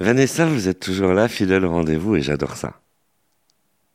Vanessa, 0.00 0.46
vous 0.46 0.68
êtes 0.68 0.80
toujours 0.80 1.12
là, 1.12 1.28
fidèle 1.28 1.64
au 1.64 1.70
rendez-vous, 1.70 2.16
et 2.16 2.22
j'adore 2.22 2.56
ça. 2.56 2.74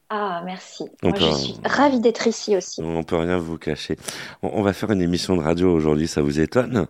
Ah, 0.10 0.42
merci. 0.44 0.86
Moi, 1.04 1.14
je 1.16 1.32
suis 1.36 1.56
ravie 1.64 2.00
d'être 2.00 2.26
ici 2.26 2.58
aussi. 2.58 2.82
On 2.82 3.04
peut 3.04 3.18
rien 3.18 3.38
vous 3.38 3.58
cacher. 3.58 3.96
On, 4.42 4.64
va 4.64 4.74
faire 4.74 4.92
une 4.92 5.02
émission 5.02 5.36
de 5.36 5.42
radio 5.42 5.72
aujourd'hui, 5.72 6.08
ça 6.08 6.22
vous 6.22 6.40
étonne? 6.40 6.88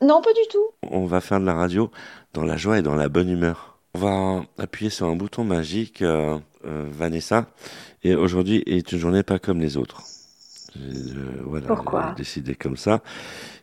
Non, 0.00 0.22
pas 0.22 0.32
du 0.32 0.48
tout. 0.50 0.70
On 0.82 1.04
va 1.04 1.20
faire 1.20 1.40
de 1.40 1.44
la 1.44 1.54
radio 1.54 1.90
dans 2.32 2.44
la 2.44 2.56
joie 2.56 2.78
et 2.78 2.82
dans 2.82 2.94
la 2.94 3.08
bonne 3.08 3.28
humeur. 3.28 3.78
On 3.94 3.98
va 3.98 4.44
appuyer 4.58 4.90
sur 4.90 5.06
un 5.06 5.14
bouton 5.14 5.44
magique, 5.44 6.00
euh, 6.00 6.38
euh, 6.64 6.86
Vanessa, 6.90 7.46
et 8.02 8.14
aujourd'hui 8.14 8.62
est 8.66 8.92
une 8.92 8.98
journée 8.98 9.22
pas 9.22 9.38
comme 9.38 9.60
les 9.60 9.76
autres. 9.76 10.02
voilà, 11.44 11.66
Pourquoi? 11.66 12.14
décidé 12.16 12.54
comme 12.54 12.76
ça. 12.76 13.02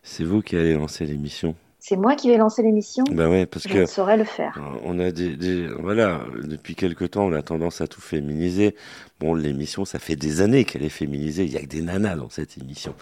C'est 0.04 0.24
vous 0.24 0.42
qui 0.42 0.56
allez 0.56 0.76
lancer 0.76 1.06
l'émission. 1.06 1.56
C'est 1.84 1.98
moi 1.98 2.16
qui 2.16 2.30
vais 2.30 2.38
lancer 2.38 2.62
l'émission. 2.62 3.04
Ben 3.12 3.28
ouais, 3.28 3.48
parce 3.48 3.68
je 3.68 3.74
que 3.74 3.86
saurais 3.88 4.16
le 4.16 4.24
faire. 4.24 4.56
Euh, 4.58 4.78
on 4.84 5.00
a 5.00 5.12
des, 5.12 5.68
voilà, 5.80 6.22
depuis 6.44 6.76
quelque 6.76 7.06
temps, 7.06 7.26
on 7.26 7.34
a 7.34 7.42
tendance 7.42 7.82
à 7.82 7.88
tout 7.88 8.00
féminiser. 8.02 8.76
Bon, 9.20 9.34
l'émission, 9.34 9.84
ça 9.84 9.98
fait 9.98 10.16
des 10.16 10.42
années 10.42 10.64
qu'elle 10.64 10.84
est 10.84 10.90
féminisée. 10.90 11.44
Il 11.44 11.52
y 11.52 11.58
a 11.58 11.62
que 11.62 11.66
des 11.66 11.82
nanas 11.82 12.16
dans 12.18 12.30
cette 12.30 12.56
émission 12.60 12.94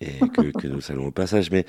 et 0.00 0.20
que, 0.26 0.66
nous 0.68 0.80
saluons 0.80 1.08
au 1.08 1.10
passage. 1.10 1.50
Mais 1.50 1.66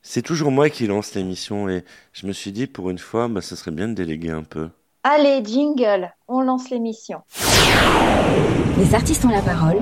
c'est 0.00 0.22
toujours 0.22 0.52
moi 0.52 0.70
qui 0.70 0.86
lance 0.86 1.12
l'émission 1.16 1.68
et 1.68 1.82
je 2.12 2.28
me 2.28 2.32
suis 2.32 2.52
dit 2.52 2.68
pour 2.68 2.90
une 2.90 2.98
fois, 2.98 3.26
bah, 3.26 3.40
ce 3.40 3.56
serait 3.56 3.72
bien 3.72 3.88
de 3.88 3.94
déléguer 3.94 4.30
un 4.30 4.44
peu. 4.44 4.68
Allez, 5.02 5.42
jingle, 5.44 6.12
on 6.28 6.42
lance 6.42 6.70
l'émission. 6.70 7.22
Les 8.78 8.94
artistes 8.94 9.24
ont 9.24 9.30
la 9.30 9.42
parole. 9.42 9.80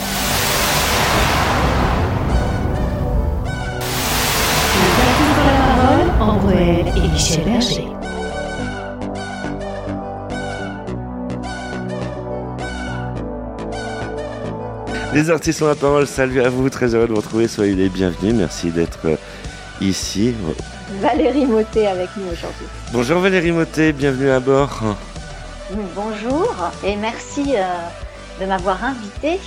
Et 6.31 7.09
Michel 7.09 7.45
Berger. 7.45 7.89
Les 15.15 15.31
artistes 15.31 15.63
ont 15.63 15.69
la 15.69 15.75
parole, 15.75 16.07
salut 16.07 16.43
à 16.43 16.51
vous, 16.51 16.69
très 16.69 16.95
heureux 16.95 17.07
de 17.07 17.13
vous 17.13 17.21
retrouver, 17.21 17.49
soyez 17.49 17.75
les 17.75 17.89
bienvenus, 17.89 18.35
merci 18.35 18.71
d'être 18.71 19.07
euh, 19.07 19.17
ici. 19.81 20.35
Valérie 21.01 21.47
Motet 21.47 21.87
avec 21.87 22.11
nous 22.19 22.31
aujourd'hui. 22.31 22.67
Bonjour 22.93 23.21
Valérie 23.21 23.53
Motet, 23.53 23.93
bienvenue 23.93 24.31
à 24.31 24.39
bord. 24.39 24.83
Bonjour 25.95 26.55
et 26.85 26.97
merci 26.97 27.55
euh, 27.57 27.65
de 28.41 28.47
m'avoir 28.47 28.85
invité. 28.85 29.41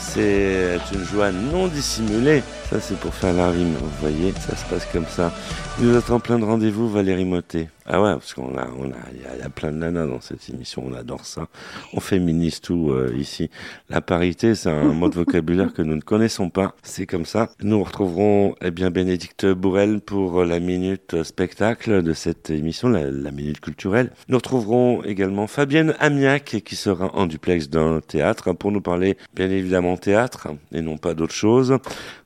C'est 0.00 0.78
une 0.92 1.04
joie 1.04 1.30
non 1.30 1.68
dissimulée 1.68 2.42
ça, 2.70 2.80
c'est 2.80 2.98
pour 2.98 3.14
faire 3.14 3.34
la 3.34 3.50
rime. 3.50 3.74
Vous 3.80 3.90
voyez, 4.00 4.34
ça 4.40 4.56
se 4.56 4.64
passe 4.64 4.86
comme 4.92 5.06
ça. 5.06 5.32
Nous 5.80 5.96
en 5.96 6.20
plein 6.20 6.38
de 6.38 6.44
rendez-vous, 6.44 6.88
Valérie 6.88 7.24
Motet. 7.24 7.68
Ah 7.84 8.00
ouais, 8.00 8.12
parce 8.12 8.32
qu'on 8.32 8.56
a, 8.56 8.68
on 8.78 8.90
a, 8.92 8.96
il 9.12 9.40
y, 9.40 9.42
a 9.42 9.48
plein 9.50 9.72
de 9.72 9.76
nanas 9.76 10.06
dans 10.06 10.20
cette 10.20 10.48
émission. 10.48 10.84
On 10.86 10.94
adore 10.94 11.26
ça. 11.26 11.48
On 11.92 12.00
féminise 12.00 12.60
tout 12.60 12.90
euh, 12.90 13.12
ici. 13.18 13.50
La 13.90 14.00
parité, 14.00 14.54
c'est 14.54 14.70
un 14.70 14.92
mot 14.92 15.08
de 15.08 15.16
vocabulaire 15.16 15.74
que 15.74 15.82
nous 15.82 15.96
ne 15.96 16.00
connaissons 16.00 16.48
pas. 16.48 16.76
C'est 16.84 17.06
comme 17.06 17.26
ça. 17.26 17.50
Nous 17.60 17.82
retrouverons, 17.82 18.54
eh 18.62 18.70
bien, 18.70 18.92
Bénédicte 18.92 19.46
Bourrel 19.46 20.00
pour 20.00 20.44
la 20.44 20.60
minute 20.60 21.24
spectacle 21.24 22.04
de 22.04 22.12
cette 22.12 22.50
émission, 22.50 22.88
la, 22.88 23.10
la 23.10 23.32
minute 23.32 23.60
culturelle. 23.60 24.12
Nous 24.28 24.36
retrouverons 24.36 25.02
également 25.02 25.48
Fabienne 25.48 25.94
Amiac 25.98 26.62
qui 26.64 26.76
sera 26.76 27.12
en 27.16 27.26
duplex 27.26 27.68
d'un 27.68 28.00
théâtre 28.00 28.52
pour 28.52 28.70
nous 28.70 28.80
parler, 28.80 29.18
bien 29.34 29.50
évidemment, 29.50 29.96
théâtre 29.96 30.48
et 30.70 30.82
non 30.82 30.98
pas 30.98 31.14
d'autre 31.14 31.34
chose. 31.34 31.76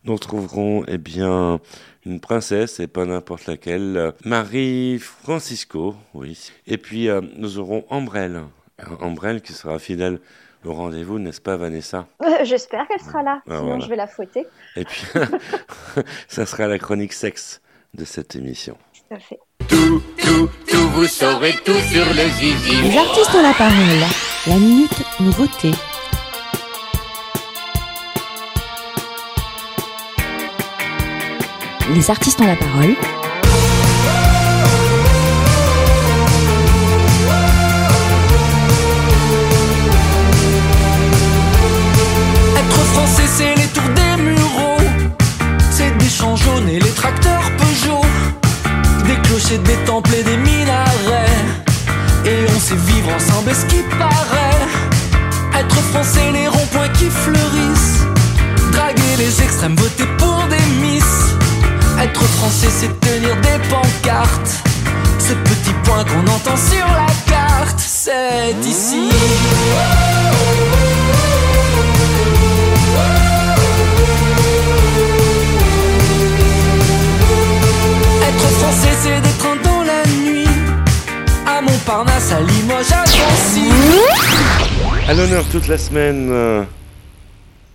Nous 0.05 0.15
retrouverons, 0.15 0.85
eh 0.87 0.99
bien, 0.99 1.61
une 2.09 2.21
princesse 2.21 2.81
et 2.81 2.87
pas 2.87 3.05
n'importe 3.05 3.47
laquelle, 3.47 4.13
Marie 4.25 4.99
Francisco, 4.99 5.95
oui. 6.15 6.51
Et 6.67 6.79
puis, 6.79 7.09
euh, 7.09 7.21
nous 7.37 7.59
aurons 7.59 7.85
Ambrelle. 7.91 8.43
Ambrelle 9.01 9.43
qui 9.43 9.53
sera 9.53 9.79
fidèle 9.79 10.21
au 10.65 10.73
rendez-vous, 10.73 11.19
n'est-ce 11.19 11.41
pas, 11.41 11.57
Vanessa? 11.57 12.07
Euh, 12.23 12.45
J'espère 12.45 12.87
qu'elle 12.89 13.01
sera 13.01 13.23
là, 13.23 13.41
ah, 13.49 13.59
sinon 13.59 13.81
je 13.81 13.89
vais 13.89 13.97
la 13.97 14.07
fouetter. 14.07 14.47
Et 14.77 14.85
puis, 14.85 15.05
ça 16.29 16.47
sera 16.47 16.67
la 16.67 16.79
chronique 16.79 17.13
sexe 17.13 17.61
de 17.95 18.05
cette 18.05 18.35
émission. 18.37 18.77
Tout 18.95 19.15
à 19.15 19.19
fait. 19.19 19.39
Tout, 19.69 20.03
tout, 20.19 20.51
tout, 20.67 20.89
vous 20.91 21.07
saurez 21.07 21.53
tout 21.65 21.73
sur 21.73 22.05
le 22.07 22.29
zizi. 22.39 22.83
Les 22.83 22.97
artistes 22.97 23.35
ont 23.35 23.43
la 23.43 23.53
parole. 23.55 24.09
La 24.47 24.57
minute 24.57 25.03
nouveauté. 25.21 25.71
Les 31.95 32.11
artistes 32.11 32.41
ont 32.41 32.47
la 32.47 32.55
parole. 32.55 32.95
Être 42.57 42.81
français, 42.93 43.23
c'est 43.27 43.55
les 43.55 43.67
tours 43.69 43.83
des 43.95 44.23
mureaux. 44.23 44.81
C'est 45.71 45.97
des 45.97 46.09
champs 46.09 46.37
jaunes 46.37 46.69
et 46.69 46.79
les 46.79 46.91
tracteurs 46.91 47.51
Peugeot. 47.57 48.05
Des 49.07 49.17
clochers, 49.23 49.59
des 49.59 49.77
temples 49.87 50.15
et 50.15 50.23
des 50.23 50.37
minarets. 50.37 51.27
Et 52.27 52.45
on 52.55 52.61
sait 52.61 52.77
vivre 52.77 53.09
ensemble, 53.17 53.55
ce 53.55 53.65
qui 53.65 53.83
paraît? 53.99 55.59
Être 55.59 55.81
français, 55.91 56.31
les 56.33 56.49
ronds-points 56.49 56.91
qui 56.91 57.07
fleurissent. 57.11 58.05
Draguer 58.73 59.17
les 59.17 59.43
extrêmes, 59.43 59.75
voter 59.75 60.07
pour 60.19 60.45
des 60.49 60.87
miss. 60.87 61.35
Être 62.01 62.23
français, 62.23 62.69
c'est 62.71 63.01
tenir 63.01 63.35
des 63.41 63.59
pancartes. 63.69 64.63
Ce 65.19 65.33
petit 65.35 65.73
point 65.85 66.05
qu'on 66.05 66.21
entend 66.31 66.57
sur 66.57 66.87
la 66.87 67.07
carte, 67.27 67.81
c'est 67.81 68.55
ici. 68.65 69.09
Être 78.29 78.49
français, 78.61 78.95
c'est 79.03 79.21
d'être 79.21 79.63
dans 79.65 79.83
la 79.83 80.07
nuit. 80.07 80.47
À 81.47 81.61
Montparnasse, 81.61 82.33
à 82.33 82.41
Limoges, 82.41 82.93
à 82.93 83.01
Nancy. 83.01 83.73
À 85.09 85.15
l'honneur 85.15 85.45
toute 85.51 85.67
la 85.67 85.79
semaine. 85.79 86.29
Euh, 86.31 86.63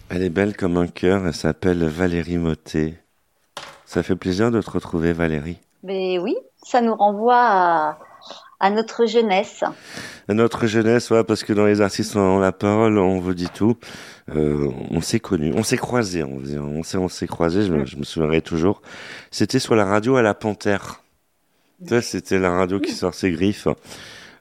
elle 0.10 0.24
est 0.24 0.30
belle 0.30 0.56
comme 0.56 0.78
un 0.78 0.88
cœur, 0.88 1.28
elle 1.28 1.34
s'appelle 1.34 1.84
Valérie 1.86 2.38
Motet. 2.38 3.03
Ça 3.94 4.02
fait 4.02 4.16
plaisir 4.16 4.50
de 4.50 4.60
te 4.60 4.72
retrouver, 4.72 5.14
Valérie. 5.14 5.60
Mais 5.84 6.18
oui, 6.18 6.36
ça 6.64 6.82
nous 6.82 6.96
renvoie 6.96 7.96
à, 8.60 8.70
notre 8.72 9.06
jeunesse. 9.06 9.64
À 10.28 10.34
notre 10.34 10.66
jeunesse, 10.66 11.12
ouais, 11.12 11.24
parce 11.24 11.44
que 11.44 11.54
dans 11.54 11.68
les 11.68 11.80
artistes 11.80 12.16
ont 12.16 12.40
la 12.40 12.52
parole, 12.52 12.98
on 12.98 13.20
vous 13.20 13.36
dit 13.36 13.50
tout. 13.54 13.78
Euh, 14.36 14.72
on 14.90 15.00
s'est 15.00 15.20
connus, 15.20 15.54
on 15.56 15.62
s'est 15.62 15.78
croisés, 15.78 16.24
on, 16.24 16.82
s'est, 16.82 16.98
on 16.98 17.08
s'est 17.08 17.28
croisés, 17.28 17.68
je, 17.68 17.86
je, 17.86 17.98
me 17.98 18.04
souviendrai 18.04 18.42
toujours. 18.42 18.82
C'était 19.30 19.60
sur 19.60 19.76
la 19.76 19.86
radio 19.86 20.16
à 20.16 20.24
la 20.24 20.34
Panthère. 20.34 21.04
c'était 22.02 22.40
la 22.40 22.50
radio 22.50 22.80
qui 22.80 22.94
sort 22.94 23.14
ses 23.14 23.30
griffes. 23.30 23.68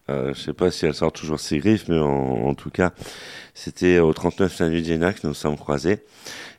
Euh, 0.09 0.35
je 0.35 0.41
sais 0.41 0.53
pas 0.53 0.71
si 0.71 0.87
elle 0.87 0.95
sort 0.95 1.13
toujours 1.13 1.39
ses 1.39 1.59
griffes, 1.59 1.89
mais 1.89 1.99
en, 1.99 2.55
tout 2.55 2.71
cas, 2.71 2.93
c'était 3.55 3.99
au 3.99 4.13
39 4.13 4.61
Avenue 4.61 4.83
d'Iéna 4.83 5.13
que 5.13 5.21
nous 5.23 5.31
nous 5.31 5.35
sommes 5.35 5.57
croisés. 5.57 6.05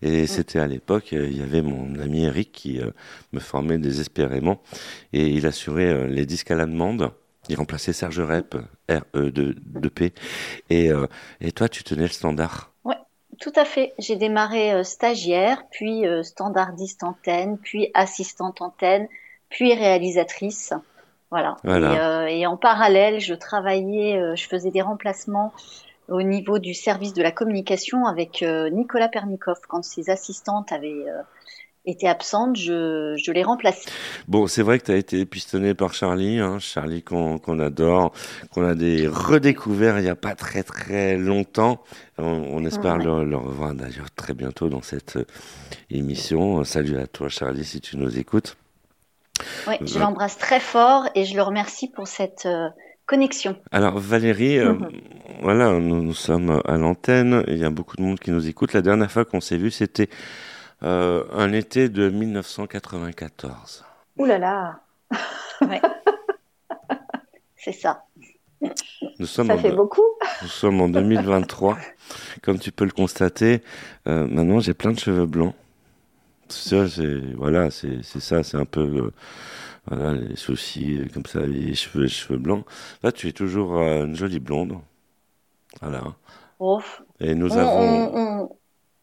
Et 0.04 0.28
c'était 0.28 0.60
à 0.60 0.68
l'époque, 0.68 1.14
euh, 1.14 1.28
il 1.32 1.40
y 1.40 1.42
avait 1.42 1.62
mon 1.62 1.98
ami 1.98 2.26
Eric 2.26 2.52
qui 2.52 2.82
euh, 2.82 2.92
me 3.32 3.40
formait 3.40 3.78
désespérément. 3.78 4.62
Et 5.14 5.28
il 5.28 5.48
assurait 5.48 5.94
euh, 5.94 6.08
les 6.08 6.26
disques 6.26 6.52
à 6.52 6.56
la 6.56 6.66
demande. 6.66 7.12
Il 7.48 7.56
remplaçait 7.56 7.94
Serge 7.94 8.20
Rep, 8.20 8.56
RE2P. 8.90 10.12
Et, 10.70 10.92
et 11.42 11.52
toi, 11.52 11.68
tu 11.68 11.84
tenais 11.84 12.04
le 12.04 12.08
standard. 12.08 12.72
Oui, 12.86 12.96
tout 13.42 13.52
à 13.58 13.66
fait. 13.66 13.94
J'ai 14.00 14.16
démarré 14.16 14.82
stagiaire, 14.86 15.66
puis 15.70 16.04
standardiste 16.22 17.04
antenne, 17.04 17.58
puis 17.58 17.92
assistante 17.94 18.62
antenne, 18.62 19.10
puis 19.50 19.74
réalisatrice. 19.74 20.74
Voilà. 21.34 22.30
Et, 22.30 22.42
et, 22.42 22.48
en 22.48 22.58
parallèle, 22.58 23.20
je 23.20 23.34
travaillais, 23.34 24.36
je 24.36 24.48
faisais 24.48 24.72
des 24.72 24.82
remplacements 24.82 25.54
au 26.10 26.22
niveau 26.22 26.60
du 26.60 26.74
service 26.74 27.14
de 27.14 27.24
la 27.24 27.32
communication 27.32 28.06
avec 28.06 28.44
euh, 28.44 28.70
Nicolas 28.70 29.10
Pernikov. 29.10 29.60
Quand 29.68 29.84
ses 29.84 30.10
assistantes 30.10 30.72
avaient 30.72 31.06
euh, 31.08 31.22
été 31.86 32.08
absentes, 32.08 32.58
je, 32.58 33.16
je 33.18 33.32
l'ai 33.32 33.44
remplacé. 33.44 33.90
Bon, 34.28 34.48
c'est 34.48 34.64
vrai 34.64 34.80
que 34.80 34.86
tu 34.86 34.92
as 34.92 34.98
été 34.98 35.26
pistonné 35.26 35.74
par 35.74 35.94
Charlie, 35.94 36.40
hein, 36.40 36.60
Charlie 36.60 37.04
qu'on 37.04 37.60
adore, 37.60 38.14
qu'on 38.52 38.66
a 38.66 38.76
des 38.76 39.08
redécouverts 39.08 40.00
il 40.00 40.04
n'y 40.04 40.10
a 40.10 40.16
pas 40.16 40.36
très 40.36 40.64
très 40.64 41.18
longtemps. 41.18 41.82
On, 42.18 42.64
espère 42.66 42.98
le, 42.98 43.36
revoir 43.36 43.74
d'ailleurs 43.74 44.12
très 44.16 44.34
bientôt 44.34 44.70
dans 44.70 44.82
cette 44.82 45.18
euh, 45.18 45.26
émission. 45.90 46.64
Salut 46.64 46.98
à 46.98 47.08
toi 47.08 47.30
Charlie 47.30 47.66
si 47.66 47.82
tu 47.82 47.98
nous 47.98 48.20
écoutes. 48.20 48.58
Oui, 49.68 49.76
je 49.82 50.00
l'embrasse 50.00 50.38
très 50.38 50.60
fort 50.60 51.08
et 51.16 51.26
je 51.26 51.36
le 51.36 51.42
remercie 51.42 51.90
pour 51.90 52.08
cette 52.08 52.48
connexion. 53.06 53.56
Alors 53.72 54.00
Valérie, 54.00 54.60
euh, 54.60 54.74
mhm. 54.74 54.90
voilà, 55.42 55.72
nous, 55.80 56.14
sommes 56.14 56.62
à 56.66 56.78
l'antenne, 56.78 57.44
il 57.48 57.58
y 57.58 57.66
a 57.66 57.70
beaucoup 57.70 57.98
de 57.98 58.02
monde 58.02 58.20
qui 58.20 58.32
nous 58.32 58.48
écoute. 58.48 58.74
La 58.74 58.82
dernière 58.82 59.12
fois 59.12 59.26
qu'on 59.26 59.42
s'est 59.42 59.58
vu, 59.58 59.72
c'était 59.72 60.10
euh, 60.84 61.24
un 61.34 61.54
été 61.54 61.90
de 61.90 62.10
1994. 62.10 63.86
Ouh 64.18 64.26
là 64.26 64.38
là 64.38 64.80
ouais. 65.62 65.82
C'est 67.56 67.72
ça. 67.72 68.04
Nous 69.20 69.26
sommes 69.26 69.48
Ça 69.48 69.58
fait 69.58 69.72
beaucoup. 69.72 70.02
Nous 70.42 70.48
sommes 70.48 70.82
en 70.82 70.90
2023. 70.90 71.78
Comme 72.42 72.60
tu 72.60 72.72
peux 72.72 72.86
le 72.86 72.92
constater, 72.92 73.62
euh, 74.08 74.28
maintenant 74.28 74.60
j'ai 74.60 74.74
plein 74.74 74.92
de 74.92 75.00
cheveux 75.00 75.26
blancs. 75.26 75.54
Ça, 76.54 76.88
c'est 76.88 77.20
voilà, 77.36 77.72
c'est 77.72 78.04
ça, 78.04 78.44
c'est 78.44 78.58
un 78.58 78.66
peu 78.66 78.82
euh, 78.82 79.12
voilà 79.88 80.14
les 80.14 80.36
soucis 80.36 81.00
comme 81.14 81.26
ça, 81.26 81.42
les 81.42 81.76
cheveux, 81.76 82.04
les 82.04 82.10
cheveux 82.10 82.40
blancs. 82.40 82.66
Là, 83.04 83.12
tu 83.12 83.28
es 83.28 83.32
toujours 83.32 83.78
euh, 83.78 84.06
une 84.06 84.16
jolie 84.16 84.40
blonde. 84.40 84.78
Voilà. 85.82 86.04
Et 87.20 87.36
nous 87.36 87.58
avons. 87.58 88.50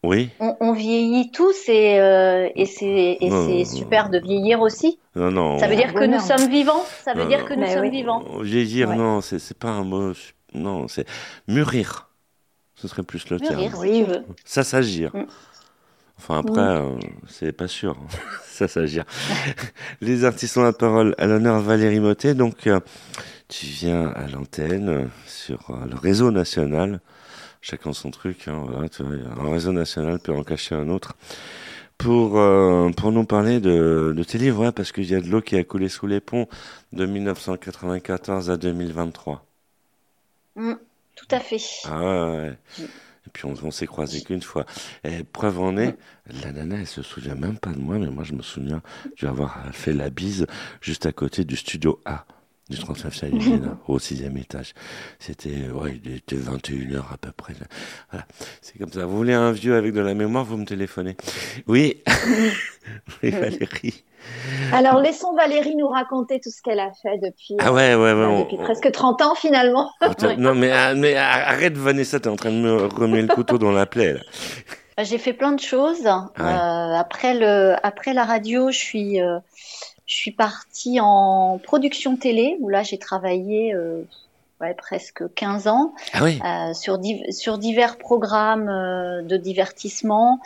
Oui. 0.03 0.31
On, 0.39 0.73
vieillit 0.73 1.31
tous 1.31 1.69
et, 1.69 2.01
euh, 2.01 2.49
et 2.55 2.65
c'est 2.65 3.19
super 3.67 4.09
de 4.09 4.19
vieillir 4.19 4.63
aussi. 4.63 4.99
Non, 5.15 5.31
non. 5.31 5.59
Ça 5.59 5.69
veut 5.69 5.77
dire 5.77 5.93
que 5.93 6.05
nous 6.05 6.21
sommes 6.21 6.49
vivants? 6.49 6.85
Ça 7.05 7.13
veut 7.13 7.27
dire 7.27 7.45
que 7.45 7.53
nous 7.53 7.67
sommes 7.67 7.91
vivants. 7.91 8.25
Vieillir, 8.41 8.97
non, 8.97 9.21
c'est 9.21 9.59
pas 9.59 9.71
un 9.71 9.85
mot. 9.85 10.13
Non, 10.55 10.89
c'est 10.89 11.07
mûrir. 11.47 12.09
Ce 12.77 12.89
serait 12.89 13.03
plus 13.03 13.29
le 13.29 13.39
terme. 13.39 13.61
Oui, 13.79 14.07
Ça 14.45 14.65
s'agir. 14.65 15.15
Mm. 15.15 15.27
Enfin 16.21 16.41
après, 16.41 16.61
euh, 16.61 16.99
c'est 17.29 17.53
pas 17.53 17.67
sûr. 17.67 17.97
ça 18.45 18.69
s'agir. 18.69 19.05
Les 20.03 20.27
artistes 20.27 20.59
ont 20.59 20.63
la 20.63 20.75
parole 20.75 21.15
à 21.17 21.27
l'honneur 21.27 21.61
Valérie 21.61 21.99
Motet. 21.99 22.35
Donc, 22.35 22.67
euh, 22.67 22.79
tu 23.49 23.65
viens 23.65 24.09
à 24.09 24.29
l'antenne 24.29 25.09
sur 25.27 25.73
le 25.91 25.97
réseau 25.97 26.31
national 26.31 27.01
chacun 27.63 27.95
son 27.95 28.11
truc. 28.11 28.49
Hein, 28.49 28.67
voilà, 28.69 28.89
un 29.41 29.51
réseau 29.51 29.73
national 29.73 30.19
peut 30.19 30.33
en 30.33 30.43
cacher 30.43 30.75
un 30.75 30.91
autre. 30.91 31.15
Pour, 31.97 32.39
euh, 32.39 32.91
pour 32.91 33.13
nous 33.13 33.25
parler 33.25 33.61
de, 33.61 34.13
de 34.15 34.25
tes 34.25 34.39
livres, 34.39 34.65
ouais, 34.65 34.73
parce 34.73 34.93
qu'il 34.93 35.11
y 35.11 35.15
a 35.15 35.21
de 35.21 35.29
l'eau 35.29 35.43
qui 35.43 35.57
a 35.57 35.65
coulé 35.65 35.89
sous 35.89 36.07
les 36.07 36.21
ponts 36.21 36.49
de 36.93 37.05
1994 37.05 38.51
à 38.51 38.57
2023. 38.57 39.45
Mm, 40.57 40.73
tout 41.15 41.27
à 41.31 41.41
fait. 41.41 41.61
Ah 41.85 42.01
ouais. 42.03 42.59
Et 42.79 42.85
puis 43.33 43.47
on, 43.47 43.55
on 43.63 43.71
s'est 43.71 43.87
croisé 43.87 44.23
qu'une 44.23 44.43
fois. 44.43 44.67
Et 45.05 45.25
preuve 45.25 45.61
en 45.61 45.77
est, 45.77 45.97
la 46.43 46.53
nana, 46.53 46.77
elle 46.81 46.87
se 46.87 47.03
souvient 47.03 47.35
même 47.35 47.59
pas 47.59 47.73
de 47.73 47.79
moi, 47.79 47.99
mais 47.99 48.11
moi 48.11 48.25
je 48.25 48.35
me 48.35 48.43
souviens 48.43 48.83
d'avoir 49.21 49.65
fait 49.73 49.93
la 49.93 50.11
bise 50.11 50.47
juste 50.81 51.07
à 51.07 51.13
côté 51.13 51.45
du 51.45 51.57
studio 51.57 52.01
A 52.05 52.25
du 52.71 52.79
39 52.79 53.23
au 53.89 53.99
sixième 53.99 54.37
étage. 54.37 54.75
C'était, 55.19 55.69
ouais, 55.73 56.01
il 56.03 56.17
était 56.17 56.37
21h 56.37 57.01
à 57.13 57.17
peu 57.21 57.33
près. 57.33 57.55
Voilà. 58.11 58.27
C'est 58.63 58.79
comme 58.79 58.93
ça. 58.93 59.05
Vous 59.07 59.17
voulez 59.17 59.35
un 59.35 59.53
vieux 59.53 59.75
avec 59.75 59.93
de 59.93 60.01
la 60.01 60.15
mémoire, 60.15 60.45
vous 60.45 60.57
me 60.57 60.65
téléphonez. 60.65 61.17
Oui. 61.67 62.03
oui, 63.23 63.31
Valérie. 63.31 64.05
Alors, 64.73 65.01
laissons 65.01 65.35
Valérie 65.35 65.75
nous 65.77 65.89
raconter 65.89 66.41
tout 66.41 66.51
ce 66.51 66.63
qu'elle 66.63 66.81
a 66.81 66.93
fait 67.03 67.19
depuis, 67.19 67.57
ah 67.59 67.73
ouais, 67.73 67.95
ouais, 67.95 68.13
ouais, 68.13 68.41
depuis 68.43 68.59
presque 68.59 68.91
30 68.91 69.23
ans 69.23 69.35
finalement. 69.35 69.91
non, 70.39 70.55
mais, 70.55 70.71
ah, 70.71 70.95
mais 70.95 71.17
arrête 71.17 71.77
Vanessa, 71.77 72.21
t'es 72.21 72.29
en 72.29 72.37
train 72.37 72.51
de 72.51 72.57
me 72.57 72.87
remuer 72.87 73.23
le 73.23 73.29
couteau 73.29 73.59
dans 73.59 73.73
la 73.73 73.87
plaie. 73.87 74.15
Là. 74.15 74.21
Bah, 74.97 75.05
j'ai 75.05 75.17
fait 75.17 75.33
plein 75.33 75.53
de 75.53 75.61
choses. 75.61 76.07
Euh, 76.07 76.43
après, 76.95 77.35
le, 77.35 77.75
après 77.83 78.13
la 78.13 78.25
radio, 78.25 78.71
je 78.71 78.77
suis, 78.77 79.21
euh, 79.21 79.39
je 80.11 80.17
suis 80.17 80.33
partie 80.33 80.99
en 81.01 81.61
production 81.63 82.17
télé, 82.17 82.57
où 82.61 82.69
là 82.69 82.83
j'ai 82.83 82.99
travaillé 82.99 83.73
euh, 83.73 84.03
ouais, 84.61 84.75
presque 84.75 85.23
15 85.35 85.69
ans 85.69 85.95
ah 86.13 86.25
euh, 86.25 86.75
sur, 86.75 86.99
sur 87.31 87.59
divers 87.59 87.97
programmes 87.97 88.69
euh, 88.69 89.23
de 89.23 89.37
divertissement, 89.37 90.41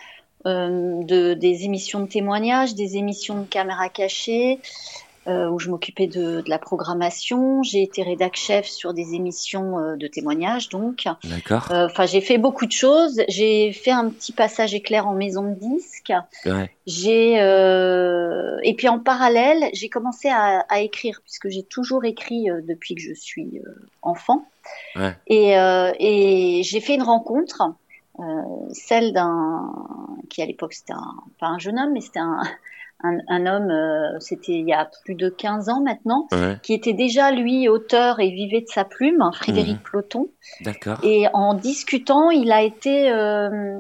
euh, 0.46 1.02
de, 1.04 1.32
des 1.32 1.64
émissions 1.64 2.00
de 2.00 2.06
témoignages, 2.06 2.74
des 2.74 2.98
émissions 2.98 3.40
de 3.40 3.46
caméra 3.46 3.88
cachée, 3.88 4.60
euh, 5.26 5.48
où 5.48 5.58
je 5.58 5.70
m'occupais 5.70 6.06
de, 6.06 6.40
de, 6.40 6.50
la 6.50 6.58
programmation. 6.58 7.62
J'ai 7.62 7.82
été 7.82 8.02
rédac 8.02 8.36
chef 8.36 8.66
sur 8.66 8.94
des 8.94 9.14
émissions 9.14 9.78
euh, 9.78 9.96
de 9.96 10.06
témoignages, 10.06 10.68
donc. 10.68 11.04
D'accord. 11.24 11.70
Euh, 11.70 11.86
enfin, 11.86 12.06
j'ai 12.06 12.20
fait 12.20 12.38
beaucoup 12.38 12.66
de 12.66 12.72
choses. 12.72 13.22
J'ai 13.28 13.72
fait 13.72 13.90
un 13.90 14.10
petit 14.10 14.32
passage 14.32 14.74
éclair 14.74 15.06
en 15.06 15.14
maison 15.14 15.42
de 15.42 15.54
disque. 15.54 16.12
Ouais. 16.46 16.70
J'ai 16.86 17.40
euh, 17.40 18.58
et 18.62 18.74
puis 18.74 18.88
en 18.88 18.98
parallèle, 18.98 19.70
j'ai 19.72 19.88
commencé 19.88 20.28
à, 20.28 20.60
à, 20.68 20.80
écrire 20.80 21.20
puisque 21.22 21.48
j'ai 21.48 21.62
toujours 21.62 22.04
écrit 22.04 22.46
depuis 22.66 22.94
que 22.94 23.00
je 23.00 23.14
suis 23.14 23.62
enfant. 24.02 24.46
Ouais. 24.96 25.16
Et, 25.26 25.52
et 25.98 26.62
j'ai 26.62 26.80
fait 26.80 26.94
une 26.94 27.02
rencontre. 27.02 27.62
Euh, 28.20 28.22
celle 28.72 29.12
d'un 29.12 29.72
qui 30.30 30.40
à 30.40 30.46
l'époque 30.46 30.72
c'était 30.72 30.92
un, 30.92 31.16
pas 31.40 31.48
un 31.48 31.58
jeune 31.58 31.80
homme 31.80 31.92
mais 31.94 32.00
c'était 32.00 32.20
un, 32.20 32.42
un, 33.04 33.46
homme, 33.46 33.70
euh, 33.70 34.18
c'était 34.20 34.52
il 34.52 34.66
y 34.66 34.72
a 34.72 34.88
plus 35.04 35.14
de 35.14 35.28
15 35.28 35.68
ans 35.68 35.82
maintenant, 35.82 36.26
qui 36.62 36.72
était 36.72 36.92
déjà 36.92 37.30
lui 37.32 37.68
auteur 37.68 38.20
et 38.20 38.30
vivait 38.30 38.62
de 38.62 38.68
sa 38.68 38.84
plume, 38.84 39.20
hein, 39.20 39.30
Frédéric 39.32 39.78
mmh. 39.78 40.24
D'accord. 40.62 40.98
Et 41.02 41.26
en 41.32 41.54
discutant, 41.54 42.30
il 42.30 42.50
a 42.52 42.62
été, 42.62 43.10
euh, 43.10 43.78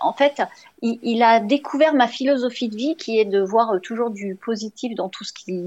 en 0.00 0.12
fait, 0.12 0.42
il, 0.82 1.22
a 1.22 1.40
découvert 1.40 1.94
ma 1.94 2.06
philosophie 2.06 2.68
de 2.68 2.76
vie 2.76 2.96
qui 2.96 3.18
est 3.18 3.24
de 3.24 3.40
voir 3.40 3.80
toujours 3.82 4.10
du 4.10 4.34
positif 4.34 4.94
dans 4.94 5.08
tout 5.08 5.24
ce 5.24 5.32
qui, 5.32 5.62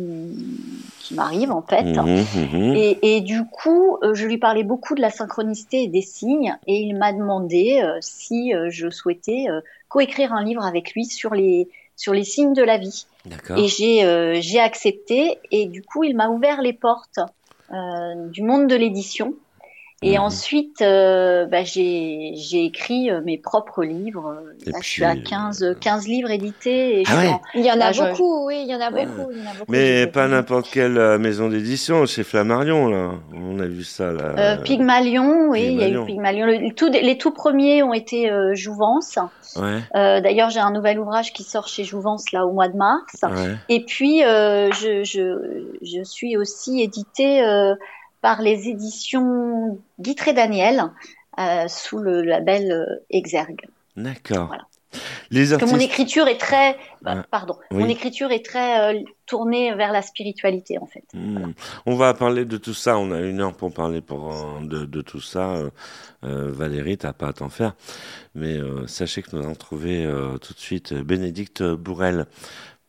qui 0.99 1.13
m'arrive 1.15 1.51
en 1.51 1.61
fait. 1.61 1.83
Mhm, 1.83 2.25
mhm. 2.35 2.75
Et, 2.75 2.99
et, 3.01 3.21
du 3.21 3.43
coup, 3.45 3.97
euh, 4.03 4.13
je 4.13 4.25
lui 4.25 4.37
parlais 4.37 4.63
beaucoup 4.63 4.95
de 4.95 5.01
la 5.01 5.09
synchronicité 5.09 5.83
et 5.83 5.87
des 5.87 6.01
signes, 6.01 6.55
et 6.67 6.75
il 6.75 6.95
m'a 6.95 7.11
demandé 7.11 7.81
si 8.01 8.53
je 8.69 8.89
souhaitais 8.89 9.47
coécrire 9.87 10.33
un 10.33 10.43
livre 10.43 10.63
avec 10.63 10.93
lui 10.93 11.05
sur 11.05 11.33
les 11.33 11.67
sur 11.99 12.13
les 12.13 12.23
signes 12.23 12.53
de 12.53 12.63
la 12.63 12.77
vie. 12.77 13.05
Et 13.57 13.67
j'ai 13.67 14.05
euh, 14.05 14.39
j'ai 14.39 14.59
accepté 14.59 15.37
et 15.51 15.65
du 15.65 15.83
coup 15.83 16.05
il 16.05 16.15
m'a 16.15 16.29
ouvert 16.29 16.61
les 16.61 16.71
portes 16.71 17.19
euh, 17.71 18.27
du 18.29 18.41
monde 18.41 18.67
de 18.67 18.75
l'édition. 18.75 19.35
Et 20.01 20.17
mhm. 20.17 20.23
ensuite, 20.23 20.81
euh, 20.81 21.45
bah, 21.45 21.63
j'ai 21.63 22.33
écrit 22.53 23.11
euh, 23.11 23.19
mes 23.25 23.37
propres 23.37 23.83
livres. 23.83 24.41
Là, 24.65 24.79
je 24.81 24.87
suis 24.87 25.03
à 25.03 25.17
15, 25.17 25.75
15 25.81 26.07
livres 26.07 26.31
édités. 26.31 27.01
Et 27.01 27.03
ah 27.09 27.39
il 27.53 27.65
y 27.65 27.71
en 27.71 27.81
a 27.81 27.91
beaucoup, 27.91 28.47
oui, 28.47 28.63
il 28.65 28.71
y 28.71 28.75
en 28.75 28.79
a 28.79 28.91
beaucoup. 28.91 29.31
Il 29.31 29.39
y 29.39 29.41
en 29.41 29.51
a 29.51 29.53
beaucoup 29.55 29.71
Mais 29.71 30.07
pas 30.07 30.29
n'importe 30.29 30.69
quelle 30.71 31.17
maison 31.17 31.49
d'édition, 31.49 32.05
c'est 32.05 32.23
Flammarion, 32.23 32.87
là. 32.87 33.11
On 33.33 33.59
a 33.59 33.65
vu 33.65 33.83
ça, 33.83 34.13
là. 34.13 34.35
Euh, 34.37 34.57
Pygmalion, 34.57 35.49
oui, 35.49 35.67
il 35.71 35.81
y 35.81 35.83
a 35.83 35.89
eu 35.89 36.05
Pygmalion. 36.05 36.45
les 36.45 37.17
tout 37.17 37.31
premiers 37.31 37.83
ont 37.83 37.93
été 37.93 38.31
Jouvence. 38.53 39.19
Ouais. 39.57 40.21
D'ailleurs, 40.21 40.49
j'ai 40.49 40.61
un 40.61 40.71
nouvel 40.71 40.97
ouvrage 40.99 41.33
qui 41.33 41.43
sort 41.43 41.67
chez 41.67 41.83
Jouvence, 41.83 42.31
là, 42.31 42.45
au 42.45 42.53
mois 42.53 42.69
de 42.69 42.77
mars. 42.77 43.17
Ouais. 43.23 43.57
Et 43.67 43.83
puis, 43.83 44.19
je, 44.21 45.01
je, 45.03 45.65
je 45.81 46.03
suis 46.03 46.37
aussi 46.37 46.81
édité 46.81 47.41
par 48.21 48.41
les 48.41 48.69
éditions 48.69 49.79
Guitré 49.99 50.33
Daniel 50.33 50.91
euh, 51.39 51.67
sous 51.67 51.99
le 51.99 52.21
label 52.21 52.71
euh, 52.71 53.05
Exergue. 53.09 53.65
D'accord. 53.95 54.47
Voilà. 54.47 54.65
Les 55.29 55.53
artistes... 55.53 55.71
que 55.71 55.75
mon 55.75 55.81
écriture 55.81 56.27
est 56.27 56.39
très, 56.39 56.75
bah, 57.03 57.23
pardon, 57.29 57.55
mon 57.69 57.87
écriture 57.87 58.31
est 58.31 58.43
très 58.43 58.95
euh, 58.95 58.99
tournée 59.27 59.75
vers 59.75 59.91
la 59.91 60.01
spiritualité 60.01 60.79
en 60.79 60.87
fait. 60.87 61.03
Hmm. 61.13 61.51
On 61.85 61.95
va 61.95 62.15
parler 62.15 62.43
de 62.43 62.57
tout 62.57 62.73
ça. 62.73 62.97
On 62.97 63.11
a 63.11 63.19
une 63.21 63.39
heure 63.39 63.55
pour 63.55 63.71
parler 63.71 64.01
pour, 64.01 64.33
de, 64.61 64.85
de, 64.85 65.01
tout 65.01 65.21
ça. 65.21 65.61
Euh, 66.23 66.51
Valérie, 66.51 66.97
t'as 66.97 67.13
pas 67.13 67.27
à 67.27 67.33
t'en 67.33 67.49
faire, 67.49 67.75
mais 68.33 68.57
sachez 68.87 69.21
que 69.21 69.35
nous 69.35 69.43
allons 69.43 69.53
trouver 69.53 70.11
tout 70.41 70.53
de 70.53 70.59
suite 70.59 70.95
Bénédicte 70.95 71.61
Bourrel 71.61 72.25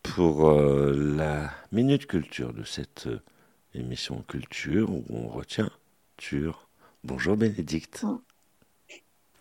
pour 0.01 0.51
la 0.51 1.51
minute 1.71 2.07
culture 2.07 2.51
de 2.51 2.63
cette 2.63 3.07
émission 3.73 4.23
culture 4.27 4.89
où 4.89 5.05
on 5.09 5.27
retient 5.27 5.69
Bonjour 7.03 7.37
Bénédicte. 7.37 8.05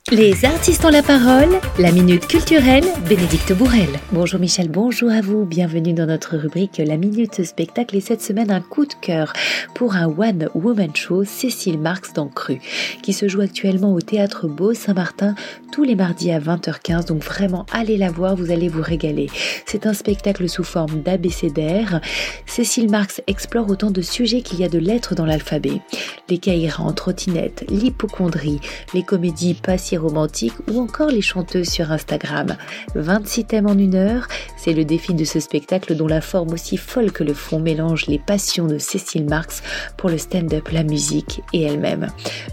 Les 0.08 0.44
artistes 0.44 0.84
ont 0.84 0.90
la 0.90 1.02
parole, 1.02 1.60
la 1.78 1.92
minute 1.92 2.26
culturelle, 2.26 2.86
Bénédicte 3.08 3.52
Bourrel. 3.52 3.88
Bonjour 4.10 4.40
Michel, 4.40 4.68
bonjour 4.68 5.10
à 5.10 5.20
vous, 5.20 5.44
bienvenue 5.44 5.92
dans 5.92 6.06
notre 6.06 6.36
rubrique 6.36 6.82
La 6.84 6.96
minute 6.96 7.44
spectacle 7.44 7.94
et 7.94 8.00
cette 8.00 8.22
semaine 8.22 8.50
un 8.50 8.60
coup 8.60 8.86
de 8.86 8.94
cœur 8.94 9.32
pour 9.74 9.94
un 9.94 10.06
one 10.06 10.48
woman 10.54 10.96
show 10.96 11.22
Cécile 11.22 11.78
Marx 11.78 12.12
dans 12.12 12.26
Cru 12.26 12.60
qui 13.02 13.12
se 13.12 13.28
joue 13.28 13.42
actuellement 13.42 13.92
au 13.92 14.00
théâtre 14.00 14.48
Beau 14.48 14.74
Saint-Martin 14.74 15.36
tous 15.70 15.84
les 15.84 15.94
mardis 15.94 16.32
à 16.32 16.40
20h15 16.40 17.06
donc 17.06 17.22
vraiment 17.22 17.64
allez 17.70 17.96
la 17.96 18.10
voir, 18.10 18.34
vous 18.34 18.50
allez 18.50 18.68
vous 18.68 18.82
régaler. 18.82 19.28
C'est 19.64 19.86
un 19.86 19.94
spectacle 19.94 20.48
sous 20.48 20.64
forme 20.64 21.02
d'abécédaire. 21.02 22.00
Cécile 22.46 22.90
Marx 22.90 23.22
explore 23.28 23.70
autant 23.70 23.92
de 23.92 24.02
sujets 24.02 24.40
qu'il 24.40 24.58
y 24.58 24.64
a 24.64 24.68
de 24.68 24.78
lettres 24.78 25.14
dans 25.14 25.26
l'alphabet. 25.26 25.80
Les 26.28 26.38
caïras 26.38 26.82
en 26.82 26.92
trottinette, 26.92 27.64
l'hypochondrie, 27.68 28.60
les 28.94 29.04
comédies 29.04 29.54
si 29.90 29.96
romantiques 30.00 30.54
ou 30.70 30.80
encore 30.80 31.10
les 31.10 31.22
chanteuses 31.22 31.68
sur 31.68 31.92
Instagram. 31.92 32.56
26 32.94 33.44
thèmes 33.44 33.66
en 33.66 33.78
une 33.78 33.94
heure, 33.94 34.26
c'est 34.56 34.72
le 34.72 34.84
défi 34.84 35.14
de 35.14 35.24
ce 35.24 35.40
spectacle 35.40 35.94
dont 35.94 36.06
la 36.06 36.20
forme 36.20 36.52
aussi 36.52 36.76
folle 36.76 37.12
que 37.12 37.24
le 37.24 37.34
fond 37.34 37.60
mélange 37.60 38.06
les 38.06 38.18
passions 38.18 38.66
de 38.66 38.78
Cécile 38.78 39.26
Marx 39.26 39.62
pour 39.96 40.10
le 40.10 40.18
stand-up, 40.18 40.68
la 40.70 40.82
musique 40.82 41.42
et 41.52 41.62
elle-même. 41.62 42.08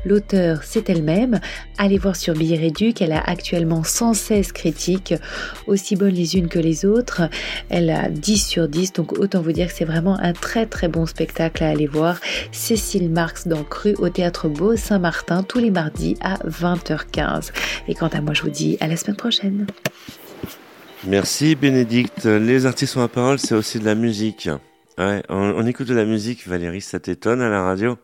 L'auteur, 0.05 0.61
c'est 0.63 0.89
elle-même. 0.89 1.39
Allez 1.77 1.97
voir 1.97 2.15
sur 2.15 2.33
Billet 2.33 2.57
Réduc, 2.57 3.01
elle 3.01 3.11
a 3.11 3.21
actuellement 3.21 3.83
116 3.83 4.51
critiques, 4.51 5.13
aussi 5.67 5.95
bonnes 5.95 6.13
les 6.13 6.35
unes 6.37 6.47
que 6.47 6.59
les 6.59 6.85
autres. 6.85 7.21
Elle 7.69 7.89
a 7.89 8.09
10 8.09 8.37
sur 8.37 8.67
10, 8.67 8.93
donc 8.93 9.13
autant 9.13 9.41
vous 9.41 9.51
dire 9.51 9.67
que 9.67 9.73
c'est 9.73 9.85
vraiment 9.85 10.19
un 10.19 10.33
très 10.33 10.65
très 10.65 10.87
bon 10.87 11.05
spectacle 11.05 11.63
à 11.63 11.69
aller 11.69 11.87
voir. 11.87 12.19
Cécile 12.51 13.09
Marx 13.09 13.47
dans 13.47 13.63
Cru 13.63 13.95
au 13.99 14.09
Théâtre 14.09 14.47
Beau 14.47 14.75
Saint-Martin 14.75 15.43
tous 15.43 15.59
les 15.59 15.71
mardis 15.71 16.17
à 16.21 16.37
20h15. 16.47 17.26
Et 17.87 17.95
quant 17.95 18.07
à 18.07 18.21
moi, 18.21 18.33
je 18.33 18.41
vous 18.43 18.49
dis 18.49 18.77
à 18.79 18.87
la 18.87 18.97
semaine 18.97 19.17
prochaine. 19.17 19.67
Merci 21.05 21.55
Bénédicte. 21.55 22.25
Les 22.25 22.65
artistes 22.65 22.97
ont 22.97 23.01
la 23.01 23.07
parole, 23.07 23.39
c'est 23.39 23.55
aussi 23.55 23.79
de 23.79 23.85
la 23.85 23.95
musique. 23.95 24.49
Ouais, 24.97 25.21
on, 25.29 25.65
écoute 25.65 25.87
de 25.87 25.93
la 25.93 26.05
musique, 26.05 26.47
Valérie, 26.47 26.81
ça 26.81 26.99
t'étonne 26.99 27.41
à 27.41 27.49
la 27.49 27.63
radio? 27.63 27.97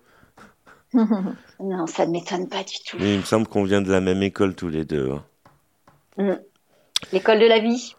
Non, 1.60 1.88
ça 1.88 2.06
ne 2.06 2.12
m'étonne 2.12 2.50
pas 2.50 2.64
du 2.64 2.76
tout. 2.86 2.98
il 3.00 3.20
me 3.20 3.24
semble 3.24 3.48
qu'on 3.48 3.64
vient 3.64 3.82
de 3.82 3.90
la 3.90 4.02
même 4.02 4.22
école 4.22 4.54
tous 4.54 4.68
les 4.68 4.84
deux. 4.84 5.12
Hein. 5.12 5.24
Mm. 6.18 6.34
L'école 7.14 7.40
de 7.40 7.46
la 7.46 7.60
vie. 7.60 7.96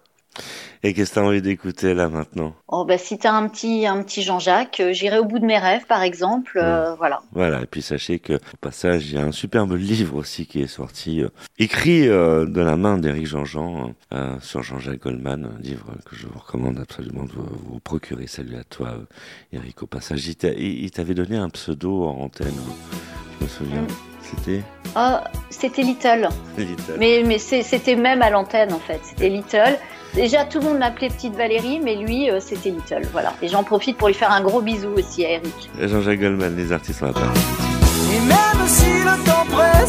Et 0.87 0.93
qu'est-ce 0.93 1.12
que 1.12 1.14
tu 1.14 1.21
as 1.21 1.25
envie 1.25 1.41
d'écouter 1.41 1.95
là 1.95 2.11
maintenant? 2.11 2.55
Oh, 2.69 2.85
bah, 2.85 2.99
Si 2.99 3.19
tu 3.19 3.26
as 3.26 3.33
un 3.33 3.49
petit, 3.49 3.87
un 3.87 4.03
petit 4.03 4.21
Jean-Jacques, 4.23 4.81
euh, 4.81 4.93
j'irai 4.93 5.19
au 5.19 5.25
bout 5.25 5.38
de 5.38 5.47
mes 5.47 5.59
rêves 5.59 5.87
par 5.87 6.03
exemple. 6.03 6.61
Euh, 6.62 6.95
voilà. 6.97 7.23
Voilà, 7.33 7.62
et 7.62 7.67
puis 7.67 7.81
sachez 7.81 8.19
que 8.19 8.35
au 8.35 8.57
passage, 8.61 9.11
il 9.11 9.14
y 9.14 9.19
a 9.19 9.25
un 9.25 9.33
superbe 9.33 9.73
livre 9.73 10.17
aussi 10.17 10.45
qui 10.45 10.61
est 10.61 10.67
sorti, 10.67 11.23
euh, 11.23 11.31
écrit 11.59 12.07
de 12.07 12.61
la 12.61 12.76
main 12.76 12.99
d'Éric 12.99 13.26
Jean-Jean 13.26 13.95
sur 14.43 14.62
Jean-Jacques 14.62 15.00
Goldman, 15.00 15.49
un 15.57 15.62
livre 15.62 15.87
que 16.05 16.17
je 16.17 16.26
vous 16.26 16.38
recommande 16.38 16.79
absolument 16.79 17.25
de 17.25 17.33
vous, 17.33 17.81
procurer. 17.81 18.26
Salut 18.26 18.57
à 18.57 18.64
toi, 18.64 18.91
Eric, 19.55 19.83
au 19.83 19.87
passage. 19.87 20.26
Il 20.26 20.91
t'avait 20.91 21.14
donné 21.14 21.38
un 21.38 21.49
pseudo 21.49 22.05
en 22.05 22.25
antenne, 22.25 22.53
je 23.38 23.45
me 23.45 23.49
souviens. 23.49 23.83
Mm. 23.83 23.87
C'était? 24.21 24.62
Oh, 24.97 25.17
c'était 25.49 25.83
Little. 25.83 26.29
Little. 26.59 26.97
Mais, 26.99 27.23
mais 27.25 27.38
c'était 27.38 27.97
même 27.97 28.21
à 28.21 28.29
l'antenne 28.29 28.73
en 28.73 28.79
fait. 28.79 29.00
C'était 29.03 29.31
Little. 29.31 29.79
Déjà, 30.14 30.44
tout 30.44 30.61
le 30.61 30.66
monde 30.66 30.78
m'appelait 30.78 31.09
Petite 31.09 31.35
Valérie, 31.35 31.80
mais 31.83 31.97
lui, 31.97 32.30
euh, 32.30 32.38
c'était 32.38 32.71
Little. 32.71 33.02
Voilà. 33.11 33.33
Et 33.42 33.49
j'en 33.49 33.64
profite 33.64 33.97
pour 33.97 34.06
lui 34.06 34.14
faire 34.14 34.30
un 34.30 34.42
gros 34.42 34.61
bisou 34.61 34.90
aussi 34.97 35.25
à 35.25 35.30
Eric. 35.30 35.71
Jean-Jacques 35.80 36.21
Goldman, 36.21 36.54
les 36.56 36.71
artistes 36.71 37.00
là 37.00 37.09
Et 37.09 38.21
même 38.21 38.66
si 38.68 38.85
le 38.85 39.25
temps 39.25 39.44
presse, 39.50 39.84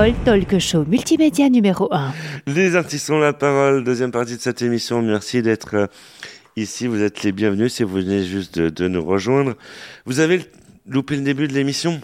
parole, 0.00 0.14
talk 0.24 0.58
show 0.58 0.84
multimédia 0.86 1.50
numéro 1.50 1.92
1. 1.92 2.12
Les 2.46 2.74
artistes 2.74 3.10
ont 3.10 3.18
la 3.18 3.34
parole, 3.34 3.84
deuxième 3.84 4.10
partie 4.10 4.34
de 4.34 4.40
cette 4.40 4.62
émission. 4.62 5.02
Merci 5.02 5.42
d'être 5.42 5.74
euh, 5.74 5.86
ici. 6.56 6.86
Vous 6.86 7.02
êtes 7.02 7.22
les 7.22 7.32
bienvenus 7.32 7.74
si 7.74 7.82
vous 7.82 7.96
venez 7.96 8.24
juste 8.24 8.58
de, 8.58 8.88
nous 8.88 9.04
rejoindre. 9.04 9.56
Vous 10.06 10.20
avez 10.20 10.46
loupé 10.86 11.16
le 11.16 11.22
début 11.22 11.48
de 11.48 11.52
l'émission? 11.52 12.00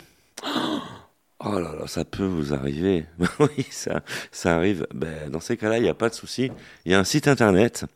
Oh 1.38 1.58
là 1.58 1.74
là, 1.78 1.86
ça 1.86 2.04
peut 2.04 2.26
vous 2.26 2.52
arriver. 2.52 3.06
oui, 3.40 3.66
ça, 3.70 4.02
ça 4.30 4.56
arrive. 4.56 4.86
Ben, 4.94 5.30
dans 5.30 5.40
ces 5.40 5.56
cas-là, 5.56 5.78
il 5.78 5.82
n'y 5.82 5.88
a 5.88 5.94
pas 5.94 6.10
de 6.10 6.14
souci. 6.14 6.50
Il 6.84 6.92
y 6.92 6.94
a 6.94 6.98
un 6.98 7.04
site 7.04 7.28
internet 7.28 7.86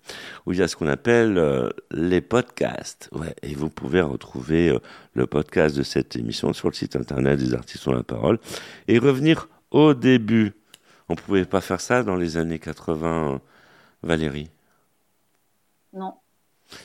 où 0.47 0.53
il 0.53 0.61
y 0.61 0.63
a 0.63 0.69
ce 0.69 0.77
qu'on 0.77 0.89
appelle 0.89 1.37
euh, 1.37 1.69
les 1.91 2.23
podcasts. 2.23 3.11
Ouais, 3.13 3.35
et 3.43 3.55
vous 3.55 3.69
pouvez 3.69 4.01
retrouver 4.01 4.71
euh, 4.71 4.79
le 5.13 5.27
podcast 5.27 5.77
de 5.77 5.83
cette 5.83 6.17
émission 6.17 6.55
sur 6.55 6.69
le 6.69 6.75
site 6.75 6.97
internet 6.97 7.39
des 7.39 7.53
artistes 7.53 7.87
ont 7.87 7.93
la 7.93 8.03
parole 8.03 8.39
et 8.89 8.99
revenir 8.99 9.49
au 9.71 9.95
début. 9.95 10.53
On 11.09 11.15
pouvait 11.15 11.45
pas 11.45 11.61
faire 11.61 11.81
ça 11.81 12.03
dans 12.03 12.17
les 12.17 12.37
années 12.37 12.59
80, 12.59 13.41
Valérie 14.03 14.51
Non. 15.93 16.15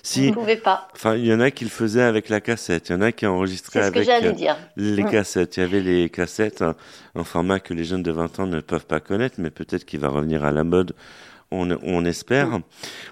Si, 0.01 0.29
ne 0.29 0.33
pouvait 0.33 0.57
pas. 0.57 0.87
Enfin, 0.93 1.15
il 1.15 1.25
y 1.25 1.33
en 1.33 1.39
a 1.39 1.51
qui 1.51 1.63
le 1.63 1.69
faisaient 1.69 2.01
avec 2.01 2.29
la 2.29 2.41
cassette. 2.41 2.89
Il 2.89 2.93
y 2.93 2.95
en 2.95 3.01
a 3.01 3.11
qui 3.11 3.27
enregistraient 3.27 3.83
avec 3.83 4.07
euh, 4.09 4.31
dire. 4.31 4.57
les 4.77 5.03
mm. 5.03 5.11
cassettes. 5.11 5.57
Il 5.57 5.59
y 5.59 5.63
avait 5.63 5.81
les 5.81 6.09
cassettes, 6.09 6.63
un, 6.63 7.23
format 7.23 7.59
que 7.59 7.73
les 7.73 7.83
jeunes 7.83 8.03
de 8.03 8.11
20 8.11 8.39
ans 8.39 8.47
ne 8.47 8.61
peuvent 8.61 8.87
pas 8.87 8.99
connaître, 8.99 9.35
mais 9.37 9.51
peut-être 9.51 9.85
qu'il 9.85 9.99
va 9.99 10.09
revenir 10.09 10.43
à 10.43 10.51
la 10.51 10.63
mode. 10.63 10.95
On, 11.51 11.69
on 11.83 12.03
espère. 12.05 12.47
Mm. 12.47 12.63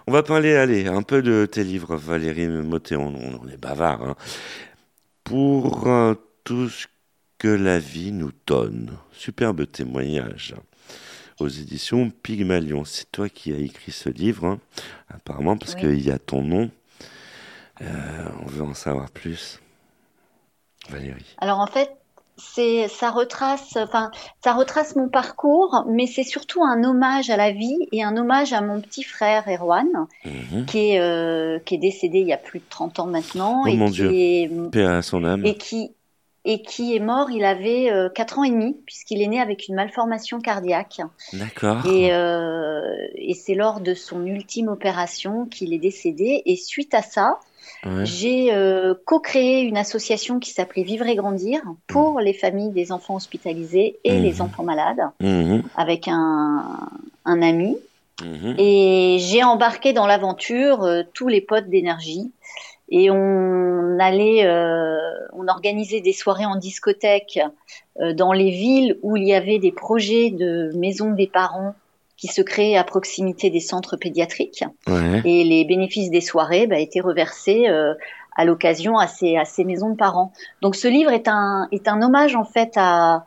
On 0.08 0.12
va 0.12 0.24
parler, 0.24 0.56
allez, 0.56 0.88
un 0.88 1.04
peu 1.04 1.22
de 1.22 1.46
tes 1.46 1.64
livres, 1.64 1.96
Valérie 1.96 2.48
Moté. 2.48 2.96
On, 2.96 3.14
on, 3.14 3.48
est 3.48 3.58
bavard. 3.58 4.02
Hein. 4.02 4.16
Pour 5.24 5.88
euh, 5.88 6.16
tout 6.44 6.70
ce 6.70 6.88
que 7.44 7.50
la 7.50 7.78
vie 7.78 8.14
nous 8.14 8.32
donne. 8.48 8.92
Superbe 9.12 9.70
témoignage 9.70 10.56
aux 11.42 11.50
éditions 11.50 12.10
Pygmalion. 12.10 12.86
C'est 12.86 13.12
toi 13.12 13.28
qui 13.28 13.52
as 13.52 13.58
écrit 13.58 13.92
ce 13.92 14.08
livre, 14.08 14.46
hein, 14.46 14.60
apparemment, 15.10 15.58
parce 15.58 15.76
qu'il 15.76 16.02
y 16.02 16.10
a 16.10 16.20
ton 16.20 16.42
nom. 16.42 16.72
Euh, 17.82 17.86
on 18.44 18.46
veut 18.46 18.64
en 18.64 18.74
savoir 18.74 19.12
plus. 19.12 19.60
Valérie. 20.90 21.36
Alors 21.38 21.60
en 21.60 21.68
fait, 21.68 21.92
c'est 22.38 22.88
ça 22.88 23.12
retrace, 23.12 23.76
enfin 23.76 24.12
ça 24.42 24.54
retrace 24.54 24.96
mon 24.96 25.10
parcours, 25.10 25.86
mais 25.90 26.08
c'est 26.08 26.24
surtout 26.24 26.64
un 26.64 26.82
hommage 26.86 27.30
à 27.30 27.36
la 27.36 27.52
vie 27.52 27.90
et 27.92 28.04
un 28.04 28.16
hommage 28.16 28.54
à 28.54 28.62
mon 28.62 28.80
petit 28.80 29.04
frère 29.04 29.44
Erwan, 29.50 30.08
mhm. 30.24 30.66
qui 30.66 30.92
est 30.92 31.00
euh, 31.02 31.60
qui 31.60 31.76
est 31.76 31.80
décédé 31.80 32.20
il 32.20 32.28
y 32.28 32.34
a 32.34 32.38
plus 32.38 32.60
de 32.60 32.66
30 32.70 33.00
ans 33.00 33.08
maintenant 33.08 33.64
oh 33.66 33.68
et 33.68 33.76
mon 33.76 33.88
qui 33.88 33.96
Dieu. 33.96 34.12
est 34.14 34.50
Paix 34.72 34.86
à 34.86 35.02
son 35.02 35.26
âme. 35.26 35.46
et 35.46 35.58
qui 35.58 35.92
et 36.46 36.62
qui 36.62 36.96
est 36.96 37.00
mort, 37.00 37.32
il 37.32 37.46
avait 37.46 37.90
euh, 37.92 38.10
4 38.10 38.40
ans 38.40 38.44
et 38.44 38.50
demi, 38.52 38.76
puisqu'il 38.86 39.22
est 39.22 39.28
né 39.28 39.40
avec 39.40 39.68
une 39.68 39.76
malformation 39.76 40.40
cardiaque. 40.40 41.02
D'accord. 41.34 41.86
Et, 41.86 42.14
euh, 42.14 42.82
et 43.16 43.34
c'est 43.34 43.56
lors 43.56 43.80
de 43.80 43.94
son 43.94 44.26
ultime 44.26 44.68
opération 44.68 45.46
qu'il 45.46 45.74
est 45.74 45.78
décédé. 45.80 46.42
Et 46.46 46.56
suite 46.56 46.94
à 46.94 47.02
ça, 47.02 47.40
Ouais. 47.86 48.06
j'ai 48.06 48.54
euh, 48.54 48.94
co-créé 49.06 49.62
une 49.62 49.78
association 49.78 50.40
qui 50.40 50.52
s'appelait 50.52 50.84
Vivre 50.84 51.06
et 51.08 51.16
Grandir 51.16 51.62
pour 51.88 52.20
les 52.20 52.34
familles 52.34 52.72
des 52.72 52.92
enfants 52.94 53.16
hospitalisés 53.16 54.00
et 54.04 54.20
les 54.20 54.42
enfants 54.42 54.64
malades, 54.64 55.02
Mhm, 55.22 55.64
avec 55.78 56.08
un, 56.10 56.78
un 57.26 57.42
ami. 57.42 57.78
Et 58.58 59.18
j'ai 59.20 59.44
embarqué 59.44 59.92
dans 59.94 60.08
l'aventure 60.08 60.84
euh, 60.84 61.04
tous 61.14 61.28
les 61.28 61.42
potes 61.42 61.68
d'énergie. 61.70 62.32
Et 62.90 63.10
on 63.10 63.98
allait, 64.00 64.46
euh, 64.46 64.98
on 65.34 65.48
organisait 65.48 66.02
des 66.02 66.14
soirées 66.14 66.46
en 66.46 66.58
discothèque 66.58 67.40
euh, 68.02 68.14
dans 68.14 68.34
les 68.34 68.52
villes 68.52 68.98
où 69.02 69.18
il 69.18 69.24
y 69.24 69.34
avait 69.34 69.60
des 69.60 69.72
projets 69.72 70.30
de 70.32 70.72
maisons 70.76 71.12
des 71.12 71.28
parents 71.28 71.76
qui 72.18 72.28
se 72.28 72.42
créaient 72.42 72.78
à 72.78 72.84
proximité 72.84 73.50
des 73.50 73.60
centres 73.60 73.98
pédiatriques. 73.98 74.64
Ouais. 74.88 75.22
Et 75.26 75.44
les 75.44 75.66
bénéfices 75.66 76.10
des 76.10 76.22
soirées 76.22 76.68
bah, 76.68 76.80
étaient 76.80 77.02
reversés 77.02 77.68
euh, 77.68 77.94
à 78.36 78.46
l'occasion 78.46 78.98
à 78.98 79.08
ces, 79.08 79.36
à 79.36 79.46
ces 79.46 79.64
maisons 79.64 79.90
de 79.90 79.96
parents. 79.96 80.32
Donc 80.62 80.76
ce 80.76 80.88
livre 80.88 81.12
est 81.12 81.28
un, 81.28 81.68
est 81.72 81.88
un 81.88 82.02
hommage 82.02 82.36
en 82.36 82.46
fait 82.46 82.74
à, 82.78 83.26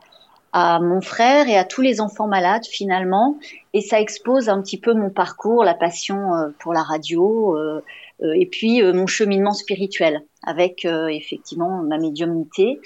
à 0.53 0.79
mon 0.79 1.01
frère 1.01 1.47
et 1.47 1.57
à 1.57 1.63
tous 1.63 1.81
les 1.81 2.01
enfants 2.01 2.27
malades 2.27 2.65
finalement. 2.65 3.37
Et 3.73 3.81
ça 3.81 3.99
expose 3.99 4.49
un 4.49 4.61
petit 4.61 4.79
peu 4.79 4.93
mon 4.93 5.09
parcours, 5.09 5.63
la 5.63 5.73
passion 5.73 6.33
euh, 6.33 6.49
pour 6.59 6.73
la 6.73 6.81
radio 6.81 7.55
euh, 7.55 7.83
et 8.21 8.45
puis 8.47 8.81
euh, 8.81 8.93
mon 8.93 9.07
cheminement 9.07 9.53
spirituel 9.53 10.21
avec 10.43 10.85
euh, 10.85 11.07
effectivement 11.07 11.83
ma 11.83 11.97
médiumnité. 11.97 12.79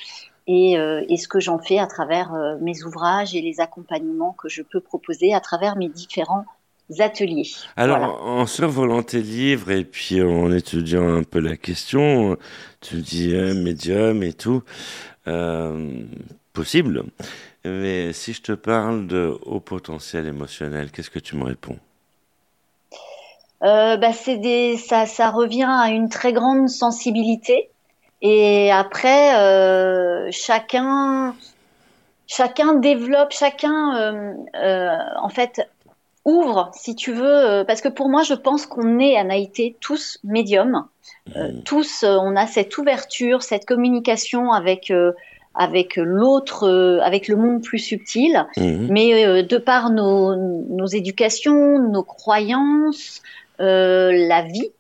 Et, 0.47 0.77
euh, 0.77 1.05
et 1.07 1.17
ce 1.17 1.27
que 1.27 1.39
j'en 1.39 1.59
fais 1.59 1.77
à 1.77 1.85
travers 1.85 2.33
euh, 2.33 2.57
mes 2.59 2.83
ouvrages 2.83 3.35
et 3.35 3.41
les 3.41 3.61
accompagnements 3.61 4.33
que 4.33 4.49
je 4.49 4.63
peux 4.63 4.81
proposer 4.81 5.33
à 5.33 5.39
travers 5.39 5.77
mes 5.77 5.87
différents 5.87 6.45
ateliers. 6.99 7.47
Alors, 7.77 7.99
Voilà. 7.99 8.13
en 8.41 8.45
survolant 8.47 9.03
tes 9.03 9.21
livres 9.21 9.71
et 9.71 9.85
puis 9.85 10.21
en 10.21 10.51
étudiant 10.51 11.07
un 11.07 11.23
peu 11.23 11.39
la 11.39 11.55
question, 11.55 12.37
tu 12.81 12.95
dis 12.95 13.33
euh, 13.33 13.53
médium 13.53 14.23
et 14.23 14.33
tout, 14.33 14.63
euh, 15.27 16.03
possible. 16.53 17.03
Mais 17.63 18.11
si 18.11 18.33
je 18.33 18.41
te 18.41 18.51
parle 18.53 19.07
de 19.07 19.37
haut 19.45 19.59
potentiel 19.61 20.25
émotionnel, 20.25 20.89
qu'est-ce 20.91 21.11
que 21.11 21.19
tu 21.19 21.35
me 21.37 21.43
réponds? 21.43 21.77
Euh, 23.63 23.97
bah, 23.97 24.13
c'est 24.13 24.37
des, 24.37 24.77
ça, 24.77 25.05
ça 25.05 25.29
revient 25.29 25.69
à 25.69 25.89
une 25.89 26.09
très 26.09 26.33
grande 26.33 26.67
sensibilité. 26.69 27.69
Et 28.21 28.71
après, 28.71 29.35
euh, 29.39 30.29
chacun, 30.31 31.35
chacun 32.27 32.75
développe, 32.75 33.31
chacun, 33.31 33.95
euh, 33.95 34.33
euh, 34.55 34.97
en 35.21 35.29
fait, 35.29 35.67
ouvre, 36.25 36.71
si 36.73 36.95
tu 36.95 37.13
veux, 37.13 37.63
parce 37.65 37.81
que 37.81 37.89
pour 37.89 38.09
moi, 38.09 38.23
je 38.23 38.33
pense 38.35 38.65
qu'on 38.65 38.99
est 38.99 39.17
à 39.17 39.23
Naïté 39.23 39.75
tous 39.79 40.19
médiums, 40.23 40.85
Euh, 41.35 41.51
tous, 41.65 42.03
on 42.03 42.35
a 42.35 42.47
cette 42.47 42.77
ouverture, 42.79 43.43
cette 43.43 43.65
communication 43.65 44.51
avec 44.51 44.91
avec 45.53 45.97
l'autre, 45.97 46.67
euh, 46.67 46.99
avec 47.01 47.27
le 47.27 47.35
monde 47.35 47.61
plus 47.61 47.79
subtil. 47.79 48.45
Mhm. 48.57 48.87
Mais 48.89 49.25
euh, 49.25 49.43
de 49.43 49.57
par 49.57 49.89
nos, 49.89 50.35
nos 50.35 50.85
éducations, 50.85 51.79
nos 51.79 52.03
croyances, 52.03 53.21
la 53.61 54.41
vie, 54.43 54.71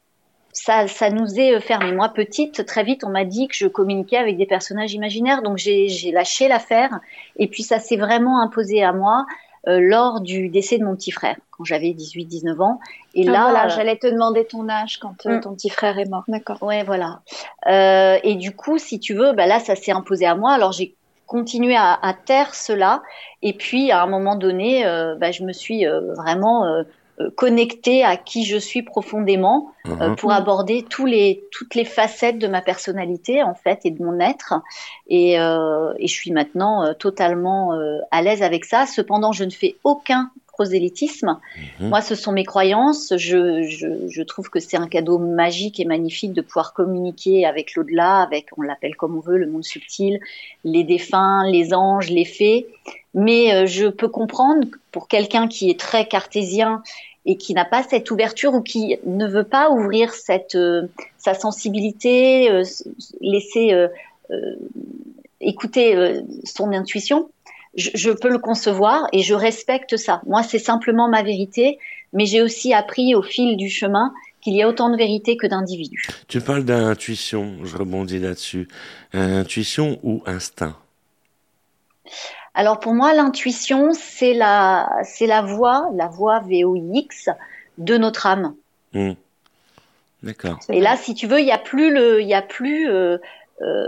ça, 0.53 0.87
ça 0.87 1.09
nous 1.09 1.39
est 1.39 1.59
fermé. 1.61 1.91
Moi, 1.93 2.09
petite, 2.09 2.65
très 2.65 2.83
vite, 2.83 3.03
on 3.05 3.09
m'a 3.09 3.23
dit 3.25 3.47
que 3.47 3.55
je 3.55 3.67
communiquais 3.67 4.17
avec 4.17 4.37
des 4.37 4.45
personnages 4.45 4.93
imaginaires, 4.93 5.41
donc 5.43 5.57
j'ai 5.57 6.11
lâché 6.11 6.47
l'affaire. 6.47 6.99
Et 7.37 7.47
puis 7.47 7.63
ça 7.63 7.79
s'est 7.79 7.97
vraiment 7.97 8.41
imposé 8.41 8.83
à 8.83 8.91
moi 8.91 9.25
euh, 9.67 9.79
lors 9.79 10.21
du 10.21 10.49
décès 10.49 10.77
de 10.79 10.83
mon 10.83 10.95
petit 10.95 11.11
frère, 11.11 11.37
quand 11.51 11.63
j'avais 11.63 11.91
18-19 11.91 12.59
ans. 12.61 12.79
Et 13.13 13.25
Ah, 13.27 13.31
là, 13.31 13.41
voilà, 13.43 13.65
euh, 13.65 13.69
j'allais 13.69 13.95
te 13.95 14.07
demander 14.07 14.43
ton 14.45 14.67
âge 14.67 14.97
quand 14.97 15.25
euh, 15.25 15.37
Mm. 15.37 15.41
ton 15.41 15.53
petit 15.53 15.69
frère 15.69 15.97
est 15.99 16.09
mort. 16.09 16.23
D'accord. 16.27 16.57
Ouais, 16.61 16.83
voilà. 16.83 17.21
Euh, 17.67 18.17
et 18.23 18.35
du 18.35 18.55
coup, 18.55 18.77
si 18.79 18.99
tu 18.99 19.13
veux, 19.13 19.33
bah 19.33 19.45
là, 19.45 19.59
ça 19.59 19.75
s'est 19.75 19.91
imposé 19.91 20.25
à 20.25 20.35
moi. 20.35 20.51
Alors 20.53 20.71
j'ai 20.71 20.95
continué 21.27 21.75
à, 21.77 21.93
à 21.93 22.13
taire 22.13 22.55
cela. 22.55 23.03
Et 23.41 23.53
puis, 23.53 23.91
à 23.91 24.01
un 24.01 24.07
moment 24.07 24.35
donné, 24.35 24.85
euh, 24.85 25.15
bah, 25.15 25.31
je 25.31 25.43
me 25.43 25.53
suis 25.53 25.85
euh, 25.85 26.13
vraiment 26.15 26.65
connectée 27.29 28.03
à 28.03 28.17
qui 28.17 28.45
je 28.45 28.57
suis 28.57 28.81
profondément 28.81 29.71
euh, 29.87 30.09
Mhm. 30.09 30.15
pour 30.15 30.31
aborder 30.31 30.83
tous 30.87 31.05
les, 31.05 31.43
toutes 31.51 31.73
les 31.75 31.85
facettes 31.85 32.37
de 32.37 32.47
ma 32.47 32.61
personnalité, 32.61 33.41
en 33.41 33.55
fait, 33.55 33.79
et 33.83 33.91
de 33.91 34.03
mon 34.03 34.19
être. 34.19 34.53
Et, 35.07 35.39
euh, 35.39 35.93
et 35.97 36.07
je 36.07 36.13
suis 36.13 36.31
maintenant 36.31 36.83
euh, 36.85 36.93
totalement 36.93 37.71
à 38.11 38.21
l'aise 38.21 38.43
avec 38.43 38.65
ça. 38.65 38.85
Cependant, 38.85 39.31
je 39.31 39.43
ne 39.43 39.49
fais 39.49 39.75
aucun 39.83 40.29
prosélytisme. 40.47 41.39
Mhm. 41.79 41.89
Moi, 41.89 42.01
ce 42.01 42.13
sont 42.13 42.31
mes 42.31 42.43
croyances. 42.43 43.13
Je, 43.17 43.63
je, 43.63 44.07
je 44.07 44.21
trouve 44.21 44.49
que 44.49 44.59
c'est 44.59 44.77
un 44.77 44.87
cadeau 44.87 45.17
magique 45.17 45.79
et 45.79 45.85
magnifique 45.85 46.33
de 46.33 46.41
pouvoir 46.41 46.73
communiquer 46.73 47.45
avec 47.45 47.73
l'au-delà, 47.73 48.21
avec, 48.21 48.47
on 48.57 48.61
l'appelle 48.61 48.95
comme 48.95 49.17
on 49.17 49.21
veut, 49.21 49.37
le 49.37 49.49
monde 49.49 49.63
subtil, 49.63 50.19
les 50.63 50.83
défunts, 50.83 51.49
les 51.49 51.73
anges, 51.73 52.09
les 52.11 52.25
fées. 52.25 52.67
Mais 53.13 53.65
je 53.67 53.87
peux 53.87 54.07
comprendre 54.07 54.67
pour 54.91 55.07
quelqu'un 55.07 55.47
qui 55.47 55.69
est 55.69 55.79
très 55.79 56.07
cartésien 56.07 56.83
et 57.25 57.37
qui 57.37 57.53
n'a 57.53 57.65
pas 57.65 57.83
cette 57.83 58.09
ouverture 58.11 58.53
ou 58.53 58.61
qui 58.61 58.97
ne 59.05 59.27
veut 59.27 59.43
pas 59.43 59.69
ouvrir 59.69 60.13
cette 60.13 60.55
euh, 60.55 60.87
sa 61.17 61.33
sensibilité, 61.33 62.49
euh, 62.49 62.63
laisser 63.19 63.73
euh, 63.73 63.87
écouter 65.39 66.21
son 66.45 66.71
intuition, 66.71 67.29
je, 67.75 67.89
je 67.93 68.11
peux 68.11 68.29
le 68.29 68.39
concevoir 68.39 69.07
et 69.11 69.21
je 69.21 69.33
respecte 69.33 69.97
ça. 69.97 70.21
Moi, 70.25 70.43
c'est 70.43 70.59
simplement 70.59 71.09
ma 71.09 71.21
vérité, 71.21 71.79
mais 72.13 72.25
j'ai 72.25 72.41
aussi 72.41 72.73
appris 72.73 73.13
au 73.13 73.21
fil 73.21 73.57
du 73.57 73.69
chemin 73.69 74.13
qu'il 74.41 74.55
y 74.55 74.63
a 74.63 74.67
autant 74.67 74.89
de 74.89 74.97
vérité 74.97 75.37
que 75.37 75.47
d'individus. 75.47 76.07
Tu 76.27 76.41
parles 76.41 76.65
d'intuition, 76.65 77.57
je 77.63 77.77
rebondis 77.77 78.19
là-dessus. 78.19 78.67
Intuition 79.13 79.99
ou 80.01 80.23
instinct? 80.25 80.77
Alors 82.53 82.79
pour 82.79 82.93
moi, 82.93 83.13
l'intuition, 83.13 83.91
c'est 83.93 84.33
la, 84.33 84.89
c'est 85.03 85.27
la 85.27 85.41
voix, 85.41 85.89
la 85.95 86.07
voix 86.07 86.39
VOIX 86.39 87.29
de 87.77 87.97
notre 87.97 88.25
âme. 88.27 88.55
Hmm. 88.93 89.13
D'accord. 90.23 90.59
Et 90.69 90.81
là, 90.81 90.97
si 90.97 91.13
tu 91.15 91.27
veux, 91.27 91.39
il 91.39 91.47
y 91.47 91.51
a 91.51 91.57
plus 91.57 91.91
le, 91.91 92.21
il 92.21 92.27
y 92.27 92.33
a 92.33 92.41
plus 92.41 92.89
euh, 92.89 93.17
euh, 93.61 93.85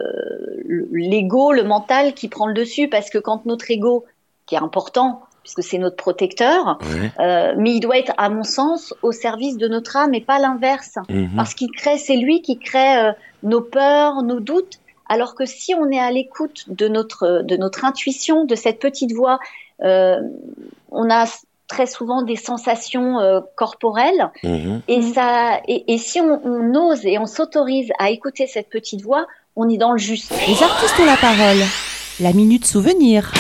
le- 0.66 0.88
l'ego, 0.92 1.52
le 1.52 1.64
mental 1.64 2.14
qui 2.14 2.28
prend 2.28 2.48
le 2.48 2.54
dessus, 2.54 2.88
parce 2.88 3.10
que 3.10 3.18
quand 3.20 3.46
notre 3.46 3.70
ego, 3.70 4.06
qui 4.46 4.56
est 4.56 4.60
important, 4.60 5.22
puisque 5.44 5.62
c'est 5.62 5.78
notre 5.78 5.98
protecteur, 5.98 6.80
Ouais. 6.82 7.12
euh, 7.20 7.54
mais 7.58 7.72
il 7.74 7.80
doit 7.82 7.98
être, 7.98 8.14
à 8.18 8.30
mon 8.30 8.44
sens, 8.44 8.94
au 9.04 9.12
service 9.12 9.58
de 9.58 9.68
notre 9.68 9.98
âme 9.98 10.14
et 10.14 10.22
pas 10.22 10.40
l'inverse. 10.40 10.98
Mhm. 11.10 11.32
Parce 11.36 11.54
qu'il 11.54 11.70
crée, 11.72 11.98
c'est 11.98 12.16
lui 12.16 12.42
qui 12.42 12.58
crée 12.58 12.98
euh, 12.98 13.12
nos 13.44 13.62
peurs, 13.62 14.24
nos 14.24 14.40
doutes, 14.40 14.80
Alors 15.14 15.36
que 15.36 15.46
si 15.46 15.76
on 15.76 15.92
est 15.92 16.00
à 16.00 16.10
l'écoute 16.10 16.66
de 16.70 16.88
notre, 16.88 17.44
de 17.44 17.56
notre 17.56 17.86
intuition, 17.86 18.46
de 18.46 18.56
cette 18.56 18.80
petite 18.80 19.14
voix, 19.14 19.38
euh, 19.84 20.20
on 20.90 21.08
a 21.12 21.28
très 21.68 21.86
souvent 21.86 22.24
des 22.24 22.36
sensations 22.36 23.20
euh, 23.20 23.40
corporelles. 23.56 24.32
Mhm. 24.42 24.82
Et, 24.88 25.04
ça, 25.04 25.62
et, 25.68 26.00
si 26.00 26.20
on, 26.20 26.42
on, 26.44 26.74
ose 26.74 27.06
et 27.06 27.20
on 27.20 27.28
s'autorise 27.28 27.92
à 28.00 28.10
écouter 28.10 28.48
cette 28.48 28.70
petite 28.70 29.04
voix, 29.04 29.28
on 29.56 29.70
est 29.70 29.78
dans 29.78 29.92
le 29.92 30.00
juste. 30.00 30.34
Les 30.48 30.64
artistes 30.64 31.00
ont 31.00 31.06
la 31.06 31.18
parole. 31.18 31.62
La 32.20 32.34
minute 32.34 32.66
souvenir. 32.66 33.32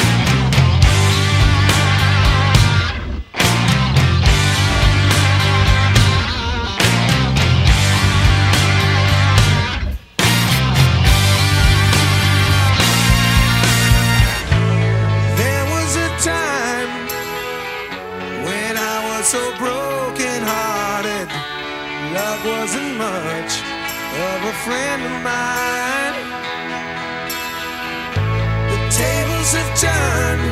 The 28.71 28.79
tables 28.99 29.51
have 29.57 29.71
turned, 29.85 30.43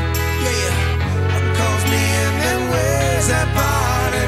me 1.92 2.04
and 2.26 2.36
that 3.34 3.48
party? 3.58 4.26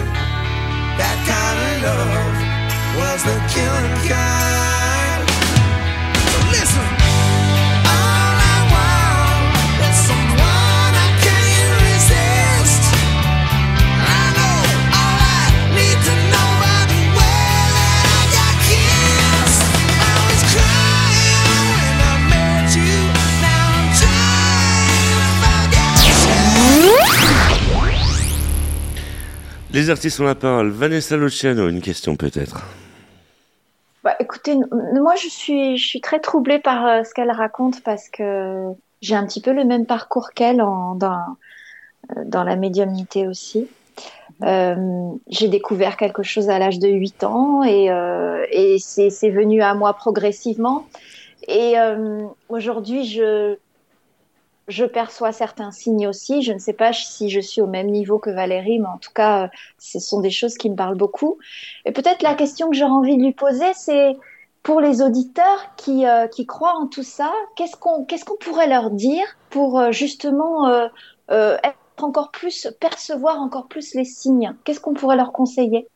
That 1.00 1.18
kind 1.32 1.58
of 1.70 1.74
love 1.86 2.38
was 2.98 3.20
the 3.24 3.38
killing 3.54 3.98
kind. 4.10 4.73
Les 29.74 29.90
artistes 29.90 30.20
ont 30.20 30.26
la 30.26 30.36
parole. 30.36 30.70
Vanessa 30.70 31.18
Luciano, 31.18 31.68
une 31.68 31.82
question 31.82 32.16
peut-être. 32.16 32.62
Bah, 34.04 34.16
écoutez, 34.20 34.56
moi 34.56 35.16
je 35.16 35.28
suis, 35.28 35.78
je 35.78 35.86
suis 35.86 36.00
très 36.00 36.20
troublée 36.20 36.60
par 36.60 36.86
euh, 36.86 37.04
ce 37.04 37.12
qu'elle 37.14 37.32
raconte 37.32 37.82
parce 37.82 38.08
que 38.08 38.68
j'ai 39.02 39.16
un 39.16 39.26
petit 39.26 39.42
peu 39.42 39.52
le 39.52 39.64
même 39.64 39.88
parcours 39.88 40.30
qu'elle 40.36 40.58
dans, 40.58 41.00
euh, 41.02 42.24
dans 42.24 42.44
la 42.44 42.56
médiumnité 42.56 43.28
aussi. 43.28 43.68
Euh, 44.44 45.12
j'ai 45.28 45.48
découvert 45.48 45.98
quelque 45.98 46.22
chose 46.22 46.50
à 46.50 46.60
l'âge 46.60 46.78
de 46.78 46.90
8 46.90 47.24
ans 47.24 47.64
et, 47.64 47.90
et 48.52 48.78
c'est 48.78 49.30
venu 49.30 49.64
à 49.64 49.74
moi 49.74 49.94
progressivement. 49.94 50.86
Et 51.48 51.76
aujourd'hui, 52.48 53.06
je, 53.06 53.58
je 54.68 54.86
perçois 54.86 55.32
certains 55.32 55.72
signes 55.72 56.08
aussi. 56.08 56.42
Je 56.42 56.54
ne 56.54 56.60
sais 56.60 56.74
pas 56.74 56.94
si 56.94 57.30
je 57.30 57.40
suis 57.40 57.62
au 57.62 57.68
même 57.68 57.88
niveau 57.88 58.20
que 58.20 58.30
Valérie, 58.30 58.80
mais 58.80 58.88
en 58.88 58.98
tout 58.98 59.12
cas, 59.14 59.50
ce 59.78 60.00
sont 60.00 60.22
des 60.22 60.30
choses 60.30 60.56
qui 60.56 60.70
me 60.70 60.76
parlent 60.76 60.98
beaucoup. 60.98 61.38
Et 61.86 61.92
peut-être 61.92 62.24
la 62.24 62.36
question 62.36 62.70
que 62.70 62.76
j'aurais 62.76 62.92
envie 62.92 63.18
de 63.18 63.24
lui 63.24 63.34
poser, 63.34 63.74
c'est 63.74 64.16
pour 64.64 64.80
les 64.80 65.02
auditeurs 65.02 65.76
qui, 65.76 66.08
euh, 66.08 66.28
qui 66.28 66.46
croient 66.46 66.78
en 66.78 66.88
tout 66.88 67.04
ça, 67.04 67.32
qu'est-ce 67.56 67.76
qu'on 67.76 68.06
qu'est-ce 68.06 68.24
qu'on 68.24 68.38
pourrait 68.38 68.68
leur 68.68 68.92
dire 68.92 69.26
pour 69.50 69.78
euh, 69.78 69.92
justement 69.92 70.68
euh, 70.68 70.88
être 71.30 71.76
encore 72.02 72.32
plus, 72.32 72.70
percevoir 72.80 73.42
encore 73.42 73.68
plus 73.68 73.94
les 73.94 74.06
signes? 74.06 74.56
Qu'est-ce 74.64 74.80
qu'on 74.80 74.94
pourrait 74.94 75.18
leur 75.18 75.34
conseiller? 75.34 75.88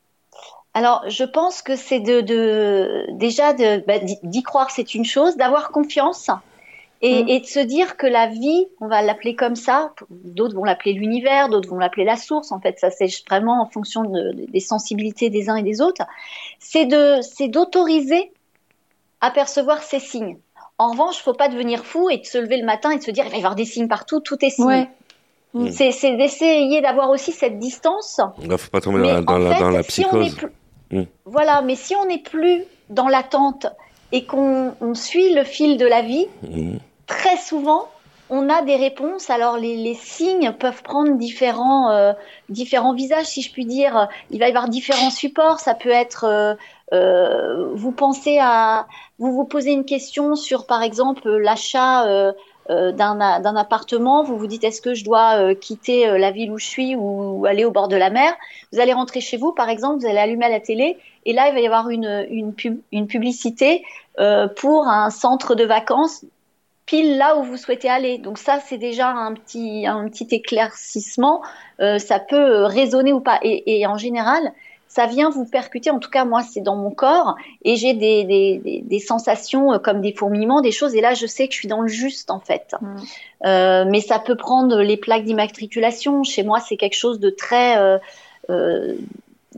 Alors, 0.73 1.03
je 1.07 1.23
pense 1.23 1.63
que 1.63 1.75
c'est 1.75 2.01
de, 2.01 3.11
déjà 3.13 3.53
bah, 3.53 3.95
d'y 4.21 4.43
croire, 4.43 4.69
c'est 4.69 4.93
une 4.93 5.05
chose, 5.05 5.35
d'avoir 5.35 5.71
confiance 5.71 6.29
et, 7.01 7.23
mm. 7.23 7.29
et, 7.29 7.39
de 7.41 7.45
se 7.45 7.59
dire 7.59 7.97
que 7.97 8.07
la 8.07 8.27
vie, 8.27 8.67
on 8.81 8.87
va 8.87 9.01
l'appeler 9.01 9.35
comme 9.35 9.55
ça, 9.55 9.93
d'autres 10.09 10.55
vont 10.55 10.63
l'appeler 10.63 10.93
l'univers, 10.93 11.49
d'autres 11.49 11.69
vont 11.69 11.77
l'appeler 11.77 12.05
la 12.05 12.15
source, 12.15 12.51
en 12.51 12.59
fait, 12.59 12.79
ça 12.79 12.89
c'est 12.89 13.07
vraiment 13.29 13.61
en 13.61 13.65
fonction 13.67 14.03
de, 14.03 14.45
des 14.47 14.59
sensibilités 14.59 15.29
des 15.29 15.49
uns 15.49 15.55
et 15.55 15.63
des 15.63 15.81
autres, 15.81 16.03
c'est 16.59 16.85
de, 16.85 17.19
c'est 17.21 17.47
d'autoriser 17.47 18.31
à 19.21 19.31
percevoir 19.31 19.83
ces 19.83 19.99
signes. 19.99 20.37
En 20.79 20.89
revanche, 20.89 21.17
il 21.19 21.23
faut 21.23 21.33
pas 21.33 21.49
devenir 21.49 21.83
fou 21.85 22.09
et 22.09 22.17
de 22.17 22.25
se 22.25 22.37
lever 22.37 22.57
le 22.57 22.65
matin 22.65 22.91
et 22.91 22.97
de 22.97 23.03
se 23.03 23.11
dire 23.11 23.25
il 23.25 23.31
va 23.31 23.35
y 23.35 23.39
avoir 23.39 23.55
des 23.55 23.65
signes 23.65 23.87
partout, 23.87 24.19
tout 24.19 24.43
est 24.43 24.51
signe. 24.51 24.87
Mm. 25.53 25.69
C'est, 25.71 26.17
d'essayer 26.17 26.81
d'avoir 26.81 27.09
aussi 27.09 27.31
cette 27.31 27.57
distance. 27.57 28.21
Il 28.41 28.47
ne 28.47 28.57
faut 28.57 28.69
pas 28.69 28.81
tomber 28.81 28.99
dans, 28.99 29.37
la, 29.37 29.59
dans, 29.59 29.69
la, 29.69 29.83
psychose. 29.83 30.35
Mm. 30.91 31.03
Voilà, 31.25 31.61
mais 31.61 31.75
si 31.75 31.95
on 31.95 32.05
n'est 32.05 32.19
plus 32.21 32.63
dans 32.89 33.07
l'attente 33.07 33.67
et 34.11 34.25
qu'on 34.25 34.73
suit 34.93 35.33
le 35.33 35.43
fil 35.43 35.77
de 35.77 35.85
la 35.85 36.01
vie, 36.01 36.27
très 37.07 37.37
souvent, 37.37 37.89
on 38.29 38.49
a 38.49 38.61
des 38.61 38.75
réponses. 38.75 39.29
Alors 39.29 39.57
les, 39.57 39.93
signes 39.95 40.51
peuvent 40.51 40.83
prendre 40.83 41.17
différents, 41.17 41.91
euh, 41.91 42.13
différents 42.49 42.93
visages, 42.93 43.25
si 43.25 43.41
je 43.41 43.51
puis 43.51 43.65
dire. 43.65 44.07
Il 44.31 44.39
va 44.39 44.47
y 44.47 44.49
avoir 44.49 44.69
différents 44.69 45.09
supports. 45.09 45.59
Ça 45.59 45.73
peut 45.73 45.89
être, 45.89 46.25
euh, 46.25 46.53
euh 46.93 47.73
vous 47.73 47.91
pensez 47.91 48.37
à, 48.39 48.87
vous 49.17 49.31
vous 49.31 49.45
posez 49.45 49.71
une 49.71 49.85
question 49.85 50.35
sur, 50.35 50.65
par 50.65 50.83
exemple, 50.83 51.29
l'achat 51.29 52.33
d'un 52.69 53.55
appartement. 53.55 54.23
Vous 54.23 54.37
vous 54.37 54.47
dites, 54.47 54.65
est-ce 54.65 54.81
que 54.81 54.93
je 54.93 55.05
dois 55.05 55.55
quitter 55.55 56.17
la 56.17 56.31
ville 56.31 56.51
où 56.51 56.57
je 56.57 56.65
suis 56.65 56.95
ou, 56.95 57.45
aller 57.45 57.63
au 57.63 57.71
bord 57.71 57.87
de 57.87 57.95
la 57.95 58.09
mer? 58.09 58.33
Vous 58.73 58.79
allez 58.79 58.93
rentrer 58.93 59.21
chez 59.21 59.37
vous, 59.37 59.53
par 59.53 59.69
exemple, 59.69 60.01
vous 60.01 60.07
allez 60.07 60.19
allumer 60.19 60.49
la 60.49 60.59
télé 60.59 60.97
et 61.25 61.33
là, 61.33 61.47
il 61.47 61.53
va 61.53 61.59
y 61.61 61.65
avoir 61.65 61.89
une, 61.89 62.53
une 62.91 63.07
publicité 63.07 63.85
pour 64.57 64.87
un 64.87 65.09
centre 65.09 65.55
de 65.55 65.63
vacances 65.63 66.25
pile 66.87 67.17
là 67.17 67.37
où 67.37 67.43
vous 67.43 67.57
souhaitez 67.57 67.89
aller. 67.89 68.17
Donc 68.17 68.39
ça, 68.39 68.59
c'est 68.65 68.79
déjà 68.79 69.09
un 69.09 69.33
petit, 69.33 69.85
un 69.85 70.09
petit 70.09 70.27
éclaircissement. 70.31 71.43
Euh, 71.79 71.99
ça 71.99 72.19
peut 72.19 72.63
résonner 72.63 73.13
ou 73.13 73.19
pas. 73.19 73.37
Et, 73.43 73.79
et, 73.79 73.85
en 73.85 73.97
général, 73.97 74.51
ça 74.87 75.05
vient 75.05 75.29
vous 75.29 75.45
percuter. 75.45 75.91
En 75.91 75.99
tout 75.99 76.09
cas, 76.09 76.25
moi, 76.25 76.41
c'est 76.41 76.61
dans 76.61 76.77
mon 76.77 76.89
corps 76.89 77.35
et 77.63 77.75
j'ai 77.75 77.93
des, 77.93 78.23
des, 78.23 78.81
des, 78.83 78.99
sensations 78.99 79.73
euh, 79.73 79.77
comme 79.77 80.01
des 80.01 80.13
fourmillements, 80.13 80.61
des 80.61 80.71
choses. 80.71 80.95
Et 80.95 81.01
là, 81.01 81.13
je 81.13 81.27
sais 81.27 81.47
que 81.47 81.53
je 81.53 81.59
suis 81.59 81.67
dans 81.67 81.81
le 81.81 81.89
juste, 81.89 82.31
en 82.31 82.39
fait. 82.39 82.73
Mm. 82.79 82.95
Euh, 83.45 83.85
mais 83.87 83.99
ça 83.99 84.17
peut 84.17 84.37
prendre 84.37 84.81
les 84.81 84.97
plaques 84.97 85.25
d'immatriculation. 85.25 86.23
Chez 86.23 86.43
moi, 86.43 86.59
c'est 86.61 86.77
quelque 86.77 86.97
chose 86.97 87.19
de 87.19 87.29
très... 87.29 87.77
Euh, 87.77 87.99
euh 88.49 88.95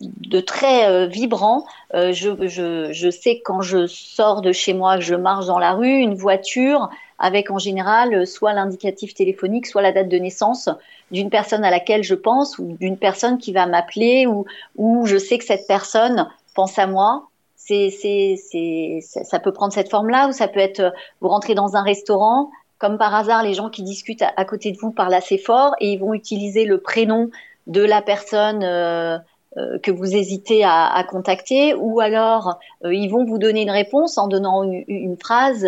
de 0.01 0.39
très 0.39 0.87
euh, 0.87 1.07
vibrant. 1.07 1.65
Euh, 1.93 2.13
je, 2.13 2.29
je, 2.47 2.91
je, 2.91 3.09
sais 3.09 3.41
quand 3.43 3.61
je 3.61 3.87
sors 3.87 4.41
de 4.41 4.51
chez 4.51 4.73
moi, 4.73 4.97
que 4.97 5.03
je 5.03 5.15
marche 5.15 5.47
dans 5.47 5.59
la 5.59 5.73
rue, 5.73 5.97
une 5.97 6.15
voiture, 6.15 6.89
avec 7.19 7.51
en 7.51 7.57
général 7.57 8.13
euh, 8.13 8.25
soit 8.25 8.53
l'indicatif 8.53 9.13
téléphonique, 9.13 9.67
soit 9.67 9.81
la 9.81 9.91
date 9.91 10.09
de 10.09 10.17
naissance 10.17 10.69
d'une 11.11 11.29
personne 11.29 11.63
à 11.63 11.71
laquelle 11.71 12.03
je 12.03 12.15
pense 12.15 12.57
ou 12.57 12.77
d'une 12.79 12.97
personne 12.97 13.37
qui 13.37 13.51
va 13.51 13.65
m'appeler 13.65 14.25
ou, 14.27 15.05
je 15.05 15.17
sais 15.17 15.37
que 15.37 15.45
cette 15.45 15.67
personne 15.67 16.27
pense 16.55 16.79
à 16.79 16.87
moi. 16.87 17.25
Ça 17.55 19.39
peut 19.39 19.51
prendre 19.51 19.73
cette 19.73 19.89
forme-là 19.89 20.27
ou 20.27 20.31
ça 20.31 20.47
peut 20.47 20.59
être 20.59 20.91
vous 21.21 21.27
rentrez 21.27 21.53
dans 21.53 21.75
un 21.75 21.83
restaurant, 21.83 22.49
comme 22.79 22.97
par 22.97 23.13
hasard, 23.13 23.43
les 23.43 23.53
gens 23.53 23.69
qui 23.69 23.83
discutent 23.83 24.23
à, 24.23 24.45
côté 24.45 24.71
de 24.71 24.77
vous 24.77 24.91
parlent 24.91 25.13
assez 25.13 25.37
fort 25.37 25.75
et 25.79 25.91
ils 25.91 25.99
vont 25.99 26.13
utiliser 26.13 26.65
le 26.65 26.79
prénom 26.79 27.29
de 27.67 27.83
la 27.83 28.01
personne 28.01 28.63
euh, 28.63 29.17
euh, 29.57 29.77
que 29.79 29.91
vous 29.91 30.15
hésitez 30.15 30.63
à, 30.63 31.03
contacter, 31.07 31.73
ou 31.73 31.99
alors 31.99 32.57
euh, 32.85 32.93
ils 32.93 33.09
vont 33.09 33.25
vous 33.25 33.37
donner 33.37 33.63
une 33.63 33.69
réponse 33.69 34.17
en 34.17 34.27
donnant 34.27 34.63
une 34.63 35.17
phrase 35.17 35.67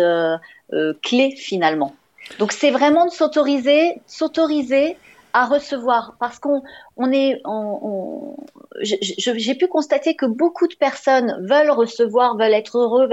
euh, 0.72 0.94
clé 1.02 1.34
finalement. 1.36 1.94
Donc 2.38 2.52
c'est 2.52 2.70
vraiment 2.70 3.06
de 3.06 3.10
s'autoriser, 3.10 4.00
s'autoriser 4.06 4.96
à 5.32 5.46
recevoir. 5.46 6.14
Parce 6.18 6.38
qu'on 6.38 6.62
on 6.96 7.10
est 7.10 7.40
on, 7.44 8.36
j'ai 8.80 9.54
pu 9.54 9.66
constater 9.66 10.14
que 10.14 10.26
beaucoup 10.26 10.68
de 10.68 10.74
personnes 10.74 11.36
veulent 11.40 11.70
recevoir 11.70 12.36
veulent 12.36 12.54
être 12.54 12.78
heureux 12.78 13.08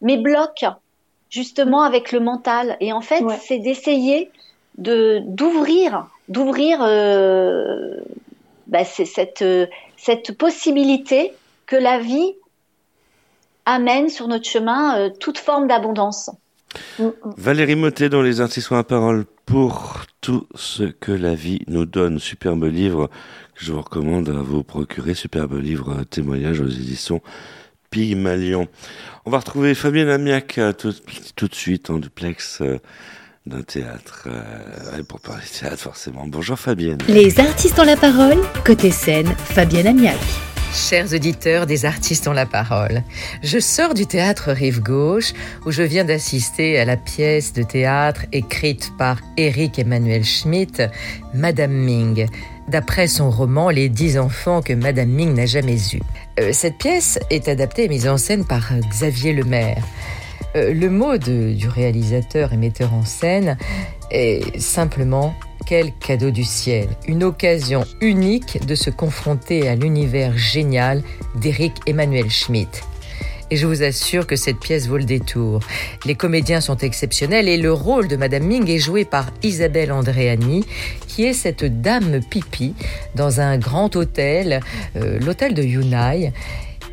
mais 0.00 0.16
bloquent 0.16 0.76
justement 1.30 1.82
avec 1.82 2.12
le 2.12 2.20
mental. 2.20 2.76
Et 2.80 2.92
en 2.92 3.00
fait 3.00 3.24
c'est 3.40 3.58
d'essayer 3.58 4.30
de 4.78 5.20
d'ouvrir 5.26 6.08
d'ouvrir 6.28 6.82
euh, 6.82 7.96
bah, 8.66 8.84
cette 8.84 9.44
cette 9.96 10.32
possibilité 10.36 11.32
que 11.66 11.76
la 11.76 11.98
vie 11.98 12.34
amène 13.66 14.08
sur 14.08 14.28
notre 14.28 14.44
chemin 14.44 14.98
euh, 14.98 15.10
toute 15.10 15.38
forme 15.38 15.66
d'abondance 15.66 16.30
Valérie 17.36 17.76
Motet 17.76 18.08
dans 18.08 18.22
Les 18.22 18.40
artistes 18.40 18.72
à 18.72 18.82
parole 18.84 19.24
pour 19.46 20.02
tout 20.20 20.46
ce 20.54 20.84
que 20.84 21.12
la 21.12 21.34
vie 21.34 21.60
nous 21.66 21.86
donne. 21.86 22.18
Superbe 22.18 22.64
livre 22.64 23.08
que 23.54 23.64
je 23.64 23.72
vous 23.72 23.80
recommande 23.80 24.28
à 24.28 24.42
vous 24.42 24.62
procurer. 24.62 25.14
Superbe 25.14 25.60
livre 25.60 26.04
témoignage 26.04 26.60
aux 26.60 26.68
éditions 26.68 27.20
Pygmalion. 27.90 28.68
On 29.24 29.30
va 29.30 29.38
retrouver 29.38 29.74
Fabienne 29.74 30.08
Amiac 30.08 30.58
tout, 30.78 30.94
tout 31.36 31.48
de 31.48 31.54
suite 31.54 31.90
en 31.90 31.98
duplex 31.98 32.62
d'un 33.46 33.62
théâtre. 33.62 34.28
pour 35.08 35.20
parler 35.20 35.42
de 35.44 35.58
théâtre, 35.58 35.78
forcément. 35.78 36.26
Bonjour 36.26 36.58
Fabienne. 36.58 36.98
Les 37.08 37.38
artistes 37.38 37.78
ont 37.78 37.84
la 37.84 37.96
parole. 37.96 38.38
Côté 38.64 38.90
scène, 38.90 39.28
Fabienne 39.36 39.86
Amiac. 39.86 40.18
Chers 40.74 41.14
auditeurs 41.14 41.66
des 41.66 41.84
artistes 41.84 42.26
ont 42.26 42.32
la 42.32 42.46
parole, 42.46 43.04
je 43.44 43.60
sors 43.60 43.94
du 43.94 44.06
théâtre 44.06 44.50
Rive 44.50 44.82
Gauche 44.82 45.32
où 45.64 45.70
je 45.70 45.84
viens 45.84 46.04
d'assister 46.04 46.80
à 46.80 46.84
la 46.84 46.96
pièce 46.96 47.52
de 47.52 47.62
théâtre 47.62 48.26
écrite 48.32 48.90
par 48.98 49.20
Eric 49.36 49.78
Emmanuel 49.78 50.24
Schmitt, 50.24 50.82
Madame 51.32 51.70
Ming, 51.70 52.26
d'après 52.66 53.06
son 53.06 53.30
roman 53.30 53.70
Les 53.70 53.88
dix 53.88 54.18
enfants 54.18 54.62
que 54.62 54.72
Madame 54.72 55.10
Ming 55.10 55.32
n'a 55.32 55.46
jamais 55.46 55.78
eus. 55.94 56.02
Euh, 56.40 56.50
cette 56.52 56.78
pièce 56.78 57.20
est 57.30 57.46
adaptée 57.46 57.84
et 57.84 57.88
mise 57.88 58.08
en 58.08 58.16
scène 58.16 58.44
par 58.44 58.72
Xavier 58.90 59.32
Lemaire. 59.32 59.84
Euh, 60.56 60.74
le 60.74 60.90
mot 60.90 61.16
du 61.18 61.68
réalisateur 61.68 62.52
et 62.52 62.56
metteur 62.56 62.92
en 62.94 63.04
scène 63.04 63.56
est 64.10 64.58
simplement 64.58 65.36
quel 65.66 65.92
cadeau 65.94 66.30
du 66.30 66.44
ciel, 66.44 66.88
une 67.08 67.24
occasion 67.24 67.84
unique 68.00 68.64
de 68.66 68.74
se 68.74 68.90
confronter 68.90 69.68
à 69.68 69.74
l'univers 69.74 70.36
génial 70.36 71.02
d'Éric 71.36 71.72
Emmanuel 71.86 72.30
Schmitt. 72.30 72.84
Et 73.50 73.56
je 73.56 73.66
vous 73.66 73.82
assure 73.82 74.26
que 74.26 74.36
cette 74.36 74.58
pièce 74.58 74.88
vaut 74.88 74.96
le 74.96 75.04
détour. 75.04 75.60
Les 76.06 76.14
comédiens 76.14 76.60
sont 76.60 76.78
exceptionnels 76.78 77.48
et 77.48 77.56
le 77.56 77.72
rôle 77.72 78.08
de 78.08 78.16
Madame 78.16 78.44
Ming 78.44 78.68
est 78.68 78.78
joué 78.78 79.04
par 79.04 79.26
Isabelle 79.42 79.92
Andréani, 79.92 80.64
qui 81.08 81.24
est 81.24 81.34
cette 81.34 81.64
dame 81.82 82.20
pipi 82.28 82.74
dans 83.14 83.40
un 83.40 83.58
grand 83.58 83.94
hôtel, 83.96 84.60
euh, 84.96 85.18
l'hôtel 85.20 85.54
de 85.54 85.62
Yunai 85.62 86.32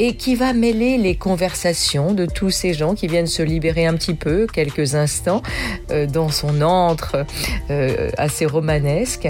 et 0.02 0.16
qui 0.16 0.34
va 0.34 0.54
mêler 0.54 0.98
les 0.98 1.14
conversations 1.14 2.16
de 2.16 2.26
tous 2.26 2.50
ces 2.50 2.74
gens 2.74 2.96
qui 2.96 3.06
viennent 3.06 3.28
se 3.28 3.44
libérer 3.44 3.86
un 3.86 3.94
petit 3.94 4.16
peu, 4.16 4.48
quelques 4.52 4.96
instants, 4.96 5.44
euh, 5.92 6.08
dans 6.08 6.30
son 6.30 6.64
antre 6.64 7.24
euh, 7.70 8.10
assez 8.18 8.48
romanesque. 8.48 9.30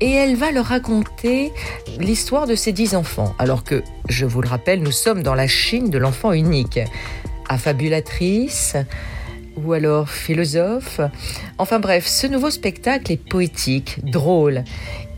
Et 0.00 0.10
elle 0.10 0.34
va 0.34 0.50
leur 0.50 0.66
raconter 0.66 1.52
l'histoire 2.00 2.48
de 2.48 2.56
ces 2.56 2.72
dix 2.72 2.96
enfants. 2.96 3.32
Alors 3.38 3.62
que, 3.62 3.84
je 4.08 4.26
vous 4.26 4.42
le 4.42 4.48
rappelle, 4.48 4.82
nous 4.82 4.90
sommes 4.90 5.22
dans 5.22 5.36
la 5.36 5.46
Chine 5.46 5.88
de 5.88 5.98
l'enfant 5.98 6.32
unique. 6.32 6.80
Affabulatrice, 7.48 8.76
ou 9.56 9.72
alors 9.72 10.08
philosophe. 10.08 11.00
Enfin 11.58 11.78
bref, 11.78 12.08
ce 12.08 12.26
nouveau 12.26 12.50
spectacle 12.50 13.12
est 13.12 13.24
poétique, 13.24 14.00
drôle. 14.02 14.64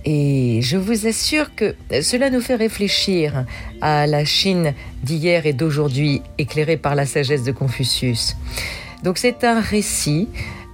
Et 0.05 0.61
je 0.63 0.77
vous 0.77 1.07
assure 1.07 1.55
que 1.55 1.75
cela 2.03 2.31
nous 2.31 2.41
fait 2.41 2.55
réfléchir 2.55 3.45
à 3.81 4.07
la 4.07 4.25
Chine 4.25 4.75
d'hier 5.03 5.47
et 5.47 5.53
d'aujourd'hui, 5.53 6.23
éclairée 6.39 6.77
par 6.77 6.95
la 6.95 7.07
sagesse 7.07 7.45
de 7.45 7.53
Confucius. 7.53 8.37
Donc 9.03 9.19
c'est 9.19 9.45
un 9.45 9.61
récit 9.61 10.29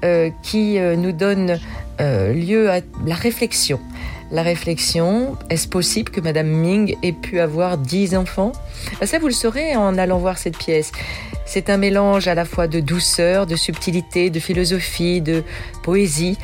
euh, 0.05 0.31
qui 0.43 0.79
euh, 0.79 0.95
nous 0.97 1.13
donne 1.13 1.59
euh, 2.01 2.33
lieu 2.33 2.71
à 2.71 2.81
la 3.05 3.15
réflexion. 3.15 3.81
La 4.31 4.43
réflexion, 4.43 5.37
est-ce 5.51 5.69
possible 5.69 6.11
que 6.11 6.21
Madame 6.21 6.49
Ming 6.49 6.97
ait 7.03 7.13
pu 7.13 7.39
avoir 7.39 7.79
dix 7.79 8.17
enfants? 8.17 8.53
Ben, 9.01 9.07
Ça, 9.07 9.19
vous 9.19 9.29
le 9.29 9.33
saurez 9.33 9.77
en 9.77 9.97
allant 9.97 10.19
voir 10.19 10.37
cette 10.37 10.59
pièce. 10.59 10.91
C'est 11.47 11.71
un 11.71 11.77
mélange 11.77 12.27
à 12.27 12.35
la 12.35 12.45
fois 12.45 12.67
de 12.67 12.81
douceur, 12.81 13.47
de 13.47 13.55
subtilité, 13.55 14.31
de 14.31 14.41
philosophie, 14.41 15.21
de 15.21 15.45
poésie. 15.85 16.37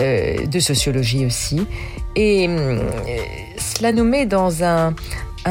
Euh, 0.00 0.46
de 0.46 0.60
sociologie 0.60 1.26
aussi. 1.26 1.66
Et 2.16 2.46
euh, 2.48 2.80
cela 3.58 3.92
nous 3.92 4.04
met 4.04 4.24
dans 4.24 4.64
un, 4.64 4.94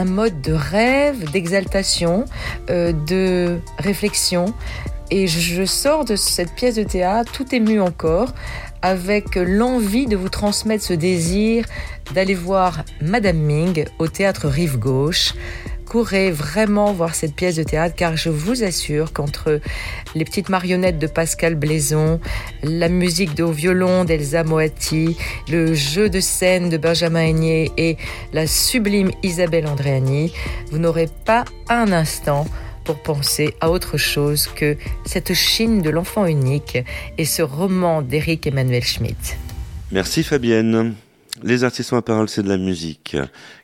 mode 0.06 0.42
de 0.42 0.54
rêve, 0.54 1.30
d'exaltation, 1.32 2.26
euh, 2.70 2.92
de 2.92 3.60
réflexion. 3.78 4.54
Et 5.12 5.28
je 5.28 5.66
sors 5.66 6.04
de 6.04 6.16
cette 6.16 6.54
pièce 6.54 6.76
de 6.76 6.84
théâtre 6.84 7.32
tout 7.32 7.54
ému 7.54 7.80
encore, 7.80 8.34
avec 8.82 9.36
l'envie 9.36 10.08
de 10.08 10.16
vous 10.16 10.30
transmettre 10.30 10.84
ce 10.84 10.94
désir 10.94 11.66
d'aller 12.14 12.36
voir 12.36 12.84
Madame 13.02 13.38
Ming 13.38 13.86
au 14.00 14.08
théâtre 14.08 14.48
Rive 14.48 14.78
Gauche 14.78 15.34
courez 15.90 16.30
vraiment 16.30 16.94
voir 16.94 17.16
cette 17.16 17.34
pièce 17.34 17.56
de 17.56 17.64
théâtre 17.64 17.96
car 17.96 18.16
je 18.16 18.30
vous 18.30 18.64
assure 18.64 19.12
qu'entre 19.12 19.60
les 20.14 20.24
petites 20.24 20.50
marionnettes 20.50 21.00
de 21.00 21.08
Pascal 21.08 21.56
Blaison, 21.56 22.20
la 22.62 22.90
musique 22.90 23.34
de 23.34 23.44
violon 23.44 24.06
d'Elsa 24.06 24.44
Moatti, 24.44 25.18
le 25.50 25.74
jeu 25.74 26.08
de 26.08 26.20
scène 26.20 26.70
de 26.70 26.78
Benjamin 26.78 27.24
Aigné 27.24 27.72
et 27.78 27.98
la 28.34 28.46
sublime 28.46 29.10
Isabelle 29.24 29.66
Andréani, 29.66 30.32
vous 30.70 30.78
n'aurez 30.78 31.10
pas 31.26 31.44
un 31.70 31.92
instant 31.92 32.46
pour 32.84 33.02
penser 33.02 33.56
à 33.60 33.72
autre 33.72 33.98
chose 33.98 34.46
que 34.46 34.78
cette 35.06 35.34
Chine 35.34 35.82
de 35.82 35.90
l'enfant 35.90 36.28
unique 36.28 36.78
et 37.18 37.26
ce 37.26 37.42
roman 37.42 38.04
d'Éric 38.04 38.46
Emmanuel 38.46 38.84
Schmitt. 38.84 39.38
Merci 39.92 40.22
Fabienne. 40.22 40.94
Les 41.42 41.64
artistes 41.64 41.94
en 41.94 42.02
parole, 42.02 42.28
c'est 42.28 42.44
de 42.44 42.50
la 42.50 42.58
musique. 42.58 43.16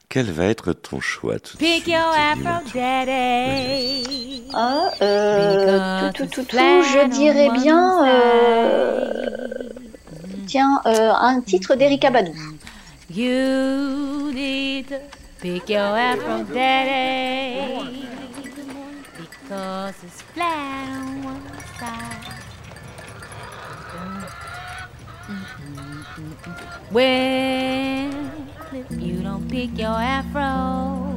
Quel 0.09 0.31
va 0.31 0.45
être 0.45 0.73
ton 0.73 0.99
choix 1.01 1.39
tout 1.39 1.57
Pick 1.57 1.87
your 1.87 1.99
afro 1.99 2.69
daddy. 2.73 4.43
Ah, 4.53 4.89
euh, 5.01 6.11
tout, 6.11 6.25
tout, 6.25 6.29
tout, 6.29 6.43
tout, 6.43 6.57
je 6.57 7.07
dirais 7.09 7.49
bien, 7.51 8.05
euh, 8.07 9.69
tiens, 10.47 10.81
euh, 10.85 11.11
un 11.11 11.41
titre 11.41 11.75
d'Erika 11.75 12.11
Badou. 12.11 12.33
You 13.09 14.31
need 14.33 14.87
to 14.87 14.95
pick 15.41 15.69
your 15.69 15.95
afro 15.97 16.43
daddy 16.53 18.05
because 19.17 19.95
it's 20.03 20.21
flat 20.33 20.87
on 20.89 21.23
one 21.23 21.41
side. 21.79 22.35
When 26.91 28.04
if 28.75 28.91
you 29.01 29.21
don't 29.21 29.49
pick 29.49 29.77
your 29.77 29.87
afro. 29.87 31.15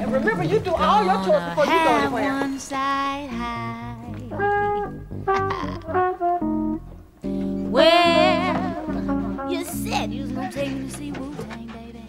And 0.00 0.12
remember, 0.12 0.42
you 0.42 0.58
do 0.58 0.74
all 0.74 1.04
your 1.04 1.24
chores 1.24 1.44
before 1.50 1.64
you 1.66 1.70
go 1.70 1.96
anywhere. 1.96 2.32
One 2.40 2.58
side 2.58 3.30
high. 3.30 3.96
well, 7.70 9.50
you 9.52 9.64
said 9.64 10.12
you 10.12 10.22
was 10.22 10.32
gonna 10.32 10.50
take 10.50 10.72
me 10.72 10.88
to 10.88 10.94
see 10.96 11.12
Wu 11.12 11.34
Tang, 11.36 11.66
baby. 11.68 12.02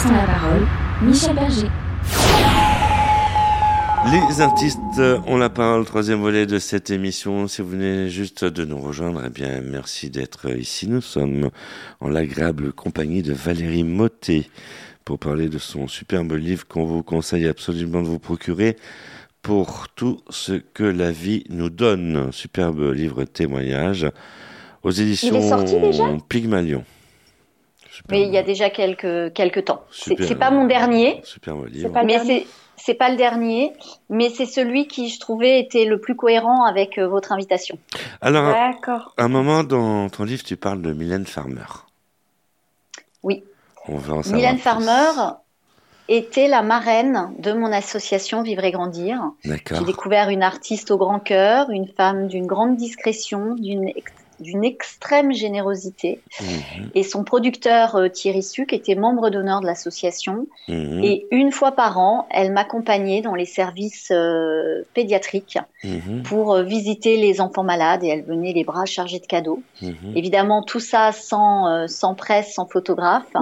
Artistes 0.00 0.12
ont 0.12 0.16
la 0.16 0.26
parole, 0.26 0.66
Michel 1.02 1.34
Berger. 1.34 1.68
Les 4.10 4.40
artistes 4.40 4.78
ont 5.26 5.36
la 5.36 5.50
parole, 5.50 5.84
troisième 5.84 6.20
volet 6.20 6.46
de 6.46 6.58
cette 6.58 6.88
émission. 6.90 7.46
Si 7.48 7.60
vous 7.60 7.70
venez 7.70 8.08
juste 8.08 8.44
de 8.44 8.64
nous 8.64 8.78
rejoindre, 8.78 9.22
eh 9.26 9.28
bien, 9.28 9.60
merci 9.60 10.08
d'être 10.08 10.56
ici. 10.56 10.88
Nous 10.88 11.02
sommes 11.02 11.50
en 12.00 12.08
l'agréable 12.08 12.72
compagnie 12.72 13.22
de 13.22 13.34
Valérie 13.34 13.84
Motet 13.84 14.48
pour 15.04 15.18
parler 15.18 15.48
de 15.48 15.58
son 15.58 15.86
superbe 15.86 16.32
livre 16.32 16.66
qu'on 16.66 16.84
vous 16.84 17.02
conseille 17.02 17.46
absolument 17.46 18.00
de 18.00 18.08
vous 18.08 18.18
procurer 18.18 18.76
pour 19.42 19.88
tout 19.94 20.20
ce 20.30 20.52
que 20.52 20.84
la 20.84 21.12
vie 21.12 21.44
nous 21.50 21.68
donne. 21.68 22.32
Superbe 22.32 22.90
livre 22.92 23.24
témoignage 23.24 24.06
aux 24.82 24.90
éditions 24.90 25.40
Pygmalion. 26.28 26.84
Mais 28.08 28.22
il 28.22 28.32
y 28.32 28.38
a 28.38 28.42
déjà 28.42 28.70
quelques, 28.70 29.32
quelques 29.32 29.64
temps. 29.64 29.84
C'est 29.90 30.38
pas 30.38 30.50
mon 30.50 30.66
dernier. 30.66 31.20
Superbe 31.24 31.66
livre. 31.68 31.92
mais 32.04 32.18
c'est 32.24 32.46
c'est 32.82 32.94
pas 32.94 33.10
le 33.10 33.16
dernier, 33.16 33.72
mais 34.08 34.30
c'est 34.30 34.46
celui 34.46 34.86
qui, 34.86 35.10
je 35.10 35.20
trouvais, 35.20 35.60
était 35.60 35.84
le 35.84 36.00
plus 36.00 36.16
cohérent 36.16 36.64
avec 36.64 36.98
euh, 36.98 37.06
votre 37.06 37.32
invitation. 37.32 37.78
Alors, 38.20 38.54
à 38.54 39.02
un 39.18 39.28
moment 39.28 39.64
dans 39.64 40.08
ton 40.08 40.24
livre, 40.24 40.42
tu 40.42 40.56
parles 40.56 40.80
de 40.80 40.92
Mylène 40.92 41.26
Farmer. 41.26 41.66
Oui. 43.22 43.44
Mylène 44.32 44.58
Farmer 44.58 45.34
était 46.08 46.48
la 46.48 46.62
marraine 46.62 47.32
de 47.38 47.52
mon 47.52 47.72
association 47.72 48.42
Vivre 48.42 48.64
et 48.64 48.72
Grandir. 48.72 49.20
J'ai 49.44 49.84
découvert 49.84 50.28
une 50.28 50.42
artiste 50.42 50.90
au 50.90 50.98
grand 50.98 51.20
cœur, 51.20 51.70
une 51.70 51.86
femme 51.86 52.28
d'une 52.28 52.46
grande 52.46 52.76
discrétion, 52.76 53.54
d'une 53.54 53.88
d'une 54.40 54.64
extrême 54.64 55.32
générosité. 55.32 56.20
Mhm. 56.40 56.90
Et 56.94 57.02
son 57.02 57.24
producteur 57.24 57.96
euh, 57.96 58.08
Thierry 58.08 58.42
Suc 58.42 58.72
était 58.72 58.94
membre 58.94 59.30
d'honneur 59.30 59.60
de 59.60 59.66
l'association. 59.66 60.46
Mhm. 60.68 61.04
Et 61.04 61.26
une 61.30 61.52
fois 61.52 61.72
par 61.72 61.98
an, 61.98 62.26
elle 62.30 62.52
m'accompagnait 62.52 63.20
dans 63.20 63.34
les 63.34 63.44
services 63.44 64.10
euh, 64.10 64.82
pédiatriques 64.94 65.58
mhm. 65.84 66.22
pour 66.22 66.52
euh, 66.54 66.62
visiter 66.62 67.16
les 67.16 67.40
enfants 67.40 67.64
malades 67.64 68.02
et 68.02 68.08
elle 68.08 68.22
venait 68.22 68.52
les 68.52 68.64
bras 68.64 68.86
chargés 68.86 69.18
de 69.18 69.26
cadeaux. 69.26 69.62
Évidemment, 70.14 70.62
tout 70.62 70.80
ça 70.80 71.12
sans, 71.12 71.86
sans 71.88 72.14
presse, 72.14 72.54
sans 72.54 72.66
photographe. 72.66 73.32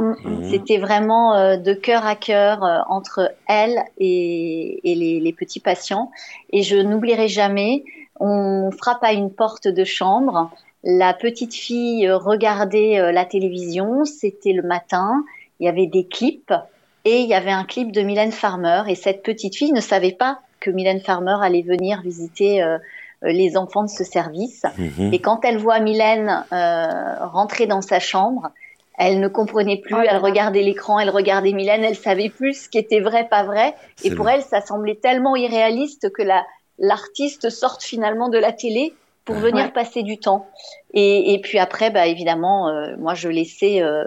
C'était 0.51 0.79
vraiment 0.79 1.57
de 1.57 1.73
cœur 1.73 2.07
à 2.07 2.15
cœur 2.15 2.63
entre 2.89 3.33
elle 3.47 3.83
et, 3.99 4.81
et 4.85 4.95
les, 4.95 5.21
les 5.21 5.33
petits 5.33 5.61
patients. 5.61 6.11
Et 6.53 6.63
je 6.63 6.77
n'oublierai 6.77 7.29
jamais, 7.29 7.85
on 8.21 8.71
frappe 8.71 9.03
à 9.03 9.13
une 9.13 9.31
porte 9.31 9.69
de 9.69 9.85
chambre 9.85 10.51
la 10.85 11.14
petite 11.14 11.55
fille 11.55 12.07
euh, 12.07 12.17
regardait 12.17 12.99
euh, 12.99 13.12
la 13.12 13.25
télévision, 13.25 14.05
c'était 14.05 14.53
le 14.53 14.62
matin, 14.62 15.25
il 15.61 15.67
y 15.67 15.69
avait 15.69 15.87
des 15.87 16.07
clips. 16.07 16.55
Et 17.05 17.21
il 17.21 17.29
y 17.29 17.35
avait 17.35 17.53
un 17.53 17.64
clip 17.64 17.91
de 17.91 18.03
Mylène 18.03 18.33
Farmer. 18.33 18.83
Et 18.88 18.95
cette 18.95 19.23
petite 19.23 19.57
fille 19.57 19.73
ne 19.73 19.81
savait 19.81 20.12
pas 20.12 20.41
que 20.61 20.71
Mylène 20.71 21.01
Farmer 21.01 21.37
allait 21.41 21.62
venir 21.62 22.03
visiter 22.03 22.62
euh, 22.62 22.79
les 23.23 23.57
enfants 23.57 23.83
de 23.83 23.88
ce 23.88 24.05
service. 24.05 24.64
Mhm. 24.77 25.12
Et 25.12 25.19
quand 25.21 25.45
elle 25.45 25.59
voit 25.59 25.81
Mylène 25.81 26.45
rentrer 26.51 27.67
dans 27.67 27.81
sa 27.81 27.99
chambre, 27.99 28.51
elle 28.99 29.21
ne 29.21 29.29
comprenait 29.29 29.79
plus, 29.79 29.95
oh 29.95 30.03
elle 30.09 30.19
regardait 30.19 30.62
l'écran, 30.62 30.99
elle 30.99 31.11
regardait 31.11 31.53
Mylène, 31.53 31.85
elle 31.85 31.97
savait 31.97 32.29
plus 32.29 32.64
ce 32.64 32.69
qui 32.69 32.79
était 32.79 33.01
vrai, 33.01 33.27
pas 33.29 33.45
vrai. 33.45 33.75
Et 34.05 34.11
pour 34.14 34.29
elle, 34.29 34.43
ça 34.43 34.61
semblait 34.61 34.97
tellement 34.97 35.35
irréaliste 35.37 36.12
que 36.12 36.23
l'artiste 36.79 37.49
sorte 37.49 37.83
finalement 37.83 38.29
de 38.29 38.38
la 38.38 38.53
télé 38.53 38.93
pour 39.29 39.37
venir 39.37 39.75
passer 39.75 40.03
du 40.03 40.17
temps. 40.17 40.47
Et, 40.95 41.35
et, 41.35 41.41
puis 41.43 41.59
après, 41.59 41.91
bah, 41.91 42.07
évidemment, 42.07 42.71
euh, 42.71 42.97
moi, 42.97 43.12
je 43.12 43.29
laissais 43.29 43.83
euh, 43.83 44.05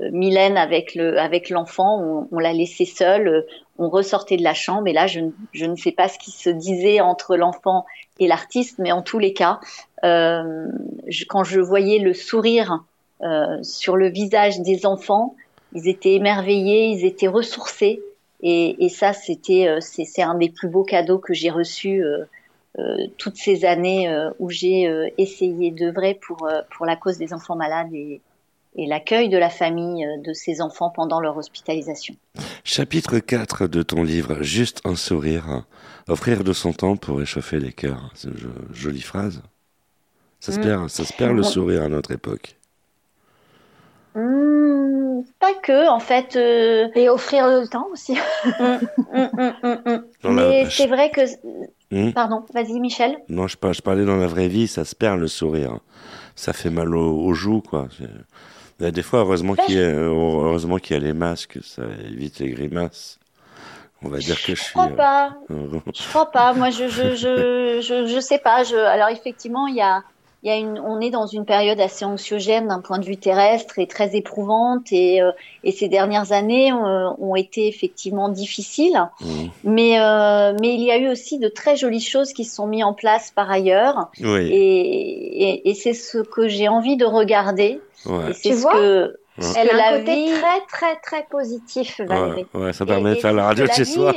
Mylène 0.00 0.56
avec 0.56 0.96
le 0.96 1.16
avec 1.16 1.48
l'enfant, 1.48 2.00
on, 2.02 2.28
on 2.32 2.38
l'a 2.40 2.52
laissé 2.52 2.84
seule, 2.84 3.28
euh, 3.28 3.46
on 3.78 3.88
ressortait 3.88 4.36
de 4.36 4.42
la 4.42 4.52
chambre 4.52 4.88
et 4.88 4.92
là, 4.92 5.06
je, 5.06 5.20
je 5.52 5.66
ne 5.66 5.76
sais 5.76 5.92
pas 5.92 6.08
ce 6.08 6.18
qui 6.18 6.32
se 6.32 6.50
disait 6.50 7.00
entre 7.00 7.36
l'enfant 7.36 7.84
et 8.18 8.26
l'artiste, 8.26 8.80
mais 8.80 8.90
en 8.90 9.02
tous 9.02 9.20
les 9.20 9.32
cas, 9.32 9.60
euh, 10.02 10.66
je, 11.06 11.24
quand 11.24 11.44
je 11.44 11.60
voyais 11.60 12.00
le 12.00 12.12
sourire 12.12 12.82
euh, 13.22 13.62
sur 13.62 13.96
le 13.96 14.08
visage 14.08 14.58
des 14.58 14.86
enfants, 14.86 15.36
ils 15.72 15.86
étaient 15.86 16.14
émerveillés, 16.14 16.86
ils 16.86 17.06
étaient 17.06 17.28
ressourcés. 17.28 18.02
Et, 18.42 18.84
et 18.84 18.88
ça, 18.88 19.12
c'était 19.12 19.78
c'est 19.80 20.22
un 20.22 20.34
des 20.34 20.50
plus 20.50 20.68
beaux 20.68 20.82
cadeaux 20.82 21.18
que 21.18 21.32
j'ai 21.32 21.50
reçus 21.50 22.04
euh, 22.04 22.24
toutes 23.18 23.36
ces 23.36 23.64
années 23.64 24.08
euh, 24.08 24.30
où 24.38 24.50
j'ai 24.50 24.88
euh, 24.88 25.08
essayé 25.18 25.70
d'œuvrer 25.70 26.14
pour, 26.14 26.48
pour 26.76 26.86
la 26.86 26.96
cause 26.96 27.18
des 27.18 27.32
enfants 27.32 27.56
malades 27.56 27.92
et, 27.92 28.20
et 28.76 28.86
l'accueil 28.86 29.28
de 29.28 29.38
la 29.38 29.50
famille 29.50 30.06
de 30.24 30.32
ces 30.32 30.60
enfants 30.60 30.90
pendant 30.90 31.20
leur 31.20 31.36
hospitalisation. 31.36 32.16
Chapitre 32.64 33.20
4 33.20 33.68
de 33.68 33.82
ton 33.82 34.02
livre, 34.02 34.42
Juste 34.42 34.80
un 34.84 34.96
sourire, 34.96 35.64
offrir 36.08 36.42
de 36.42 36.52
son 36.52 36.72
temps 36.72 36.96
pour 36.96 37.18
réchauffer 37.18 37.60
les 37.60 37.72
cœurs. 37.72 38.10
C'est 38.14 38.28
une 38.28 38.52
jolie 38.72 39.02
phrase. 39.02 39.42
Ça 40.40 40.52
se, 40.52 40.58
mm. 40.58 40.62
perd, 40.62 40.90
ça 40.90 41.04
se 41.04 41.12
perd 41.12 41.36
le 41.36 41.42
sourire 41.44 41.82
à 41.82 41.88
notre 41.88 42.10
époque. 42.10 42.56
Mm, 44.16 45.22
pas 45.38 45.54
que, 45.62 45.88
en 45.88 46.00
fait. 46.00 46.36
Et 46.96 47.08
offrir 47.08 47.46
le 47.46 47.68
temps 47.68 47.86
aussi. 47.92 48.18
Mm, 48.58 50.30
Mais 50.30 50.66
c'est 50.68 50.88
vrai 50.88 51.10
que 51.10 51.20
Hmm? 51.94 52.10
Pardon, 52.10 52.42
vas-y 52.52 52.80
Michel. 52.80 53.16
Non, 53.28 53.46
je, 53.46 53.56
je, 53.72 53.80
parlais 53.80 54.04
dans 54.04 54.16
la 54.16 54.26
vraie 54.26 54.48
vie, 54.48 54.66
ça 54.66 54.84
se 54.84 54.96
perd 54.96 55.20
le 55.20 55.28
sourire. 55.28 55.78
Ça 56.34 56.52
fait 56.52 56.70
mal 56.70 56.94
aux, 56.96 57.32
joues, 57.34 57.60
quoi. 57.60 57.86
Des 58.80 59.02
fois, 59.02 59.20
heureusement 59.20 59.54
qu'il 59.54 59.76
y, 59.76 59.78
a, 59.78 59.90
heureusement 59.90 60.78
qu'il 60.78 60.96
y 60.96 60.98
a 60.98 61.02
les 61.02 61.12
masques, 61.12 61.60
ça 61.62 61.84
évite 62.04 62.40
les 62.40 62.50
grimaces. 62.50 63.20
On 64.02 64.08
va 64.08 64.18
dire 64.18 64.34
que 64.42 64.56
je, 64.56 64.64
je 64.64 64.70
crois 64.72 64.88
pas. 64.88 65.36
je 65.48 66.08
crois 66.08 66.32
pas. 66.32 66.52
Moi, 66.52 66.70
je 66.70 66.88
je, 66.88 67.14
je, 67.14 67.80
je, 67.80 68.06
je 68.06 68.20
sais 68.20 68.38
pas. 68.38 68.64
Je, 68.64 68.74
alors 68.74 69.08
effectivement, 69.10 69.68
il 69.68 69.76
y 69.76 69.80
a 69.80 70.02
il 70.44 70.48
y 70.48 70.50
a 70.50 70.56
une, 70.56 70.78
on 70.78 71.00
est 71.00 71.08
dans 71.08 71.26
une 71.26 71.46
période 71.46 71.80
assez 71.80 72.04
anxiogène 72.04 72.68
d'un 72.68 72.80
point 72.80 72.98
de 72.98 73.06
vue 73.06 73.16
terrestre 73.16 73.78
et 73.78 73.86
très 73.86 74.14
éprouvante 74.14 74.92
et, 74.92 75.22
euh, 75.22 75.32
et 75.64 75.72
ces 75.72 75.88
dernières 75.88 76.32
années 76.32 76.70
euh, 76.70 77.08
ont 77.18 77.34
été 77.34 77.66
effectivement 77.66 78.28
difficiles. 78.28 79.08
Mmh. 79.22 79.26
Mais, 79.64 79.98
euh, 79.98 80.54
mais 80.60 80.74
il 80.74 80.82
y 80.82 80.90
a 80.90 80.98
eu 80.98 81.08
aussi 81.08 81.38
de 81.38 81.48
très 81.48 81.76
jolies 81.76 82.02
choses 82.02 82.34
qui 82.34 82.44
se 82.44 82.56
sont 82.56 82.66
mises 82.66 82.84
en 82.84 82.92
place 82.92 83.32
par 83.34 83.50
ailleurs. 83.50 84.10
Oui. 84.20 84.50
Et, 84.52 85.48
et, 85.48 85.70
et 85.70 85.74
c'est 85.74 85.94
ce 85.94 86.18
que 86.18 86.46
j'ai 86.46 86.68
envie 86.68 86.98
de 86.98 87.06
regarder. 87.06 87.80
Ouais. 88.04 88.30
Et 88.30 88.32
c'est 88.34 88.52
ce 88.52 88.66
que 88.66 89.16
elle 89.38 89.70
a 89.70 89.94
un 89.94 89.98
côté 89.98 90.26
très 90.32 90.60
très 90.68 90.96
très 90.96 91.22
positif, 91.24 92.00
Valérie. 92.00 92.46
Ouais, 92.54 92.72
ça 92.72 92.86
permet 92.86 93.14
de 93.14 93.20
faire 93.20 93.32
la 93.32 93.46
radio 93.46 93.66
de 93.66 93.72
chez 93.72 93.84
soi. 93.84 94.12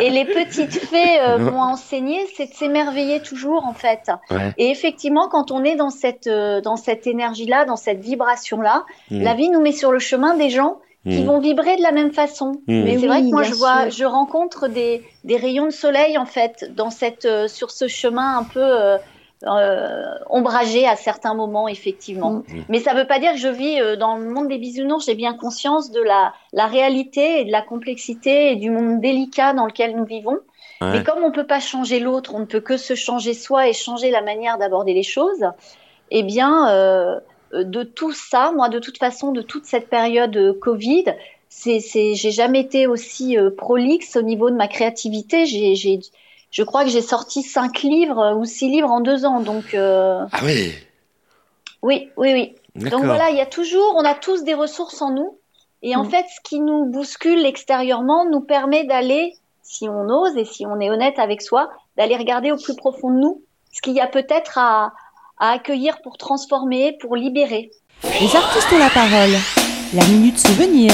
Et, 0.00 0.10
les 0.10 0.24
petites 0.24 0.72
fées 0.72 1.20
euh, 1.20 1.38
m'ont 1.38 1.62
enseigné, 1.62 2.26
c'est 2.36 2.46
de 2.46 2.54
s'émerveiller 2.54 3.20
toujours 3.20 3.64
en 3.64 3.72
fait. 3.72 4.10
Et 4.58 4.70
effectivement, 4.70 5.28
quand 5.28 5.50
on 5.50 5.64
est 5.64 5.76
dans 5.76 5.90
cette 5.90 6.26
euh, 6.26 6.60
dans 6.60 6.76
cette 6.76 7.06
énergie-là, 7.06 7.64
dans 7.64 7.76
cette 7.76 8.00
vibration-là, 8.00 8.84
mm. 9.10 9.22
la 9.22 9.34
vie 9.34 9.48
nous 9.48 9.60
met 9.60 9.72
sur 9.72 9.92
le 9.92 9.98
chemin 9.98 10.36
des 10.36 10.50
gens 10.50 10.78
qui 11.08 11.22
mm. 11.22 11.26
vont 11.26 11.38
vibrer 11.38 11.76
de 11.76 11.82
la 11.82 11.92
même 11.92 12.12
façon. 12.12 12.60
Mm. 12.66 12.82
Mais 12.84 12.98
c'est 12.98 13.06
vrai 13.06 13.20
que 13.20 13.30
moi 13.30 13.44
je 13.44 13.54
vois, 13.54 13.88
je 13.88 14.04
rencontre 14.04 14.68
des, 14.68 15.02
des 15.24 15.36
rayons 15.36 15.66
de 15.66 15.70
soleil 15.70 16.18
en 16.18 16.26
fait 16.26 16.70
dans 16.74 16.90
cette 16.90 17.24
euh, 17.24 17.48
sur 17.48 17.70
ce 17.70 17.88
chemin 17.88 18.38
un 18.38 18.44
peu 18.44 18.98
euh, 19.44 20.14
ombragé 20.30 20.86
à 20.86 20.96
certains 20.96 21.34
moments, 21.34 21.68
effectivement. 21.68 22.30
Mm. 22.30 22.44
Mais 22.68 22.80
ça 22.80 22.94
ne 22.94 23.00
veut 23.00 23.06
pas 23.06 23.18
dire 23.18 23.32
que 23.32 23.38
je 23.38 23.48
vis 23.48 23.80
euh, 23.80 23.96
dans 23.96 24.16
le 24.16 24.28
monde 24.28 24.48
des 24.48 24.58
bisounours. 24.58 25.04
J'ai 25.06 25.14
bien 25.14 25.34
conscience 25.34 25.90
de 25.90 26.00
la, 26.00 26.32
la 26.52 26.66
réalité 26.66 27.40
et 27.40 27.44
de 27.44 27.52
la 27.52 27.62
complexité 27.62 28.52
et 28.52 28.56
du 28.56 28.70
monde 28.70 29.00
délicat 29.00 29.52
dans 29.52 29.66
lequel 29.66 29.96
nous 29.96 30.04
vivons. 30.04 30.38
Mais 30.82 31.02
comme 31.02 31.20
on 31.24 31.28
ne 31.28 31.34
peut 31.34 31.46
pas 31.46 31.60
changer 31.60 32.00
l'autre, 32.00 32.34
on 32.34 32.40
ne 32.40 32.44
peut 32.44 32.60
que 32.60 32.76
se 32.76 32.94
changer 32.94 33.32
soi 33.32 33.66
et 33.66 33.72
changer 33.72 34.10
la 34.10 34.20
manière 34.20 34.58
d'aborder 34.58 34.92
les 34.92 35.02
choses, 35.02 35.46
eh 36.10 36.22
bien, 36.22 36.68
euh, 36.68 37.18
de 37.52 37.82
tout 37.82 38.12
ça, 38.12 38.52
moi, 38.54 38.68
de 38.68 38.78
toute 38.78 38.98
façon, 38.98 39.32
de 39.32 39.42
toute 39.42 39.64
cette 39.64 39.88
période 39.88 40.36
euh, 40.36 40.52
Covid, 40.52 41.04
c'est, 41.48 41.80
j'ai 41.80 42.30
jamais 42.30 42.60
été 42.60 42.86
aussi 42.86 43.38
euh, 43.38 43.50
prolixe 43.50 44.16
au 44.16 44.22
niveau 44.22 44.50
de 44.50 44.56
ma 44.56 44.68
créativité. 44.68 45.46
J'ai, 45.46 45.74
j'ai, 45.74 46.00
je 46.56 46.62
crois 46.62 46.84
que 46.84 46.90
j'ai 46.90 47.02
sorti 47.02 47.42
cinq 47.42 47.82
livres 47.82 48.34
ou 48.38 48.46
six 48.46 48.70
livres 48.70 48.90
en 48.90 49.02
deux 49.02 49.26
ans. 49.26 49.40
Donc, 49.40 49.74
euh, 49.74 50.24
Ah 50.32 50.40
oui 50.42 50.72
Oui, 51.82 52.08
oui, 52.16 52.32
oui. 52.32 52.90
Donc 52.90 53.04
voilà, 53.04 53.28
il 53.28 53.36
y 53.36 53.42
a 53.42 53.46
toujours, 53.46 53.94
on 53.94 54.04
a 54.06 54.14
tous 54.14 54.42
des 54.42 54.54
ressources 54.54 55.02
en 55.02 55.10
nous. 55.10 55.36
Et 55.82 55.94
en 55.94 56.04
mm. 56.04 56.10
fait, 56.10 56.24
ce 56.34 56.40
qui 56.42 56.60
nous 56.60 56.86
bouscule 56.86 57.44
extérieurement 57.44 58.24
nous 58.24 58.40
permet 58.40 58.84
d'aller, 58.84 59.34
si 59.62 59.86
on 59.86 60.08
ose 60.08 60.34
et 60.38 60.46
si 60.46 60.64
on 60.64 60.80
est 60.80 60.88
honnête 60.88 61.18
avec 61.18 61.42
soi, 61.42 61.68
d'aller 61.98 62.16
regarder 62.16 62.52
au 62.52 62.56
plus 62.56 62.74
profond 62.74 63.10
de 63.10 63.18
nous 63.18 63.42
ce 63.70 63.82
qu'il 63.82 63.92
y 63.92 64.00
a 64.00 64.06
peut-être 64.06 64.56
à, 64.56 64.94
à 65.38 65.50
accueillir 65.50 66.00
pour 66.00 66.16
transformer, 66.16 66.96
pour 67.02 67.16
libérer. 67.16 67.70
Les 68.02 68.34
artistes 68.34 68.72
ont 68.72 68.78
la 68.78 68.88
parole. 68.88 69.36
La 69.92 70.06
minute 70.06 70.38
souvenir. 70.38 70.90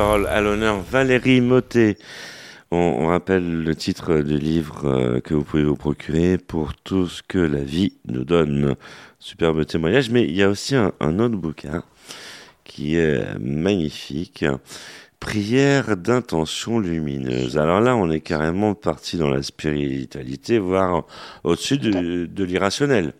Parole 0.00 0.26
à 0.28 0.40
l'honneur 0.40 0.80
Valérie 0.80 1.42
Motet. 1.42 1.98
On, 2.70 3.08
rappelle 3.08 3.62
le 3.64 3.76
titre 3.76 4.22
du 4.22 4.38
livre 4.38 4.86
euh, 4.86 5.20
que 5.20 5.34
vous 5.34 5.44
pouvez 5.44 5.62
vous 5.62 5.76
procurer 5.76 6.38
pour 6.38 6.74
tout 6.74 7.06
ce 7.06 7.22
que 7.22 7.36
la 7.36 7.62
vie 7.62 7.92
nous 8.06 8.24
donne. 8.24 8.76
Superbe 9.18 9.66
témoignage, 9.66 10.08
mais 10.08 10.24
il 10.24 10.34
y 10.34 10.42
a 10.42 10.48
aussi 10.48 10.74
un, 10.74 11.18
autre 11.18 11.36
bouquin 11.36 11.82
qui 12.64 12.96
est 12.96 13.38
magnifique. 13.38 14.46
Prière 15.18 15.98
d'intention 15.98 16.78
lumineuse. 16.78 17.58
Alors 17.58 17.82
là, 17.82 17.94
on 17.94 18.10
est 18.10 18.22
carrément 18.22 18.72
parti 18.72 19.18
dans 19.18 19.28
la 19.28 19.42
spiritualité, 19.42 20.58
voire 20.58 21.04
au-dessus 21.44 21.76
de 21.76 22.44
l'irrationnel. 22.44 23.12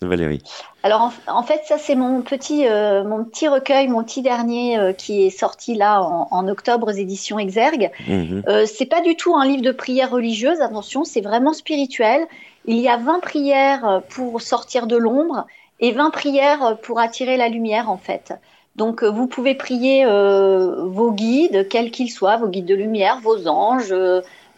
Valérie 0.00 0.42
Alors 0.84 1.12
en, 1.26 1.42
fait, 1.42 1.62
ça 1.64 1.76
c'est 1.76 1.96
mon 1.96 2.22
petit, 2.22 2.68
euh, 2.68 3.02
mon 3.02 3.24
petit 3.24 3.48
recueil, 3.48 3.88
mon 3.88 4.04
petit 4.04 4.22
dernier 4.22 4.78
euh, 4.78 4.92
qui 4.92 5.26
est 5.26 5.30
sorti 5.30 5.74
là 5.74 6.00
en, 6.02 6.48
octobre 6.48 6.88
aux 6.88 6.96
éditions 6.96 7.38
Exergue. 7.38 7.90
Mhm. 8.06 8.44
Euh, 8.46 8.64
c'est 8.66 8.86
pas 8.86 9.00
du 9.00 9.16
tout 9.16 9.34
un 9.34 9.44
livre 9.44 9.62
de 9.62 9.72
prières 9.72 10.10
religieuses, 10.10 10.60
attention, 10.60 11.02
c'est 11.04 11.20
vraiment 11.20 11.52
spirituel. 11.52 12.26
Il 12.64 12.78
y 12.78 12.88
a 12.88 12.96
20 12.96 13.20
prières 13.20 14.02
pour 14.08 14.40
sortir 14.40 14.86
de 14.86 14.96
l'ombre 14.96 15.46
et 15.80 15.90
20 15.90 16.10
prières 16.10 16.76
pour 16.82 17.00
attirer 17.00 17.36
la 17.36 17.48
lumière 17.48 17.90
en 17.90 17.98
fait. 17.98 18.34
Donc 18.76 19.02
vous 19.02 19.26
pouvez 19.26 19.56
prier 19.56 20.04
vos 20.06 21.10
guides, 21.10 21.66
quels 21.68 21.90
qu'ils 21.90 22.10
soient, 22.10 22.36
vos 22.36 22.48
guides 22.48 22.66
de 22.66 22.74
lumière, 22.74 23.20
vos 23.22 23.48
anges, 23.48 23.94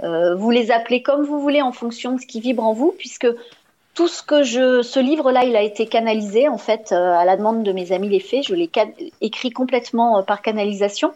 vous 0.02 0.50
les 0.50 0.70
appelez 0.72 1.02
comme 1.02 1.22
vous 1.24 1.40
voulez 1.40 1.62
en 1.62 1.72
fonction 1.72 2.16
de 2.16 2.20
ce 2.20 2.26
qui 2.26 2.40
vibre 2.40 2.64
en 2.64 2.72
vous, 2.72 2.92
puisque 2.98 3.28
tout 3.94 4.08
ce 4.08 4.22
que 4.22 4.42
je, 4.42 4.82
ce 4.82 5.00
livre-là, 5.00 5.44
il 5.44 5.56
a 5.56 5.62
été 5.62 5.86
canalisé 5.86 6.48
en 6.48 6.58
fait 6.58 6.92
euh, 6.92 7.12
à 7.12 7.24
la 7.24 7.36
demande 7.36 7.62
de 7.62 7.72
mes 7.72 7.92
amis 7.92 8.08
les 8.08 8.20
fées. 8.20 8.42
Je 8.42 8.54
l'ai 8.54 8.70
écrit 9.20 9.50
complètement 9.50 10.18
euh, 10.18 10.22
par 10.22 10.42
canalisation, 10.42 11.12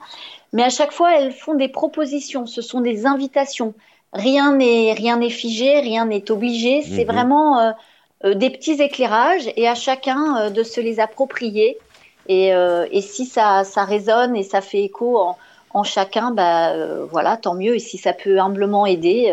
mais 0.53 0.65
à 0.65 0.71
chaque 0.71 0.93
fois, 0.93 1.17
elles 1.17 1.33
font 1.33 1.55
des 1.55 1.69
propositions. 1.69 2.47
Ce 2.47 2.63
sont 2.63 2.81
des 2.81 3.07
invitations. 3.07 3.75
Rien 4.13 4.55
n'est 4.57 4.93
rien 4.93 5.17
n'est 5.17 5.31
figé, 5.31 5.81
rien 5.81 6.07
n'est 6.07 6.31
obligé. 6.31 6.83
C'est 6.83 7.05
mhm. 7.05 7.13
vraiment 7.13 7.61
euh, 7.61 8.35
des 8.35 8.51
petits 8.51 8.83
éclairages 8.83 9.51
et 9.57 9.69
à 9.69 9.75
chacun 9.75 10.51
de 10.51 10.63
se 10.63 10.81
les 10.81 10.99
approprier. 10.99 11.79
Et, 12.27 12.53
et 12.91 13.01
si 13.03 13.27
ça, 13.27 13.65
ça 13.65 13.85
résonne 13.85 14.35
et 14.35 14.43
ça 14.43 14.63
fait 14.63 14.83
écho 14.83 15.19
en, 15.19 15.37
en 15.75 15.83
chacun, 15.85 16.31
bah 16.31 16.73
voilà, 17.11 17.37
tant 17.37 17.53
mieux. 17.53 17.75
Et 17.75 17.81
si 17.81 17.99
ça 17.99 18.15
peut 18.15 18.39
humblement 18.39 18.87
aider 18.87 19.31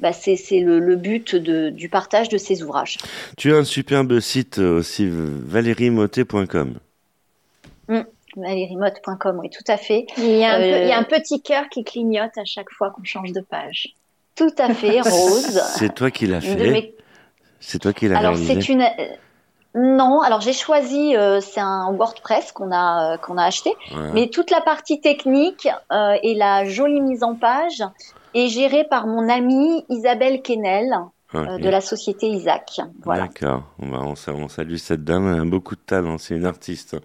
bah, 0.00 0.12
c'est 0.12 0.36
le, 0.60 0.96
but 0.96 1.36
du 1.36 1.88
partage 1.88 2.28
de 2.28 2.38
ces 2.38 2.62
ouvrages. 2.62 2.98
Tu 3.36 3.52
as 3.52 3.56
un 3.56 3.64
superbe 3.64 4.20
site 4.20 4.58
aussi, 4.58 5.08
valériemotet.com. 5.10 6.74
Mmh, 7.88 8.00
valériemotte.com, 8.36 9.38
oui, 9.40 9.50
tout 9.50 9.64
à 9.68 9.76
fait. 9.76 10.06
Il 10.18 10.36
y, 10.36 10.44
a 10.44 10.54
un, 10.54 10.60
euh, 10.60 11.04
petit 11.04 11.40
cœur 11.40 11.68
qui 11.68 11.84
clignote 11.84 12.36
à 12.36 12.44
chaque 12.44 12.70
fois 12.70 12.90
qu'on 12.90 13.04
change 13.04 13.32
de 13.32 13.40
page. 13.40 13.94
Tout 14.34 14.54
à 14.58 14.74
fait, 14.74 15.00
rose. 15.04 15.60
c'est 15.76 15.94
toi 15.94 16.10
qui 16.10 16.26
l'as 16.26 16.40
fait 16.40 16.94
C'est 17.60 17.78
toi 17.78 17.92
qui 17.92 18.08
l'as 18.08 18.18
Alors, 18.18 18.36
c'est 18.36 18.68
une... 18.68 18.84
Non, 19.74 20.22
alors 20.22 20.40
j'ai 20.40 20.54
choisi, 20.54 21.14
euh, 21.14 21.40
c'est 21.42 21.60
un 21.60 21.92
WordPress 21.92 22.50
qu'on 22.52 22.72
a 22.72 23.12
euh, 23.12 23.16
qu'on 23.18 23.36
a 23.36 23.44
acheté, 23.44 23.74
mais 24.14 24.28
toute 24.28 24.50
la 24.50 24.62
partie 24.62 25.02
technique 25.02 25.68
et 26.22 26.34
la 26.34 26.64
jolie 26.64 27.02
mise 27.02 27.22
en 27.22 27.34
page 27.34 27.82
est 28.36 28.48
gérée 28.48 28.84
par 28.84 29.06
mon 29.06 29.28
amie 29.28 29.84
Isabelle 29.88 30.42
Kennel. 30.42 30.92
Euh, 31.34 31.58
de 31.58 31.68
la 31.68 31.80
société 31.80 32.28
Isaac. 32.28 32.80
Voilà. 33.04 33.22
D'accord. 33.22 33.64
On, 33.80 33.92
on, 33.92 34.48
salue 34.48 34.76
cette 34.76 35.02
dame. 35.02 35.26
Elle 35.32 35.40
a 35.40 35.44
beaucoup 35.44 35.74
de 35.74 35.80
talent. 35.80 36.18
C'est 36.18 36.36
une 36.36 36.46
artiste. 36.46 36.96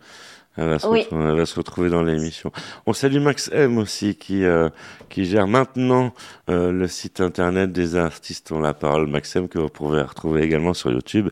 Elle 0.57 0.67
va, 0.67 0.79
se 0.79 0.85
retrouver, 0.85 1.25
elle 1.29 1.37
va 1.37 1.45
se 1.45 1.55
retrouver 1.55 1.89
dans 1.89 2.03
l'émission. 2.03 2.51
On 2.85 2.93
salue 2.93 3.19
Max 3.19 3.49
M 3.53 3.77
aussi 3.77 4.15
qui 4.15 4.43
euh, 4.43 4.69
qui 5.09 5.25
gère 5.25 5.47
maintenant 5.47 6.13
euh, 6.49 6.71
le 6.71 6.87
site 6.87 7.21
internet 7.21 7.71
des 7.71 7.95
artistes 7.95 8.51
ont 8.51 8.59
la 8.59 8.73
parole. 8.73 9.07
Max 9.07 9.35
M 9.35 9.47
que 9.47 9.59
vous 9.59 9.69
pouvez 9.69 10.01
retrouver 10.01 10.43
également 10.43 10.73
sur 10.73 10.91
YouTube, 10.91 11.29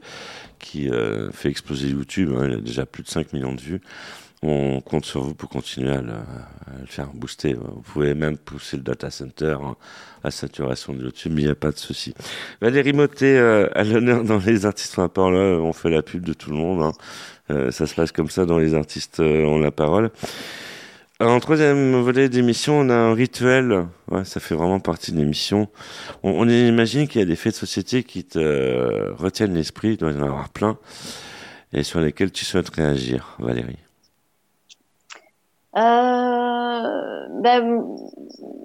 qui 0.57 0.89
fait 1.31 1.49
exploser 1.49 1.89
YouTube. 1.89 2.33
Hein. 2.35 2.47
il 2.47 2.53
a 2.53 2.61
déjà 2.61 2.85
plus 2.85 3.03
de 3.03 3.09
5 3.09 3.33
millions 3.33 3.53
de 3.53 3.61
vues 3.61 3.81
on 4.41 4.79
compte 4.79 5.05
sur 5.05 5.21
vous 5.21 5.33
pour 5.33 5.49
continuer 5.49 5.91
à 5.91 6.01
le, 6.01 6.13
faire 6.85 7.07
booster. 7.13 7.53
Vous 7.53 7.81
pouvez 7.81 8.13
même 8.13 8.37
pousser 8.37 8.77
le 8.77 8.83
data 8.83 9.09
center 9.11 9.57
à 10.23 10.31
saturation 10.31 10.93
de 10.93 11.03
YouTube, 11.03 11.33
il 11.37 11.45
n'y 11.45 11.51
a 11.51 11.55
pas 11.55 11.71
de 11.71 11.77
souci. 11.77 12.13
Valérie 12.61 12.93
Motet, 12.93 13.37
euh, 13.37 13.67
à 13.73 13.83
l'honneur 13.83 14.23
dans 14.23 14.37
les 14.37 14.65
artistes 14.65 14.97
ont 14.97 15.03
la 15.03 15.09
parole, 15.09 15.35
on 15.35 15.73
fait 15.73 15.89
la 15.89 16.01
pub 16.01 16.23
de 16.23 16.33
tout 16.33 16.51
le 16.51 16.57
monde. 16.57 16.81
Hein. 16.83 16.91
Euh, 17.51 17.71
ça 17.71 17.87
se 17.87 17.95
passe 17.95 18.11
comme 18.11 18.29
ça 18.29 18.45
dans 18.45 18.59
les 18.59 18.75
artistes 18.75 19.19
euh, 19.19 19.45
ont 19.45 19.59
la 19.59 19.71
parole. 19.71 20.11
En 21.21 21.39
troisième 21.41 21.99
volet 21.99 22.29
d'émission, 22.29 22.79
on 22.79 22.89
a 22.89 22.93
un 22.93 23.13
rituel. 23.13 23.87
Ça 24.23 24.39
fait 24.39 24.55
vraiment 24.55 24.79
partie 24.79 25.11
de 25.11 25.17
l'émission. 25.17 25.67
On, 26.23 26.31
on 26.31 26.47
imagine 26.47 27.09
qu'il 27.09 27.19
y 27.19 27.23
a 27.23 27.27
des 27.27 27.35
faits 27.35 27.53
de 27.53 27.57
société 27.57 28.03
qui 28.03 28.23
te 28.23 29.11
retiennent 29.17 29.53
l'esprit, 29.53 29.89
il 29.89 29.97
doit 29.97 30.11
y 30.11 30.15
en 30.15 30.23
avoir 30.23 30.47
plein, 30.47 30.77
et 31.73 31.83
sur 31.83 31.99
lesquels 31.99 32.31
tu 32.31 32.45
souhaites 32.45 32.69
réagir, 32.69 33.35
Valérie. 33.37 33.88
Euh, 35.77 37.27
ben, 37.41 37.85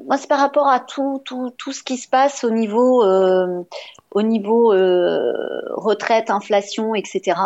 moi, 0.06 0.16
c'est 0.16 0.28
par 0.28 0.38
rapport 0.38 0.68
à 0.68 0.80
tout, 0.80 1.20
tout, 1.24 1.50
tout 1.58 1.72
ce 1.72 1.82
qui 1.82 1.96
se 1.96 2.08
passe 2.08 2.44
au 2.44 2.50
niveau, 2.50 3.04
euh, 3.04 3.62
au 4.10 4.22
niveau 4.22 4.72
euh, 4.72 5.32
retraite, 5.70 6.30
inflation, 6.30 6.94
etc. 6.94 7.38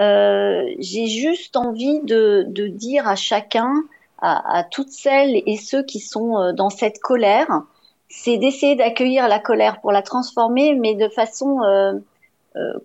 Euh, 0.00 0.64
j'ai 0.78 1.06
juste 1.06 1.56
envie 1.56 2.00
de, 2.00 2.44
de, 2.48 2.66
dire 2.66 3.08
à 3.08 3.16
chacun, 3.16 3.72
à, 4.20 4.58
à, 4.58 4.64
toutes 4.64 4.90
celles 4.90 5.42
et 5.46 5.56
ceux 5.56 5.82
qui 5.82 6.00
sont 6.00 6.38
euh, 6.38 6.52
dans 6.52 6.70
cette 6.70 7.00
colère, 7.00 7.62
c'est 8.08 8.36
d'essayer 8.36 8.76
d'accueillir 8.76 9.28
la 9.28 9.38
colère 9.38 9.80
pour 9.80 9.92
la 9.92 10.02
transformer, 10.02 10.74
mais 10.74 10.94
de 10.94 11.08
façon 11.08 11.62
euh, 11.62 11.94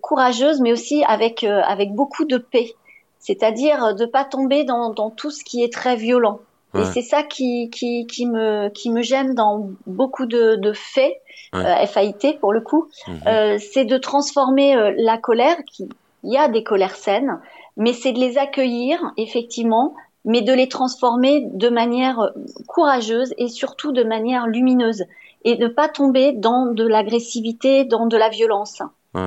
courageuse, 0.00 0.60
mais 0.60 0.72
aussi 0.72 1.04
avec, 1.06 1.44
avec 1.44 1.92
beaucoup 1.94 2.24
de 2.24 2.38
paix 2.38 2.74
c'est-à-dire 3.20 3.94
de 3.94 4.06
pas 4.06 4.24
tomber 4.24 4.64
dans, 4.64 4.90
dans, 4.90 5.10
tout 5.10 5.30
ce 5.30 5.44
qui 5.44 5.62
est 5.62 5.72
très 5.72 5.94
violent. 5.96 6.40
Et 6.74 6.84
c'est 6.84 7.02
ça 7.02 7.24
qui, 7.24 7.68
qui, 7.70 8.06
qui, 8.06 8.26
me, 8.26 8.68
qui 8.68 8.90
me 8.90 9.02
gêne 9.02 9.34
dans 9.34 9.70
beaucoup 9.86 10.26
de, 10.26 10.54
de 10.54 10.72
faits, 10.72 11.14
euh, 11.54 11.86
FAIT 11.86 12.38
pour 12.38 12.52
le 12.52 12.60
coup, 12.60 12.88
mhm. 13.08 13.20
euh, 13.26 13.58
c'est 13.58 13.84
de 13.84 13.98
transformer 13.98 14.76
euh, 14.76 14.92
la 14.96 15.18
colère, 15.18 15.56
qui, 15.64 15.88
il 16.22 16.32
y 16.32 16.36
a 16.36 16.46
des 16.48 16.62
colères 16.62 16.94
saines, 16.94 17.40
mais 17.76 17.92
c'est 17.92 18.12
de 18.12 18.20
les 18.20 18.38
accueillir, 18.38 19.00
effectivement, 19.16 19.94
mais 20.24 20.42
de 20.42 20.52
les 20.52 20.68
transformer 20.68 21.48
de 21.52 21.68
manière 21.68 22.20
euh, 22.20 22.30
courageuse 22.68 23.34
et 23.36 23.48
surtout 23.48 23.90
de 23.90 24.04
manière 24.04 24.46
lumineuse, 24.46 25.04
et 25.44 25.56
ne 25.56 25.66
pas 25.66 25.88
tomber 25.88 26.32
dans 26.32 26.66
de 26.66 26.86
l'agressivité, 26.86 27.84
dans 27.84 28.06
de 28.06 28.16
la 28.16 28.28
violence. 28.28 28.82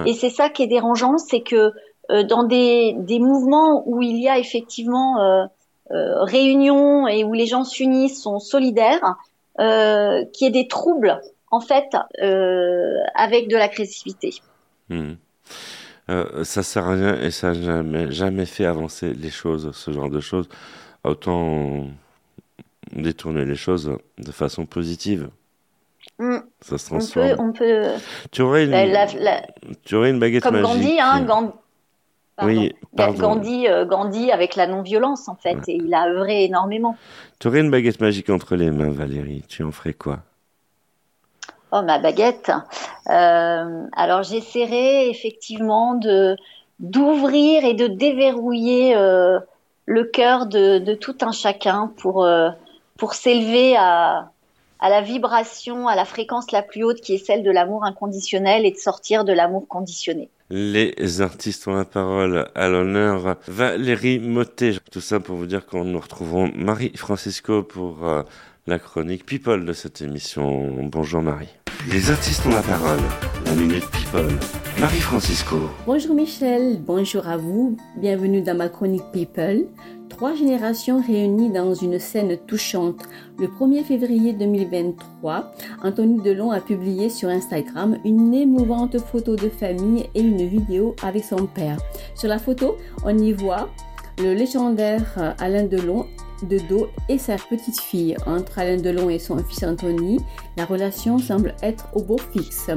Et 0.05 0.13
c'est 0.13 0.29
ça 0.29 0.47
qui 0.47 0.63
est 0.63 0.67
dérangeant, 0.67 1.17
c'est 1.17 1.41
que 1.41 1.73
dans 2.09 2.43
des, 2.43 2.95
des, 2.97 3.19
mouvements 3.19 3.83
où 3.85 4.01
il 4.01 4.17
y 4.17 4.27
a 4.27 4.37
effectivement 4.37 5.21
euh, 5.21 5.45
euh, 5.91 6.23
réunion 6.23 7.07
et 7.07 7.23
où 7.23 7.33
les 7.33 7.45
gens 7.45 7.63
s'unissent, 7.63 8.21
sont 8.21 8.39
solidaires, 8.39 9.15
euh, 9.59 10.25
qu'il 10.33 10.45
y 10.45 10.47
ait 10.47 10.63
des 10.63 10.67
troubles 10.67 11.21
en 11.51 11.59
fait 11.59 11.95
euh, 12.21 12.95
avec 13.13 13.47
de 13.47 13.55
l'agressivité. 13.55 14.31
Hmm. 14.89 15.13
Euh, 16.09 16.43
ça 16.43 16.63
sert 16.63 16.87
à 16.87 16.93
rien 16.93 17.21
et 17.21 17.29
ça 17.29 17.53
n'a 17.53 17.61
jamais, 17.61 18.11
jamais 18.11 18.45
fait 18.45 18.65
avancer 18.65 19.13
les 19.13 19.29
choses, 19.29 19.71
ce 19.73 19.91
genre 19.91 20.09
de 20.09 20.19
choses. 20.19 20.49
Autant 21.03 21.85
détourner 22.93 23.45
les 23.45 23.55
choses 23.55 23.95
de 24.17 24.31
façon 24.31 24.65
positive. 24.65 25.29
Hmm. 26.17 26.39
Ça 26.61 26.77
se 26.77 26.87
transforme. 26.87 27.35
On 27.39 27.51
peut, 27.51 27.83
Tu, 28.31 28.41
aurais 28.41 28.65
une, 28.65 29.67
tu 29.85 29.95
aurais 29.95 30.09
une 30.09 30.19
baguette 30.19 30.43
Comme 30.43 30.61
magique. 30.61 30.81
Gandhi, 30.81 30.99
hein, 30.99 31.21
Gandhi, 31.21 31.51
oui, 32.41 32.73
Gandhi, 32.95 33.67
euh, 33.67 33.86
Gandhi 33.86 34.31
avec 34.31 34.55
la 34.55 34.67
non-violence, 34.67 35.29
en 35.29 35.36
fait, 35.36 35.57
et 35.67 35.75
il 35.75 35.93
a 35.93 36.07
œuvré 36.07 36.45
énormément. 36.45 36.97
Tu 37.39 37.47
aurais 37.47 37.59
une 37.59 37.69
baguette 37.69 38.01
magique 38.01 38.29
entre 38.29 38.55
les 38.55 38.71
mains, 38.71 38.91
Valérie, 38.91 39.43
tu 39.47 39.63
en 39.63 39.71
ferais 39.71 39.93
quoi? 39.93 40.19
Oh, 41.71 41.81
ma 41.81 41.99
baguette. 41.99 42.51
Alors 43.05 44.21
j'essaierai 44.23 45.09
effectivement 45.09 45.95
de 45.95 46.38
d'ouvrir 46.79 47.65
et 47.65 47.73
de 47.73 47.88
déverrouiller 47.88 48.93
le 48.93 50.03
cœur 50.03 50.45
de, 50.45 50.77
de, 50.77 50.93
tout 50.93 51.15
un 51.21 51.31
chacun 51.31 51.91
pour 51.97 52.27
pour 52.97 53.13
s'élever 53.15 53.75
à 53.75 54.32
à 54.84 54.89
la 54.89 55.01
vibration, 55.01 55.88
à 55.88 55.95
la 55.95 56.03
fréquence 56.03 56.51
la 56.51 56.61
plus 56.61 56.84
haute 56.84 56.99
qui 56.99 57.13
est 57.13 57.25
celle 57.25 57.41
de 57.41 57.49
l'amour 57.49 57.86
inconditionnel 57.86 58.65
et 58.65 58.71
de 58.71 58.77
sortir 58.77 59.23
de 59.23 59.31
l'amour 59.31 59.65
conditionné. 59.69 60.29
Les 60.49 61.21
artistes 61.21 61.69
ont 61.69 61.73
la 61.73 61.86
parole 61.86 62.49
à 62.53 62.67
l'honneur. 62.67 63.38
Valérie 63.47 64.19
Motet, 64.19 64.73
tout 64.91 64.99
ça 64.99 65.21
pour 65.21 65.38
vous 65.38 65.45
dire 65.45 65.65
qu'on 65.65 65.86
nous 65.86 65.99
retrouvons 65.99 66.51
Marie 66.53 66.91
Francisco 66.97 67.63
pour 67.63 68.05
euh, 68.05 68.23
la 68.67 68.77
chronique 68.77 69.25
People 69.25 69.63
de 69.63 69.71
cette 69.71 70.01
émission. 70.01 70.69
Bonjour 70.84 71.21
Marie. 71.21 71.49
Les 71.89 72.11
artistes 72.11 72.45
ont 72.45 72.49
la 72.49 72.61
parole. 72.61 72.99
La 73.45 73.53
minute 73.53 73.86
People. 73.89 74.38
Marie 74.79 74.99
Francisco. 74.99 75.69
Bonjour 75.86 76.13
Michel, 76.13 76.81
bonjour 76.81 77.27
à 77.29 77.38
vous. 77.38 77.77
Bienvenue 77.97 78.41
dans 78.41 78.57
ma 78.57 78.67
chronique 78.67 79.03
People. 79.13 79.65
Trois 80.14 80.36
générations 80.36 81.01
réunies 81.01 81.49
dans 81.49 81.74
une 81.74 81.97
scène 81.97 82.38
touchante. 82.45 83.01
Le 83.39 83.47
1er 83.47 83.84
février 83.84 84.32
2023, 84.34 85.51
Anthony 85.84 86.22
Delon 86.22 86.51
a 86.51 86.61
publié 86.61 87.09
sur 87.09 87.30
Instagram 87.30 87.97
une 88.05 88.32
émouvante 88.32 88.99
photo 88.99 89.36
de 89.36 89.49
famille 89.49 90.05
et 90.14 90.22
une 90.22 90.47
vidéo 90.47 90.95
avec 91.01 91.24
son 91.24 91.47
père. 91.47 91.80
Sur 92.14 92.30
la 92.30 92.38
photo, 92.38 92.78
on 93.03 93.18
y 93.18 93.34
voit 93.34 93.70
le 94.20 94.36
légendaire 94.36 95.36
Alain 95.39 95.64
Delon 95.64 96.05
de 96.47 96.59
dos 96.69 96.87
et 97.09 97.17
sa 97.17 97.35
petite 97.35 97.79
fille. 97.79 98.15
Entre 98.25 98.59
Alain 98.59 98.77
Delon 98.77 99.09
et 99.09 99.19
son 99.19 99.37
fils 99.43 99.63
Anthony, 99.63 100.19
la 100.57 100.65
relation 100.65 101.19
semble 101.19 101.55
être 101.61 101.87
au 101.93 102.01
beau 102.01 102.17
fixe. 102.17 102.69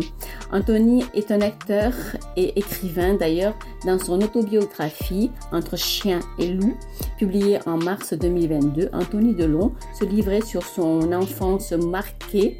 Anthony 0.52 1.04
est 1.14 1.30
un 1.30 1.40
acteur 1.40 1.92
et 2.36 2.58
écrivain 2.58 3.14
d'ailleurs 3.14 3.54
dans 3.84 3.98
son 3.98 4.20
autobiographie 4.20 5.30
Entre 5.52 5.76
chien 5.76 6.20
et 6.38 6.48
loup, 6.48 6.76
publiée 7.18 7.58
en 7.66 7.76
mars 7.76 8.12
2022. 8.14 8.90
Anthony 8.92 9.34
Delon 9.34 9.72
se 9.98 10.04
livrait 10.04 10.42
sur 10.42 10.62
son 10.62 11.12
enfance 11.12 11.72
marquée 11.72 12.58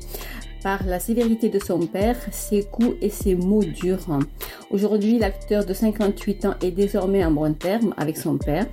par 0.66 0.84
la 0.84 0.98
sévérité 0.98 1.48
de 1.48 1.60
son 1.60 1.78
père, 1.78 2.16
ses 2.32 2.64
coups 2.64 2.96
et 3.00 3.08
ses 3.08 3.36
mots 3.36 3.62
durs. 3.62 4.04
Aujourd'hui, 4.72 5.16
l'acteur 5.16 5.64
de 5.64 5.72
58 5.72 6.44
ans 6.44 6.54
est 6.60 6.72
désormais 6.72 7.24
en 7.24 7.30
bon 7.30 7.54
terme 7.54 7.94
avec 7.96 8.16
son 8.16 8.36
père. 8.36 8.66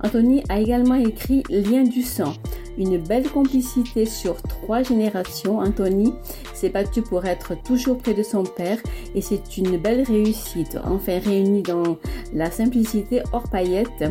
Anthony 0.00 0.44
a 0.48 0.60
également 0.60 0.94
écrit 0.94 1.42
Lien 1.50 1.82
du 1.82 2.02
sang, 2.02 2.34
une 2.78 2.98
belle 2.98 3.28
complicité 3.28 4.06
sur 4.06 4.40
trois 4.42 4.84
générations. 4.84 5.58
Anthony 5.58 6.14
s'est 6.54 6.68
battu 6.68 7.02
pour 7.02 7.24
être 7.24 7.60
toujours 7.64 7.98
près 7.98 8.14
de 8.14 8.22
son 8.22 8.44
père 8.44 8.78
et 9.16 9.20
c'est 9.20 9.56
une 9.56 9.76
belle 9.76 10.04
réussite, 10.04 10.78
enfin 10.84 11.18
réunie 11.18 11.62
dans 11.62 11.96
la 12.32 12.52
simplicité 12.52 13.22
hors 13.32 13.50
paillettes. 13.50 14.04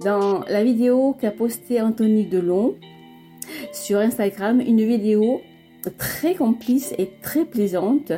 Dans 0.00 0.40
la 0.48 0.64
vidéo 0.64 1.14
qu'a 1.20 1.30
postée 1.30 1.80
Anthony 1.80 2.26
Delon 2.26 2.74
sur 3.72 4.00
Instagram, 4.00 4.60
une 4.60 4.84
vidéo 4.84 5.42
très 5.90 6.34
complice 6.34 6.94
et 6.98 7.10
très 7.22 7.44
plaisante 7.44 8.12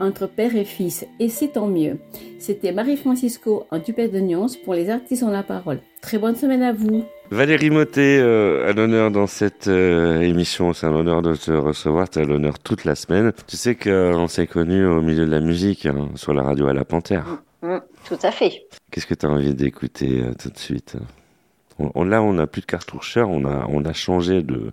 entre 0.00 0.26
père 0.26 0.56
et 0.56 0.64
fils, 0.64 1.06
et 1.18 1.28
c'est 1.28 1.48
tant 1.48 1.66
mieux. 1.66 1.98
C'était 2.38 2.72
Marie-Francisco 2.72 3.66
en 3.70 3.80
tupette 3.80 4.12
de 4.12 4.20
nuance 4.20 4.56
pour 4.56 4.74
les 4.74 4.88
artistes 4.88 5.22
en 5.22 5.30
la 5.30 5.42
parole. 5.42 5.80
Très 6.00 6.18
bonne 6.18 6.36
semaine 6.36 6.62
à 6.62 6.72
vous. 6.72 7.04
Valérie 7.30 7.70
Motet, 7.70 8.18
euh, 8.18 8.68
à 8.68 8.72
l'honneur 8.72 9.10
dans 9.10 9.26
cette 9.26 9.68
euh, 9.68 10.20
émission, 10.20 10.72
c'est 10.72 10.86
un 10.86 10.94
honneur 10.94 11.22
de 11.22 11.36
te 11.36 11.52
recevoir, 11.52 12.08
tu 12.08 12.18
à 12.18 12.24
l'honneur 12.24 12.58
toute 12.58 12.84
la 12.84 12.94
semaine. 12.94 13.32
Tu 13.46 13.56
sais 13.56 13.76
qu'on 13.76 14.26
s'est 14.26 14.46
connus 14.46 14.84
au 14.84 15.00
milieu 15.00 15.26
de 15.26 15.30
la 15.30 15.40
musique, 15.40 15.86
hein, 15.86 16.08
sur 16.16 16.34
la 16.34 16.42
radio 16.42 16.66
à 16.66 16.72
la 16.72 16.84
Panthère. 16.84 17.42
Mm, 17.62 17.74
mm, 17.74 17.80
tout 18.08 18.18
à 18.22 18.32
fait. 18.32 18.66
Qu'est-ce 18.90 19.06
que 19.06 19.14
tu 19.14 19.26
as 19.26 19.28
envie 19.28 19.54
d'écouter 19.54 20.22
euh, 20.22 20.32
tout 20.36 20.50
de 20.50 20.58
suite 20.58 20.96
on, 21.94 22.04
là, 22.04 22.22
on 22.22 22.34
n'a 22.34 22.46
plus 22.46 22.60
de 22.60 22.66
cartoucheurs, 22.66 23.28
on 23.30 23.44
a, 23.44 23.66
on 23.68 23.84
a 23.84 23.92
changé 23.92 24.42
de, 24.42 24.72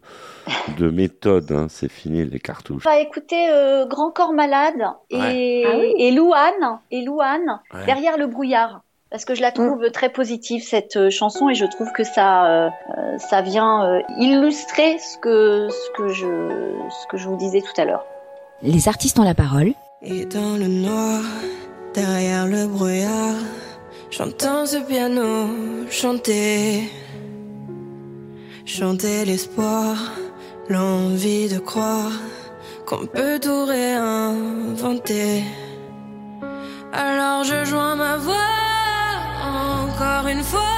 de 0.77 0.89
méthode. 0.89 1.51
Hein. 1.51 1.67
C'est 1.69 1.91
fini 1.91 2.25
les 2.25 2.39
cartouches. 2.39 2.83
On 2.85 2.89
va 2.89 2.99
écouter 2.99 3.49
euh, 3.49 3.85
Grand 3.85 4.11
Corps 4.11 4.33
Malade 4.33 4.81
et, 5.09 5.65
ah 5.65 5.77
et 5.97 6.11
Louane, 6.11 6.79
et 6.91 7.03
Louane 7.03 7.61
derrière 7.85 8.17
le 8.17 8.27
brouillard. 8.27 8.81
Parce 9.09 9.23
que 9.23 9.35
je 9.35 9.41
la 9.41 9.53
trouve 9.53 9.85
mm. 9.85 9.91
très 9.91 10.09
positive 10.09 10.61
cette 10.61 10.97
euh, 10.97 11.09
chanson 11.09 11.49
et 11.49 11.55
je 11.55 11.65
trouve 11.65 11.91
que 11.93 12.03
ça, 12.03 12.45
euh, 12.65 12.69
ça 13.17 13.41
vient 13.41 14.01
illustrer 14.17 14.97
ce 14.99 15.17
que, 15.17 15.69
ce, 15.69 15.91
que 15.95 16.09
je, 16.09 16.25
ce 16.89 17.07
que 17.07 17.17
je 17.17 17.27
vous 17.29 17.37
disais 17.37 17.61
tout 17.61 17.81
à 17.81 17.85
l'heure. 17.85 18.05
Les 18.61 18.87
artistes 18.87 19.17
ont 19.19 19.23
la 19.23 19.35
parole. 19.35 19.73
Et 20.01 20.25
dans 20.25 20.57
le 20.57 20.67
noir, 20.67 21.21
derrière 21.93 22.47
le 22.47 22.67
brouillard 22.67 23.35
J'entends 24.09 24.65
ce 24.65 24.77
piano 24.77 25.47
chanter, 25.89 26.89
chanter 28.65 29.25
l'espoir, 29.25 29.95
l'envie 30.69 31.49
de 31.49 31.59
croire 31.59 32.13
qu'on 32.85 33.05
peut 33.05 33.39
tout 33.39 33.65
réinventer. 33.65 35.43
Alors 36.93 37.43
je 37.43 37.65
joins 37.65 37.95
ma 37.95 38.17
voix 38.17 38.35
encore 39.43 40.27
une 40.27 40.43
fois 40.43 40.77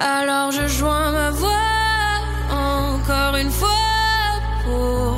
Alors 0.00 0.50
je 0.52 0.66
joins 0.68 1.12
ma 1.12 1.30
voix 1.30 1.50
encore 2.50 3.36
une 3.36 3.50
fois 3.50 3.68
pour 4.64 5.16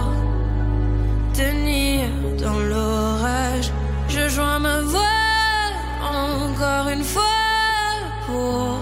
tenir 1.35 2.09
dans 2.41 2.61
l'orage. 2.61 3.72
Je 4.09 4.29
joins 4.29 4.61
ma 4.61 4.81
voix 4.81 5.01
encore 6.05 6.89
une 6.89 7.05
fois 7.05 7.22
pour 8.26 8.79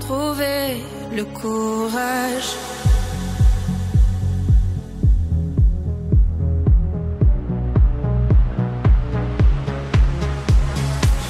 trouver 0.00 0.84
le 1.12 1.24
courage. 1.24 2.50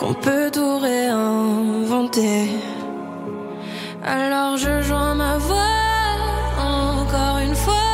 qu'on 0.00 0.14
peut 0.14 0.50
tout 0.50 0.78
réinventer. 0.78 2.48
Alors 4.02 4.56
je 4.56 4.80
joins 4.80 5.14
ma 5.14 5.36
voix 5.36 5.76
encore 6.58 7.38
une 7.46 7.54
fois 7.54 7.90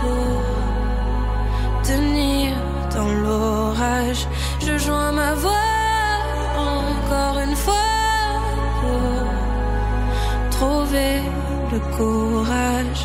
pour 0.00 1.82
tenir 1.82 2.52
dans 2.94 3.12
l'orage. 3.24 4.28
Je 4.60 4.78
joins 4.78 5.10
ma 5.10 5.34
voix 5.34 5.66
encore 6.54 7.40
une 7.40 7.56
fois 7.56 7.90
pour 8.80 10.50
trouver 10.56 11.22
le 11.72 11.80
courage. 11.96 13.02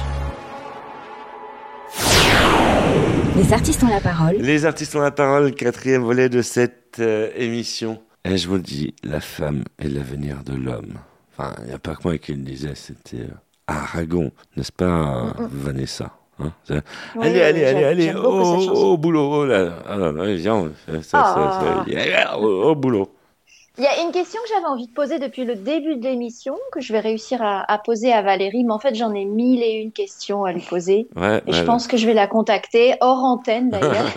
Les 3.36 3.52
artistes 3.52 3.84
ont 3.84 3.88
la 3.88 4.00
parole. 4.00 4.36
Les 4.38 4.66
artistes 4.68 4.96
ont 4.96 5.00
la 5.00 5.10
parole, 5.10 5.56
quatrième 5.56 6.04
volet 6.04 6.30
de 6.30 6.44
cette 6.44 7.00
euh, 7.00 7.32
émission. 7.36 8.00
Et 8.24 8.38
je 8.38 8.48
vous 8.48 8.56
le 8.56 8.62
dis, 8.62 8.94
la 9.04 9.20
femme 9.20 9.64
est 9.80 9.88
l'avenir 9.88 10.44
de 10.44 10.54
l'homme? 10.54 10.94
Enfin, 11.32 11.56
il 11.62 11.68
n'y 11.68 11.74
a 11.74 11.80
pas 11.80 11.96
que 11.96 12.04
moi 12.04 12.18
qui 12.18 12.34
le 12.34 12.44
disais, 12.44 12.76
c'était 12.76 13.22
euh, 13.22 13.34
Aragon, 13.68 14.32
n'est-ce 14.56 14.72
pas, 14.72 15.34
Vanessa 15.52 16.12
hein 16.40 16.52
Allez, 17.20 17.42
allez, 17.42 17.66
allez, 17.66 17.84
allez, 17.84 18.14
au, 18.14 18.98
boulot, 18.98 19.42
oh 19.42 19.46
là, 19.46 19.74
ah, 19.88 19.98
non, 19.98 20.24
viens, 20.36 20.72
ça, 20.86 21.02
ça, 21.02 21.84
ça, 21.84 22.38
au, 22.38 22.72
au 22.72 22.76
boulot. 22.76 23.10
Il 23.78 23.86
y 23.86 23.88
a 23.88 24.02
une 24.02 24.12
question 24.12 24.40
que 24.44 24.50
j'avais 24.50 24.66
envie 24.66 24.88
de 24.88 24.92
poser 24.92 25.18
depuis 25.18 25.46
le 25.46 25.56
début 25.56 25.96
de 25.96 26.04
l'émission, 26.04 26.58
que 26.74 26.82
je 26.82 26.92
vais 26.92 27.00
réussir 27.00 27.42
à, 27.42 27.72
à, 27.72 27.78
poser 27.78 28.12
à 28.12 28.22
Valérie, 28.22 28.66
mais 28.66 28.74
en 28.74 28.80
fait 28.80 28.96
j'en 28.96 29.14
ai 29.14 29.24
mille 29.24 29.64
et 29.64 29.76
une 29.76 29.94
questions 29.94 30.44
à 30.44 30.52
lui 30.52 30.62
poser. 30.62 31.08
Ouais, 31.16 31.42
et 31.48 31.54
je 31.54 31.64
pense 31.64 31.88
que 31.88 31.96
je 31.96 32.06
vais 32.06 32.14
la 32.14 32.28
contacter, 32.28 32.96
hors 33.00 33.24
antenne 33.24 33.70
d'ailleurs. 33.70 34.12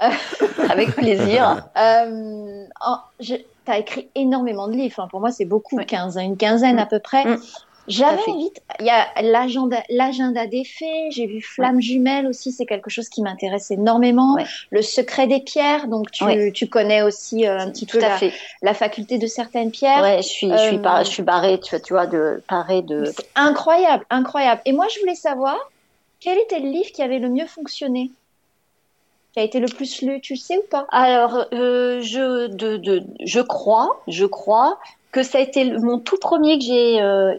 Avec 0.70 0.96
plaisir. 0.96 1.62
Euh, 1.76 2.64
tu 3.20 3.34
as 3.68 3.78
écrit 3.78 4.08
énormément 4.16 4.66
de 4.66 4.72
livres, 4.72 5.00
hein. 5.00 5.08
pour 5.08 5.20
moi 5.20 5.30
c'est 5.30 5.44
beaucoup, 5.44 5.76
15, 5.78 6.16
une 6.16 6.36
quinzaine 6.36 6.80
à 6.80 6.86
peu 6.86 6.98
près. 6.98 7.24
J'avais 7.88 8.22
envie, 8.28 8.50
il 8.80 8.86
y 8.86 8.90
a 8.90 9.06
l'agenda, 9.22 9.82
l'agenda 9.88 10.46
des 10.46 10.64
fées, 10.64 11.10
j'ai 11.10 11.26
vu 11.26 11.40
Flamme 11.42 11.80
jumelle 11.80 12.26
aussi, 12.26 12.52
c'est 12.52 12.66
quelque 12.66 12.90
chose 12.90 13.08
qui 13.08 13.22
m'intéresse 13.22 13.70
énormément. 13.70 14.34
Ouais. 14.34 14.44
Le 14.70 14.82
secret 14.82 15.26
des 15.26 15.40
pierres, 15.40 15.88
donc 15.88 16.10
tu, 16.10 16.22
Ouais. 16.24 16.52
tu 16.52 16.68
connais 16.68 17.02
aussi 17.02 17.46
euh, 17.46 17.58
un 17.58 17.70
petit 17.70 17.86
Tout 17.86 17.98
peu 17.98 18.04
à 18.04 18.08
la, 18.10 18.16
fait. 18.18 18.32
la 18.62 18.74
faculté 18.74 19.18
de 19.18 19.26
certaines 19.26 19.70
pierres. 19.70 20.02
Ouais, 20.02 20.18
je 20.22 20.28
suis, 20.28 20.50
je 20.50 20.56
suis, 20.56 20.76
Euh, 20.76 20.78
par- 20.80 21.02
je 21.04 21.10
suis 21.10 21.22
barrée, 21.22 21.58
tu 21.60 21.70
vois, 21.70 21.80
tu 21.80 21.92
vois, 21.94 22.06
de 22.06 22.42
parée 22.48 22.82
de. 22.82 23.12
Incroyable, 23.34 24.04
incroyable. 24.10 24.60
Et 24.66 24.72
moi, 24.72 24.86
je 24.94 25.00
voulais 25.00 25.14
savoir 25.14 25.56
quel 26.20 26.38
était 26.38 26.60
le 26.60 26.68
livre 26.68 26.90
qui 26.92 27.02
avait 27.02 27.18
le 27.18 27.28
mieux 27.30 27.46
fonctionné, 27.46 28.10
qui 29.32 29.40
a 29.40 29.42
été 29.42 29.60
le 29.60 29.68
plus 29.68 30.02
lu, 30.02 30.20
tu 30.20 30.34
le 30.34 30.38
sais 30.38 30.56
ou 30.58 30.64
pas? 30.70 30.86
Alors, 30.90 31.46
euh, 31.52 32.00
je, 32.02 32.48
de, 32.48 32.76
de, 32.76 33.02
je 33.24 33.40
crois, 33.40 34.00
je 34.08 34.24
crois 34.26 34.78
que 35.18 35.24
ça 35.24 35.38
a 35.38 35.40
été 35.40 35.64
mon 35.78 35.98
tout 35.98 36.18
premier 36.18 36.58
que 36.58 36.64
j'ai 36.64 37.00
euh, 37.00 37.34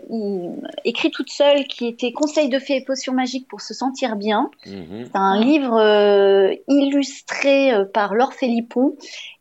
écrit 0.83 1.11
toute 1.11 1.29
seule, 1.29 1.65
qui 1.65 1.87
était 1.87 2.11
Conseil 2.11 2.49
de 2.49 2.59
fées 2.59 2.77
et 2.77 2.83
potions 2.83 3.13
magiques 3.13 3.47
pour 3.47 3.61
se 3.61 3.73
sentir 3.73 4.15
bien. 4.15 4.51
Mhm. 4.65 5.05
C'est 5.05 5.15
un 5.15 5.39
livre 5.39 5.77
euh, 5.77 6.53
illustré 6.67 7.73
euh, 7.73 7.85
par 7.85 8.13
Laure 8.13 8.33
Philippon 8.33 8.95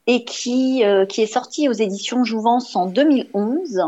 et 0.07 0.25
qui, 0.25 0.85
euh, 0.85 1.05
qui 1.05 1.21
est 1.23 1.27
sorti 1.27 1.69
aux 1.69 1.73
éditions 1.73 2.25
Jouvence 2.25 2.77
en 2.77 2.87
2011. 2.87 3.83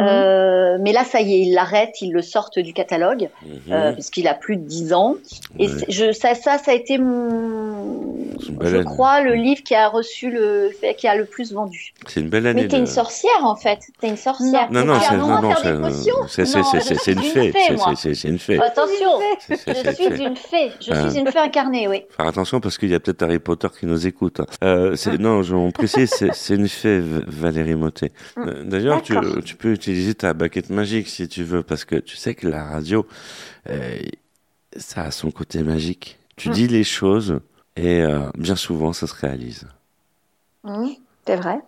Euh, 0.00 0.76
mais 0.80 0.92
là, 0.92 1.04
ça 1.04 1.20
y 1.20 1.34
est, 1.34 1.40
ils 1.46 1.52
l'arrêtent, 1.54 2.00
ils 2.02 2.12
le 2.12 2.20
sortent 2.22 2.58
du 2.58 2.72
catalogue, 2.72 3.28
Mhm. 3.46 3.72
euh, 3.72 3.92
puisqu'il 3.92 4.26
a 4.26 4.34
plus 4.34 4.56
de 4.56 4.62
10 4.66 4.92
ans. 4.92 5.14
Et 5.58 5.68
Ouais. 5.68 5.72
c'est- 5.78 5.90
je, 5.92 6.12
ça, 6.12 6.34
ça, 6.34 6.58
ça 6.58 6.72
a 6.72 6.74
été 6.74 6.98
mon, 6.98 8.16
je 8.60 8.74
année. 8.74 8.84
crois, 8.84 9.20
le 9.22 9.34
livre 9.34 9.62
qui 9.62 9.74
a 9.74 9.88
reçu 9.88 10.30
le, 10.30 10.70
qui 10.98 11.06
a 11.06 11.14
le 11.14 11.24
plus 11.24 11.52
vendu. 11.52 11.92
C'est 12.08 12.20
une 12.20 12.28
belle 12.28 12.46
année. 12.48 12.62
Mais 12.62 12.68
t'es 12.68 12.76
de- 12.76 12.80
une 12.82 12.86
sorcière 12.88 13.44
en 13.44 13.54
fait, 13.56 13.78
t'es 14.00 14.08
une 14.08 14.16
sorcière. 14.16 14.70
Non, 14.72 14.84
non, 14.84 14.94
vas 14.94 15.00
c'est 15.00 15.16
non, 15.16 15.26
c'est- 16.28 17.12
une 17.12 17.20
fée. 17.22 17.52
c'est- 18.04 18.28
une 18.28 18.38
fée. 18.38 18.58
Attention, 18.60 19.10
je 19.48 19.54
suis 19.94 20.24
une 20.24 20.36
fée. 20.36 20.70
je 20.80 20.90
Ah. 20.92 21.08
suis 21.10 21.20
une 21.20 21.28
fée 21.28 21.38
incarnée, 21.38 21.86
oui. 21.88 22.02
Faire 22.16 22.26
attention 22.26 22.60
parce 22.60 22.78
qu'il 22.78 22.90
y 22.90 22.94
a 22.94 23.00
peut-être 23.00 23.22
Harry 23.22 23.38
Potter 23.38 23.68
qui 23.78 23.86
nous 23.86 24.06
écoute. 24.06 24.40
Euh, 24.62 24.96
c'est- 24.96 25.18
non, 25.18 25.42
je, 25.42 25.54
on 25.54 25.70
précise, 25.70 26.10
c'est 26.32 26.54
une 26.54 26.68
fée, 26.68 27.00
Valérie 27.00 27.74
Motet. 27.76 28.12
Euh, 28.38 28.64
D'ailleurs, 28.64 29.02
tu 29.02 29.14
peux 29.56 29.76
utiliser 29.84 30.14
ta 30.14 30.32
baguette 30.32 30.70
magique 30.70 31.08
si 31.08 31.28
tu 31.28 31.44
veux, 31.44 31.62
parce 31.62 31.84
que 31.84 31.96
tu 31.96 32.16
sais 32.16 32.34
que 32.34 32.48
la 32.48 32.64
radio, 32.64 33.06
euh, 33.68 33.98
ça 34.76 35.02
a 35.02 35.10
son 35.10 35.30
côté 35.30 35.62
magique. 35.62 36.18
Tu 36.36 36.48
dis 36.48 36.66
les 36.66 36.84
choses 36.84 37.40
et 37.76 38.00
euh, 38.02 38.28
bien 38.36 38.56
souvent, 38.56 38.92
ça 38.92 39.06
se 39.06 39.14
réalise. 39.14 39.66
Mmh, 40.64 40.88
C'est 41.26 41.36
vrai, 41.36 41.58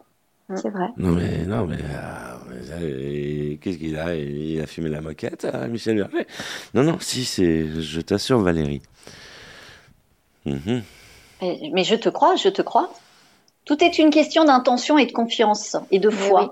c'est 0.55 0.71
vrai. 0.71 0.87
Non 0.97 1.13
mais 1.13 1.45
non 1.45 1.67
mais 1.67 1.77
euh, 1.83 2.37
euh, 2.81 3.57
qu'est-ce 3.61 3.77
qu'il 3.79 3.97
a? 3.99 4.15
Il 4.17 4.61
a 4.61 4.67
fumé 4.67 4.89
la 4.89 5.03
moquette, 5.03 5.45
euh, 5.45 5.69
Michel 5.69 5.97
Berger 5.99 6.27
Non 6.75 6.83
non, 6.83 6.99
si 7.01 7.25
c'est, 7.25 7.69
je 7.81 8.01
t'assure 8.01 8.41
Valérie. 8.41 8.81
Mhm. 10.47 10.83
Mais, 11.43 11.61
mais 11.73 11.85
je 11.85 11.95
te 11.97 12.09
crois, 12.09 12.37
je 12.37 12.49
te 12.49 12.63
crois. 12.63 12.93
Tout 13.67 13.83
est 13.85 13.99
une 13.99 14.11
question 14.11 14.45
d'intention 14.45 14.97
et 14.97 15.07
de 15.07 15.13
confiance 15.13 15.77
et 15.91 15.99
de 15.99 16.09
foi. 16.11 16.43
oui. 16.43 16.49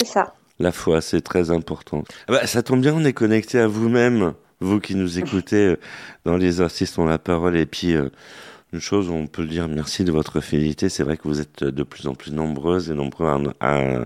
C'est 0.00 0.06
ça. 0.06 0.34
La 0.60 0.72
foi, 0.72 1.00
c'est 1.00 1.22
très 1.22 1.50
important. 1.50 2.04
Ah 2.28 2.32
bah, 2.32 2.46
ça 2.46 2.62
tombe 2.62 2.82
bien, 2.82 2.92
on 2.94 3.04
est 3.04 3.14
connecté 3.14 3.58
à 3.58 3.66
vous-même, 3.66 4.34
vous 4.60 4.78
qui 4.78 4.94
nous 4.94 5.18
écoutez 5.18 5.68
euh, 5.68 5.76
dans 6.26 6.36
Les 6.36 6.60
Artistes 6.60 6.98
ont 6.98 7.06
la 7.06 7.18
parole. 7.18 7.56
Et 7.56 7.64
puis, 7.64 7.94
euh, 7.94 8.10
une 8.74 8.80
chose, 8.80 9.08
on 9.08 9.26
peut 9.26 9.46
dire, 9.46 9.68
merci 9.68 10.04
de 10.04 10.12
votre 10.12 10.40
fidélité. 10.42 10.90
C'est 10.90 11.02
vrai 11.02 11.16
que 11.16 11.26
vous 11.26 11.40
êtes 11.40 11.64
de 11.64 11.82
plus 11.82 12.06
en 12.06 12.14
plus 12.14 12.30
nombreuses 12.32 12.90
et 12.90 12.94
nombreux 12.94 13.26
à, 13.26 13.38
à- 13.68 14.04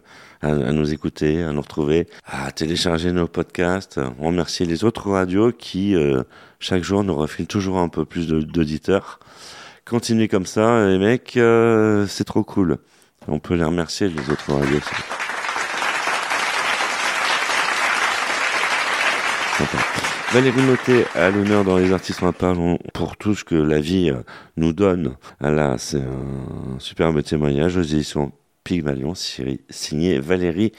nous 0.72 0.92
écouter, 0.92 1.42
à 1.42 1.50
nous 1.52 1.60
retrouver, 1.60 2.06
à 2.24 2.52
télécharger 2.52 3.10
nos 3.10 3.26
podcasts. 3.26 3.98
On 4.20 4.28
remercie 4.28 4.64
les 4.64 4.84
autres 4.84 5.10
radios 5.10 5.50
qui, 5.52 5.96
euh, 5.96 6.22
chaque 6.60 6.84
jour, 6.84 7.02
nous 7.02 7.16
refilent 7.16 7.48
toujours 7.48 7.78
un 7.78 7.88
peu 7.88 8.04
plus 8.04 8.28
d'auditeurs. 8.28 9.18
Continuez 9.84 10.28
comme 10.28 10.46
ça, 10.46 10.86
les 10.86 10.98
mecs, 10.98 11.32
c'est 12.08 12.24
trop 12.24 12.44
cool. 12.44 12.78
On 13.26 13.38
peut 13.40 13.54
les 13.54 13.64
remercier, 13.64 14.08
les 14.08 14.30
autres 14.30 14.52
radios. 14.52 14.80
Sympa. 19.56 19.78
Valérie 20.32 20.62
Motet 20.62 21.06
à 21.14 21.30
l'honneur 21.30 21.64
dans 21.64 21.76
Les 21.78 21.92
Artistes 21.92 22.22
en 22.24 22.32
parlons 22.32 22.78
pour 22.92 23.16
tout 23.16 23.34
ce 23.36 23.44
que 23.44 23.54
la 23.54 23.80
vie 23.80 24.10
euh, 24.10 24.22
nous 24.56 24.72
donne. 24.72 25.14
Ah 25.40 25.50
Là, 25.50 25.76
c'est 25.78 26.00
un 26.02 26.78
superbe 26.80 27.22
témoignage 27.22 27.76
aux 27.76 27.82
éditions 27.82 28.32
Pygmalion, 28.64 29.12
signé 29.14 30.18
Valérie 30.18 30.72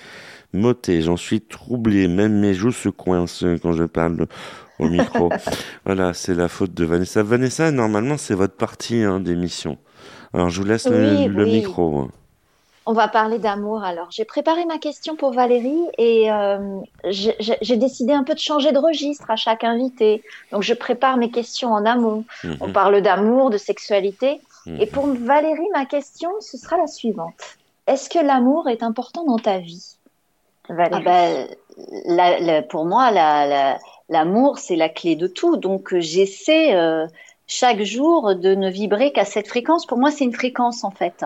Motet. 0.54 1.02
J'en 1.04 1.16
suis 1.18 1.40
troublé, 1.42 2.08
même 2.08 2.40
mes 2.40 2.54
joues 2.54 2.72
se 2.72 2.90
coincent 2.90 3.46
quand 3.62 3.72
je 3.74 3.86
parle 3.86 4.26
au 4.80 4.90
micro. 4.90 5.30
voilà, 5.86 6.14
c'est 6.14 6.34
la 6.34 6.50
faute 6.50 6.74
de 6.74 6.84
Vanessa. 6.84 7.24
Vanessa, 7.24 7.72
normalement, 7.72 8.18
c'est 8.18 8.36
votre 8.36 8.56
partie 8.56 9.04
hein, 9.04 9.20
d'émission. 9.22 9.78
Alors, 10.34 10.50
je 10.50 10.60
vous 10.62 10.68
laisse 10.68 10.88
le, 10.88 11.16
Oui, 11.16 11.28
le 11.28 11.44
oui. 11.46 11.52
micro. 11.62 12.10
On 12.88 12.94
va 12.94 13.08
parler 13.08 13.40
d'amour 13.40 13.84
alors. 13.84 14.08
J'ai 14.12 14.26
préparé 14.26 14.66
ma 14.66 14.78
question 14.78 15.16
pour 15.16 15.32
Valérie 15.32 15.88
et 15.98 16.32
euh, 16.32 16.80
j'ai 17.06 17.78
décidé 17.78 18.14
un 18.14 18.24
peu 18.24 18.34
de 18.36 18.40
changer 18.40 18.72
de 18.72 18.78
registre 18.78 19.26
à 19.30 19.36
chaque 19.36 19.64
invité. 19.64 20.24
Donc 20.52 20.62
je 20.62 20.74
prépare 20.74 21.18
mes 21.18 21.32
questions 21.32 21.72
en 21.74 21.84
amont. 21.86 22.26
Mhm. 22.44 22.58
On 22.62 22.72
parle 22.72 23.02
d'amour, 23.02 23.50
de 23.50 23.58
sexualité. 23.58 24.40
Mhm. 24.68 24.82
Et 24.82 24.86
pour 24.86 25.08
Valérie, 25.08 25.68
ma 25.74 25.86
question, 25.86 26.30
ce 26.42 26.58
sera 26.58 26.78
la 26.78 26.88
suivante. 26.88 27.34
Est-ce 27.88 28.10
que 28.10 28.20
l'amour 28.20 28.70
est 28.70 28.84
important 28.84 29.26
dans 29.26 29.40
ta 29.40 29.58
vie? 29.58 29.96
Valérie 30.70 31.04
Ah 31.08 31.10
ben, 31.10 31.48
la- 32.06 32.40
la- 32.40 32.62
pour 32.62 32.86
moi, 32.86 33.12
la- 33.12 33.46
la- 33.48 33.80
l'amour, 34.10 34.58
c'est 34.60 34.76
la 34.76 34.90
clé 34.90 35.16
de 35.16 35.28
tout. 35.28 35.58
Donc, 35.58 35.96
j'essaie 35.98 36.76
euh, 36.76 37.06
chaque 37.48 37.82
jour 37.84 38.36
de 38.36 38.56
ne 38.56 38.70
vibrer 38.70 39.12
qu'à 39.12 39.26
cette 39.26 39.48
fréquence. 39.48 39.86
Pour 39.86 39.98
moi, 40.00 40.10
c'est 40.12 40.24
une 40.24 40.34
fréquence, 40.34 40.84
en 40.84 40.92
fait. 40.92 41.26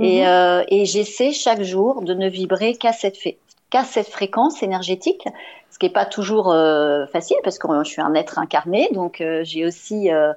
Et, 0.00 0.20
Mhm. 0.22 0.26
euh, 0.26 0.64
et 0.68 0.84
j'essaie 0.86 1.32
chaque 1.32 1.62
jour 1.62 2.02
de 2.02 2.14
ne 2.14 2.28
vibrer 2.28 2.74
qu'à 2.74 2.92
cette, 2.92 3.16
fé- 3.16 3.38
qu'à 3.70 3.84
cette 3.84 4.08
fréquence 4.08 4.62
énergétique, 4.62 5.24
ce 5.70 5.78
qui 5.78 5.86
n'est 5.86 5.92
pas 5.92 6.04
toujours 6.06 6.52
euh, 6.52 7.06
facile 7.06 7.36
parce 7.44 7.58
que 7.58 7.68
je 7.84 7.88
suis 7.88 8.02
un 8.02 8.14
être 8.14 8.38
incarné. 8.38 8.88
Donc, 8.92 9.20
euh, 9.20 9.42
j'ai 9.44 9.64
aussi 9.64 10.10
euh, 10.10 10.32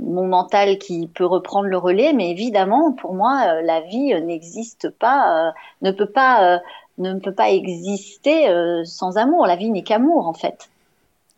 mon 0.00 0.26
mental 0.26 0.78
qui 0.78 1.06
peut 1.06 1.24
reprendre 1.24 1.66
le 1.68 1.76
relais, 1.78 2.12
mais 2.12 2.30
évidemment, 2.30 2.92
pour 2.92 3.14
moi, 3.14 3.62
la 3.62 3.80
vie 3.80 4.12
n'existe 4.22 4.90
pas, 4.90 5.52
ne 5.80 5.90
peut 5.90 6.06
pas, 6.06 6.60
ne 6.98 7.18
peut 7.18 7.32
pas 7.32 7.50
exister 7.50 8.46
sans 8.84 9.16
amour. 9.16 9.46
La 9.46 9.56
vie 9.56 9.70
n'est 9.70 9.84
qu'amour, 9.84 10.26
en 10.28 10.34
fait. 10.34 10.68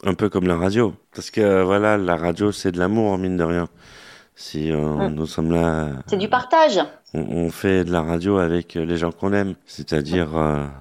Un 0.04 0.14
peu 0.14 0.28
comme 0.28 0.46
la 0.48 0.56
radio, 0.56 0.92
parce 1.14 1.30
que 1.30 1.62
voilà, 1.62 1.96
la 1.96 2.16
radio, 2.16 2.50
c'est 2.50 2.72
de 2.72 2.78
l'amour, 2.78 3.16
mine 3.16 3.36
de 3.36 3.44
rien. 3.44 3.68
Si 4.36 4.72
hum. 4.72 5.14
nous 5.14 5.26
sommes 5.26 5.52
là, 5.52 5.90
c'est 6.06 6.16
du 6.16 6.28
partage. 6.28 6.80
On, 7.14 7.50
fait 7.50 7.84
de 7.84 7.92
la 7.92 8.02
radio 8.02 8.38
avec 8.38 8.74
les 8.74 8.96
gens 8.96 9.12
qu'on 9.12 9.32
aime, 9.32 9.54
c'est-à-dire 9.66 10.30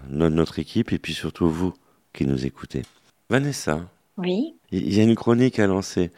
notre 0.10 0.58
équipe 0.58 0.92
et 0.92 0.98
puis 0.98 1.14
surtout 1.14 1.48
vous 1.48 1.74
qui 2.12 2.26
nous 2.26 2.48
écoutez. 2.48 2.82
Vanessa, 3.30 3.82
oui. 4.18 4.56
Il 4.72 4.94
y 4.96 5.00
a 5.00 5.04
une 5.04 5.16
chronique 5.16 5.60
à 5.60 5.68
lancer. 5.68 6.12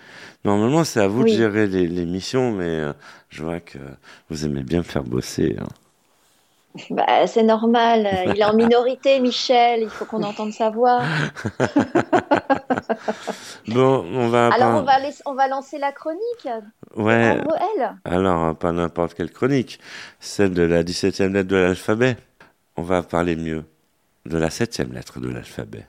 Normalement, 0.43 0.83
c'est 0.83 0.99
à 0.99 1.07
vous 1.07 1.23
de 1.23 1.29
gérer 1.29 1.67
l'émission, 1.67 2.51
mais 2.51 2.79
euh, 2.79 2.93
je 3.29 3.43
vois 3.43 3.59
que 3.59 3.79
vous 4.29 4.45
aimez 4.45 4.63
bien 4.63 4.83
faire 4.83 5.03
bosser. 5.03 5.55
Hein. 5.59 5.67
Bah, 6.89 7.27
c'est 7.27 7.43
normal. 7.43 8.07
Il 8.33 8.39
est 8.39 8.43
en 8.43 8.53
minorité, 8.55 9.19
Michel. 9.19 9.81
Il 9.81 9.89
faut 9.89 10.05
qu'on 10.05 10.23
entende 10.23 10.51
sa 10.51 10.69
voix. 10.69 11.01
bon, 13.67 14.05
on 14.13 14.29
va. 14.29 14.47
Alors, 14.47 14.81
on, 14.81 14.83
va 14.83 14.97
on 15.25 15.33
va 15.33 15.47
lancer 15.47 15.77
la 15.77 15.91
chronique. 15.91 16.47
Ouais. 16.95 17.37
Alors, 18.03 18.55
pas 18.55 18.71
n'importe 18.71 19.13
quelle 19.13 19.31
chronique. 19.31 19.79
Celle 20.19 20.53
de 20.53 20.63
la 20.63 20.83
17e 20.83 21.31
lettre 21.31 21.49
de 21.49 21.57
l'alphabet. 21.57 22.17
On 22.77 22.81
va 22.81 23.03
parler 23.03 23.35
mieux 23.35 23.63
de 24.25 24.37
la 24.37 24.49
7e 24.49 24.93
lettre 24.93 25.19
de 25.19 25.29
l'alphabet. 25.29 25.85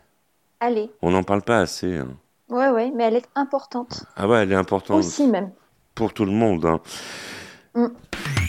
Allez. 0.60 0.90
On 1.02 1.10
n'en 1.10 1.22
parle 1.22 1.42
pas 1.42 1.58
assez. 1.58 1.96
Hein. 1.96 2.08
Ouais, 2.48 2.68
ouais, 2.68 2.92
mais 2.94 3.04
elle 3.04 3.16
est 3.16 3.28
importante. 3.34 4.04
Ah 4.16 4.28
ouais, 4.28 4.42
elle 4.42 4.52
est 4.52 4.56
importante. 4.56 4.98
Aussi 4.98 5.26
même. 5.26 5.50
Pour 5.94 6.12
tout 6.12 6.24
le 6.24 6.32
monde. 6.32 6.64
Hein. 6.64 6.80
Mm. 7.74 7.86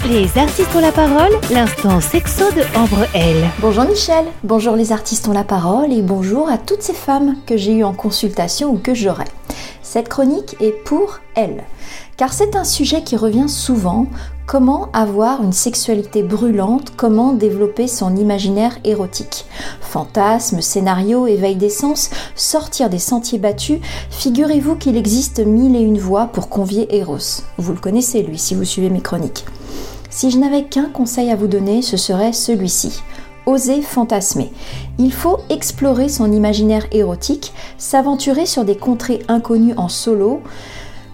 Les 0.10 0.38
artistes 0.38 0.74
ont 0.74 0.80
la 0.80 0.94
parole, 0.94 1.34
l'instant 1.52 2.00
sexo 2.00 2.46
de 2.54 2.62
Ambre 2.78 3.06
L. 3.14 3.36
Bonjour 3.60 3.84
Michel, 3.84 4.24
bonjour 4.42 4.78
les 4.78 4.94
artistes 4.94 5.28
ont 5.28 5.34
la 5.34 5.44
parole 5.44 5.92
et 5.92 6.02
bonjour 6.02 6.50
à 6.50 6.58
toutes 6.58 6.82
ces 6.82 6.94
femmes 6.94 7.36
que 7.46 7.58
j'ai 7.58 7.74
eues 7.74 7.84
en 7.84 7.92
consultation 7.92 8.70
ou 8.70 8.78
que 8.78 8.94
j'aurai. 8.94 9.26
Cette 9.82 10.08
chronique 10.08 10.56
est 10.62 10.72
pour 10.86 11.20
elles, 11.36 11.66
car 12.16 12.32
c'est 12.32 12.56
un 12.56 12.64
sujet 12.64 13.04
qui 13.04 13.18
revient 13.18 13.50
souvent, 13.50 14.08
Comment 14.48 14.88
avoir 14.94 15.44
une 15.44 15.52
sexualité 15.52 16.24
brûlante 16.24 16.94
Comment 16.96 17.34
développer 17.34 17.86
son 17.90 18.16
imaginaire 18.16 18.78
érotique 18.86 19.44
Fantasmes, 19.82 20.62
scénarios, 20.62 21.28
éveil 21.28 21.58
des 21.58 21.70
sens, 21.70 22.12
sortir 22.34 22.90
des 22.90 22.98
sentiers 22.98 23.40
battus, 23.40 23.82
figurez-vous 24.10 24.78
qu'il 24.78 24.96
existe 24.96 25.46
mille 25.46 25.76
et 25.76 25.82
une 25.82 26.00
voies 26.00 26.28
pour 26.28 26.48
convier 26.48 26.88
Eros. 26.96 27.42
Vous 27.58 27.74
le 27.74 27.80
connaissez 27.80 28.24
lui 28.24 28.38
si 28.38 28.56
vous 28.56 28.64
suivez 28.64 28.90
mes 28.90 29.02
chroniques. 29.02 29.44
Si 30.10 30.32
je 30.32 30.38
n'avais 30.38 30.64
qu'un 30.64 30.90
conseil 30.90 31.32
à 31.32 31.36
vous 31.36 31.48
donner, 31.48 31.82
ce 31.82 31.98
serait 31.98 32.34
celui-ci. 32.34 33.02
Osez 33.46 33.82
fantasmer. 33.82 34.52
Il 35.00 35.14
faut 35.14 35.40
explorer 35.50 36.10
son 36.10 36.32
imaginaire 36.32 36.86
érotique, 36.92 37.54
s'aventurer 37.78 38.46
sur 38.46 38.66
des 38.66 38.78
contrées 38.78 39.20
inconnues 39.28 39.76
en 39.78 39.88
solo. 39.88 40.42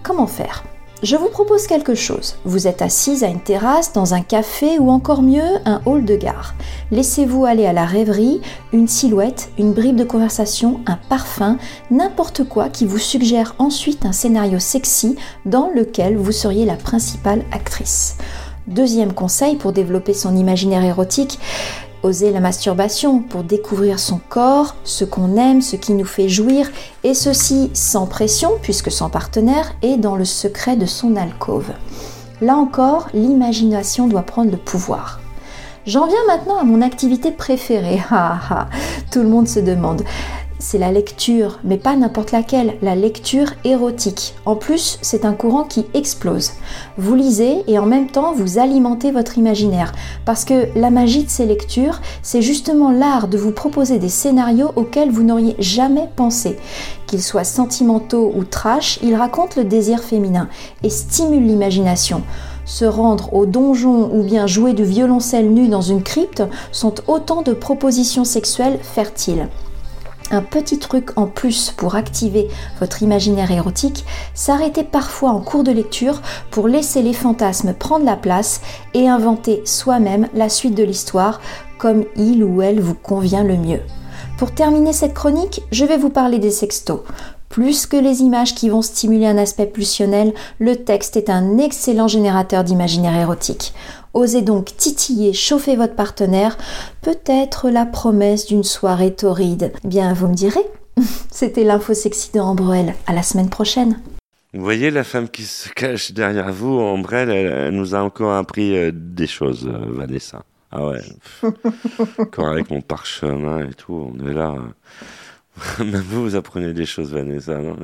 Comment 0.02 0.26
faire? 0.26 0.64
Je 1.04 1.16
vous 1.16 1.28
propose 1.28 1.66
quelque 1.66 1.94
chose. 1.94 2.36
Vous 2.46 2.66
êtes 2.66 2.80
assise 2.80 3.24
à 3.24 3.28
une 3.28 3.42
terrasse, 3.42 3.92
dans 3.92 4.14
un 4.14 4.22
café 4.22 4.78
ou 4.78 4.90
encore 4.90 5.20
mieux, 5.20 5.58
un 5.66 5.82
hall 5.84 6.06
de 6.06 6.16
gare. 6.16 6.54
Laissez-vous 6.90 7.44
aller 7.44 7.66
à 7.66 7.74
la 7.74 7.84
rêverie, 7.84 8.40
une 8.72 8.88
silhouette, 8.88 9.50
une 9.58 9.74
bribe 9.74 9.96
de 9.96 10.04
conversation, 10.04 10.80
un 10.86 10.98
parfum, 11.10 11.58
n'importe 11.90 12.44
quoi 12.48 12.70
qui 12.70 12.86
vous 12.86 12.98
suggère 12.98 13.54
ensuite 13.58 14.06
un 14.06 14.12
scénario 14.12 14.58
sexy 14.58 15.16
dans 15.44 15.68
lequel 15.68 16.16
vous 16.16 16.32
seriez 16.32 16.64
la 16.64 16.76
principale 16.76 17.44
actrice. 17.52 18.16
Deuxième 18.66 19.12
conseil 19.12 19.56
pour 19.56 19.72
développer 19.72 20.14
son 20.14 20.36
imaginaire 20.36 20.84
érotique, 20.84 21.38
Oser 22.04 22.32
la 22.32 22.40
masturbation 22.40 23.20
pour 23.20 23.44
découvrir 23.44 23.98
son 23.98 24.20
corps, 24.28 24.76
ce 24.84 25.06
qu'on 25.06 25.38
aime, 25.38 25.62
ce 25.62 25.74
qui 25.74 25.94
nous 25.94 26.04
fait 26.04 26.28
jouir, 26.28 26.70
et 27.02 27.14
ceci 27.14 27.70
sans 27.72 28.06
pression, 28.06 28.50
puisque 28.60 28.92
sans 28.92 29.08
partenaire, 29.08 29.74
et 29.80 29.96
dans 29.96 30.14
le 30.14 30.26
secret 30.26 30.76
de 30.76 30.84
son 30.84 31.16
alcôve. 31.16 31.72
Là 32.42 32.56
encore, 32.56 33.08
l'imagination 33.14 34.06
doit 34.06 34.20
prendre 34.20 34.50
le 34.50 34.58
pouvoir. 34.58 35.20
J'en 35.86 36.06
viens 36.06 36.26
maintenant 36.26 36.58
à 36.58 36.64
mon 36.64 36.82
activité 36.82 37.30
préférée. 37.30 38.02
Ah, 38.10 38.38
ah, 38.50 38.68
tout 39.10 39.22
le 39.22 39.28
monde 39.28 39.48
se 39.48 39.60
demande 39.60 40.02
c'est 40.64 40.78
la 40.78 40.92
lecture, 40.92 41.60
mais 41.62 41.76
pas 41.76 41.94
n'importe 41.94 42.32
laquelle, 42.32 42.78
la 42.80 42.96
lecture 42.96 43.52
érotique. 43.64 44.34
En 44.46 44.56
plus, 44.56 44.98
c'est 45.02 45.26
un 45.26 45.34
courant 45.34 45.64
qui 45.64 45.84
explose. 45.92 46.52
Vous 46.96 47.14
lisez 47.14 47.62
et 47.66 47.78
en 47.78 47.84
même 47.84 48.06
temps 48.06 48.32
vous 48.32 48.58
alimentez 48.58 49.10
votre 49.10 49.36
imaginaire, 49.36 49.92
parce 50.24 50.46
que 50.46 50.68
la 50.74 50.88
magie 50.88 51.24
de 51.24 51.28
ces 51.28 51.44
lectures, 51.44 52.00
c'est 52.22 52.40
justement 52.40 52.90
l'art 52.90 53.28
de 53.28 53.36
vous 53.36 53.52
proposer 53.52 53.98
des 53.98 54.08
scénarios 54.08 54.70
auxquels 54.74 55.10
vous 55.10 55.22
n'auriez 55.22 55.54
jamais 55.58 56.08
pensé. 56.16 56.56
Qu'ils 57.06 57.22
soient 57.22 57.44
sentimentaux 57.44 58.32
ou 58.34 58.44
trash, 58.44 58.98
ils 59.02 59.16
racontent 59.16 59.60
le 59.60 59.64
désir 59.64 60.02
féminin 60.02 60.48
et 60.82 60.88
stimulent 60.88 61.46
l'imagination. 61.46 62.22
Se 62.64 62.86
rendre 62.86 63.34
au 63.34 63.44
donjon 63.44 64.08
ou 64.10 64.22
bien 64.22 64.46
jouer 64.46 64.72
du 64.72 64.84
violoncelle 64.84 65.50
nu 65.50 65.68
dans 65.68 65.82
une 65.82 66.02
crypte 66.02 66.42
sont 66.72 66.94
autant 67.06 67.42
de 67.42 67.52
propositions 67.52 68.24
sexuelles 68.24 68.78
fertiles. 68.80 69.48
Un 70.30 70.40
petit 70.40 70.78
truc 70.78 71.10
en 71.16 71.26
plus 71.26 71.70
pour 71.70 71.96
activer 71.96 72.48
votre 72.80 73.02
imaginaire 73.02 73.50
érotique, 73.50 74.04
s'arrêter 74.32 74.82
parfois 74.82 75.30
en 75.30 75.40
cours 75.40 75.64
de 75.64 75.72
lecture 75.72 76.22
pour 76.50 76.66
laisser 76.66 77.02
les 77.02 77.12
fantasmes 77.12 77.74
prendre 77.74 78.06
la 78.06 78.16
place 78.16 78.60
et 78.94 79.08
inventer 79.08 79.62
soi-même 79.66 80.28
la 80.34 80.48
suite 80.48 80.74
de 80.74 80.82
l'histoire 80.82 81.40
comme 81.78 82.04
il 82.16 82.42
ou 82.42 82.62
elle 82.62 82.80
vous 82.80 82.94
convient 82.94 83.44
le 83.44 83.56
mieux. 83.56 83.80
Pour 84.38 84.52
terminer 84.52 84.92
cette 84.92 85.14
chronique, 85.14 85.62
je 85.70 85.84
vais 85.84 85.98
vous 85.98 86.10
parler 86.10 86.38
des 86.38 86.50
sextos. 86.50 87.02
Plus 87.54 87.86
que 87.86 87.96
les 87.96 88.20
images 88.20 88.56
qui 88.56 88.68
vont 88.68 88.82
stimuler 88.82 89.26
un 89.26 89.38
aspect 89.38 89.66
pulsionnel, 89.66 90.34
le 90.58 90.74
texte 90.74 91.16
est 91.16 91.30
un 91.30 91.56
excellent 91.58 92.08
générateur 92.08 92.64
d'imaginaire 92.64 93.14
érotique. 93.14 93.72
Osez 94.12 94.42
donc 94.42 94.76
titiller, 94.76 95.32
chauffer 95.32 95.76
votre 95.76 95.94
partenaire, 95.94 96.58
peut-être 97.00 97.70
la 97.70 97.86
promesse 97.86 98.46
d'une 98.46 98.64
soirée 98.64 99.14
torride. 99.14 99.72
Bien, 99.84 100.14
vous 100.14 100.26
me 100.26 100.34
direz. 100.34 100.66
C'était 101.30 101.62
l'info 101.62 101.94
sexy 101.94 102.32
de 102.32 102.40
Ambrelle. 102.40 102.96
À 103.06 103.12
la 103.12 103.22
semaine 103.22 103.50
prochaine. 103.50 104.00
Vous 104.52 104.64
voyez 104.64 104.90
la 104.90 105.04
femme 105.04 105.28
qui 105.28 105.44
se 105.44 105.68
cache 105.68 106.10
derrière 106.10 106.52
vous, 106.52 106.80
Ambrelle, 106.80 107.30
elle, 107.30 107.72
nous 107.72 107.94
a 107.94 108.00
encore 108.00 108.32
appris 108.32 108.76
euh, 108.76 108.90
des 108.92 109.28
choses, 109.28 109.70
euh, 109.72 109.92
Vanessa. 109.92 110.42
Ah 110.72 110.88
ouais. 110.88 111.02
Encore 112.18 112.48
avec 112.48 112.68
mon 112.68 112.80
parchemin 112.80 113.68
et 113.68 113.74
tout, 113.74 114.12
on 114.12 114.28
est 114.28 114.34
là. 114.34 114.56
Même 115.78 116.02
vous, 116.02 116.22
vous 116.22 116.36
apprenez 116.36 116.72
des 116.72 116.86
choses, 116.86 117.12
Vanessa, 117.12 117.58
non 117.58 117.76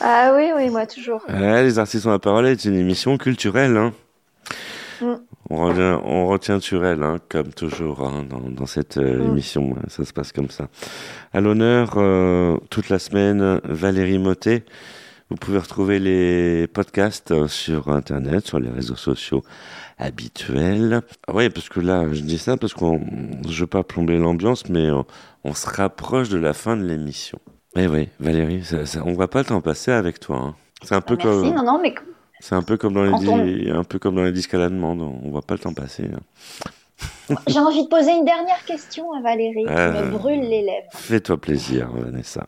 Ah 0.00 0.32
oui, 0.36 0.50
oui, 0.54 0.68
moi 0.68 0.86
toujours. 0.86 1.22
les 1.28 1.78
artistes 1.78 2.06
ont 2.06 2.10
la 2.10 2.18
parole 2.18 2.46
est 2.46 2.64
une 2.64 2.76
émission 2.76 3.16
culturelle. 3.16 3.76
Hein. 3.76 3.92
Mm. 5.00 5.14
On, 5.52 6.26
retient 6.26 6.60
sur 6.60 6.84
elle, 6.84 7.02
hein, 7.02 7.16
comme 7.28 7.52
toujours, 7.52 8.02
hein, 8.02 8.24
dans, 8.28 8.66
cette 8.66 8.98
euh, 8.98 9.18
mm. 9.18 9.30
émission. 9.30 9.76
Ça 9.88 10.04
se 10.04 10.12
passe 10.12 10.32
comme 10.32 10.50
ça. 10.50 10.68
À 11.32 11.40
l'honneur, 11.40 11.94
euh, 11.96 12.56
toute 12.70 12.88
la 12.88 12.98
semaine, 12.98 13.60
Valérie 13.64 14.18
Motet. 14.18 14.64
Vous 15.30 15.36
pouvez 15.36 15.58
retrouver 15.58 16.00
les 16.00 16.66
podcasts 16.66 17.30
euh, 17.30 17.46
sur 17.46 17.88
Internet, 17.88 18.46
sur 18.46 18.58
les 18.58 18.70
réseaux 18.70 18.96
sociaux 18.96 19.42
habituels. 19.96 21.02
Ah 21.26 21.32
oui, 21.34 21.50
parce 21.50 21.68
que 21.68 21.80
là, 21.80 22.04
je 22.12 22.20
dis 22.20 22.38
ça 22.38 22.56
parce 22.56 22.74
qu'on, 22.74 23.00
je 23.48 23.60
veux 23.60 23.68
pas 23.68 23.84
plomber 23.84 24.18
l'ambiance, 24.18 24.68
mais 24.68 24.88
on, 25.44 25.54
se 25.54 25.68
rapproche 25.68 26.28
de 26.28 26.38
la 26.38 26.52
fin 26.52 26.76
de 26.76 26.84
l'émission. 26.84 27.38
Eh 27.76 27.86
oui, 27.86 28.08
Valérie, 28.18 28.64
ça, 28.64 28.86
ça, 28.86 29.02
on 29.04 29.14
va 29.14 29.28
pas 29.28 29.40
le 29.40 29.44
temps 29.46 29.60
passer 29.60 29.92
avec 29.92 30.20
toi. 30.20 30.36
Hein. 30.36 30.54
C'est 30.82 30.94
un 30.94 31.00
peu 31.00 31.16
ah, 31.20 31.24
Merci. 31.24 31.40
comme. 31.40 31.54
Non, 31.54 31.62
non, 31.62 31.80
mais 31.80 31.94
c'est 32.40 32.54
un 32.54 32.62
peu 32.62 32.76
comme 32.76 32.94
dans 32.94 33.36
les, 33.36 33.70
un 33.70 33.84
peu 33.84 33.98
comme 33.98 34.16
dans 34.16 34.24
les 34.24 34.32
disques 34.32 34.54
à 34.54 34.58
la 34.58 34.68
demande. 34.68 35.02
On 35.02 35.30
voit 35.30 35.42
pas 35.42 35.54
le 35.54 35.60
temps 35.60 35.74
passer. 35.74 36.04
Hein. 36.04 37.34
J'ai 37.46 37.58
envie 37.58 37.84
de 37.84 37.88
poser 37.88 38.12
une 38.12 38.24
dernière 38.24 38.64
question 38.64 39.12
à 39.12 39.20
Valérie 39.20 39.64
qui 39.64 39.70
me 39.70 39.76
euh, 39.76 40.10
brûle 40.10 40.40
les 40.40 40.62
lèvres. 40.62 40.88
Fais-toi 40.92 41.36
plaisir, 41.36 41.90
Vanessa. 41.92 42.46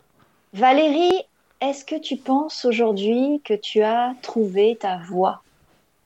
Valérie, 0.54 1.22
est-ce 1.60 1.84
que 1.84 1.98
tu 1.98 2.16
penses 2.16 2.64
aujourd'hui 2.64 3.40
que 3.44 3.54
tu 3.54 3.82
as 3.82 4.14
trouvé 4.22 4.76
ta 4.80 4.98
voix? 4.98 5.42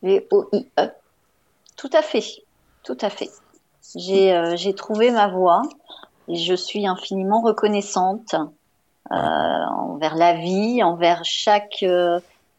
V-O-I-E. 0.02 0.90
Tout 1.76 1.90
à 1.92 2.02
fait. 2.02 2.24
Tout 2.82 2.98
à 3.00 3.10
fait. 3.10 3.30
J'ai 3.94 4.32
euh, 4.32 4.72
trouvé 4.72 5.10
ma 5.10 5.28
voix 5.28 5.62
et 6.28 6.36
je 6.36 6.54
suis 6.54 6.86
infiniment 6.86 7.40
reconnaissante 7.40 8.34
euh, 9.12 9.14
envers 9.14 10.16
la 10.16 10.34
vie, 10.34 10.82
envers 10.82 11.24
chaque 11.24 11.84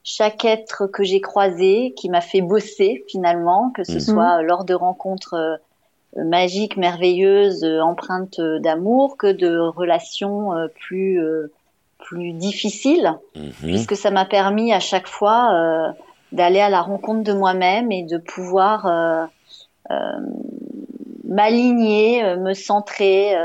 chaque 0.03 0.45
être 0.45 0.87
que 0.87 1.03
j'ai 1.03 1.19
croisé, 1.19 1.93
qui 1.97 2.09
m'a 2.09 2.21
fait 2.21 2.39
bosser 2.39 3.03
finalement, 3.09 3.71
que 3.71 3.83
ce 3.83 3.95
mhm. 3.95 3.99
soit 3.99 4.41
lors 4.41 4.63
de 4.63 4.73
rencontres 4.73 5.33
euh, 5.33 6.23
magiques, 6.23 6.77
merveilleuses, 6.77 7.65
euh, 7.65 7.81
empreintes 7.81 8.39
d'amour, 8.39 9.17
que 9.17 9.27
de 9.27 9.59
relations 9.59 10.53
euh, 10.53 10.67
plus 10.69 11.19
plus 11.97 12.31
difficile, 12.31 13.15
mhm. 13.35 13.51
puisque 13.63 13.97
ça 13.97 14.11
m'a 14.11 14.23
permis 14.25 14.71
à 14.71 14.79
chaque 14.79 15.07
fois 15.07 15.51
euh, 15.53 15.91
d'aller 16.31 16.61
à 16.61 16.69
la 16.69 16.81
rencontre 16.81 17.23
de 17.23 17.33
moi-même 17.33 17.91
et 17.91 18.03
de 18.03 18.17
pouvoir 18.17 18.85
euh, 18.85 19.25
euh, 19.91 19.95
m'aligner, 21.27 22.23
euh, 22.23 22.37
me 22.37 22.53
centrer 22.53 23.35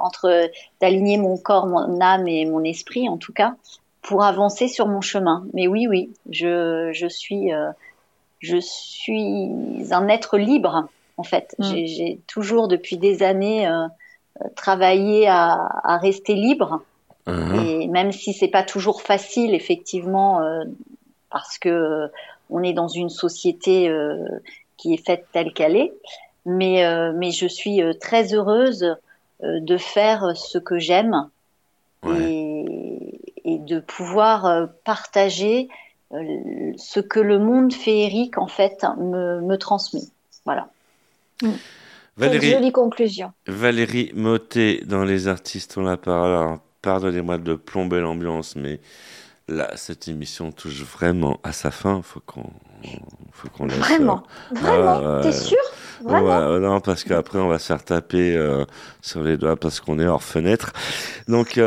entre 0.00 0.50
d'aligner 0.80 1.18
mon 1.18 1.36
corps, 1.36 1.66
mon 1.66 2.00
âme 2.00 2.28
et 2.28 2.44
mon 2.46 2.62
esprit 2.64 3.08
en 3.08 3.16
tout 3.16 3.32
cas 3.32 3.54
pour 4.02 4.24
avancer 4.24 4.68
sur 4.68 4.86
mon 4.86 5.00
chemin. 5.00 5.46
Mais 5.54 5.66
oui, 5.66 5.86
oui, 5.86 6.12
je, 6.30 6.90
je 6.92 7.06
suis 7.06 7.50
je 8.40 8.56
suis 8.58 9.48
un 9.92 10.08
être 10.08 10.36
libre 10.36 10.88
en 11.16 11.22
fait. 11.22 11.54
Mm. 11.58 11.64
J'ai 11.86 12.20
toujours 12.26 12.68
depuis 12.68 12.96
des 12.96 13.22
années 13.22 13.70
travaillé 14.56 15.26
à, 15.26 15.58
à 15.84 15.96
rester 15.98 16.34
libre. 16.34 16.82
Uh-huh. 17.26 17.64
Et 17.64 17.86
même 17.88 18.12
si 18.12 18.34
c'est 18.34 18.48
pas 18.48 18.62
toujours 18.62 19.00
facile, 19.00 19.54
effectivement, 19.54 20.42
parce 21.34 21.58
que 21.58 21.68
euh, 21.68 22.06
on 22.48 22.62
est 22.62 22.72
dans 22.72 22.86
une 22.86 23.10
société 23.10 23.88
euh, 23.88 24.24
qui 24.76 24.94
est 24.94 25.04
faite 25.04 25.26
telle 25.32 25.52
qu'elle 25.52 25.76
est. 25.76 25.92
Mais, 26.46 26.84
euh, 26.84 27.12
mais 27.14 27.30
je 27.30 27.46
suis 27.46 27.80
très 28.00 28.34
heureuse 28.34 28.96
de 29.42 29.76
faire 29.76 30.36
ce 30.36 30.58
que 30.58 30.78
j'aime 30.78 31.28
et, 32.06 33.20
et, 33.44 33.58
de 33.58 33.80
pouvoir 33.80 34.68
partager 34.84 35.68
ce 36.12 37.00
que 37.00 37.20
le 37.20 37.38
monde 37.38 37.72
féerique 37.72 38.38
en 38.38 38.46
fait 38.46 38.86
me, 38.98 39.40
me 39.40 39.56
transmet. 39.56 40.02
Voilà. 40.44 40.68
Mm. 41.42 41.48
Valérie, 42.16 42.50
jolie 42.50 42.72
conclusion. 42.72 43.32
Valérie 43.46 44.12
Motet 44.14 44.82
dans 44.84 45.04
Les 45.04 45.26
artistes 45.26 45.76
ont 45.76 45.82
la 45.82 45.96
parole. 45.96 46.58
Pardonnez-moi 46.80 47.38
de 47.38 47.54
plomber 47.54 48.00
l'ambiance, 48.00 48.56
mais 48.56 48.78
Là, 49.46 49.70
cette 49.76 50.08
émission 50.08 50.52
touche 50.52 50.82
vraiment 50.82 51.38
à 51.42 51.52
sa 51.52 51.70
fin. 51.70 52.00
Faut 52.00 52.20
qu'on, 52.20 52.46
faut 53.30 53.48
qu'on 53.50 53.66
laisse. 53.66 53.76
Vraiment, 53.76 54.22
euh, 54.52 54.58
vraiment? 54.58 55.20
T'es 55.20 55.32
sûr? 55.32 55.58
Vraiment? 56.02 56.58
Non, 56.58 56.80
parce 56.80 57.04
qu'après 57.04 57.38
on 57.38 57.48
va 57.48 57.58
se 57.58 57.66
faire 57.66 57.84
taper 57.84 58.34
euh, 58.34 58.64
sur 59.02 59.22
les 59.22 59.36
doigts 59.36 59.56
parce 59.56 59.80
qu'on 59.80 59.98
est 59.98 60.06
hors 60.06 60.22
fenêtre. 60.22 60.72
Donc, 61.28 61.60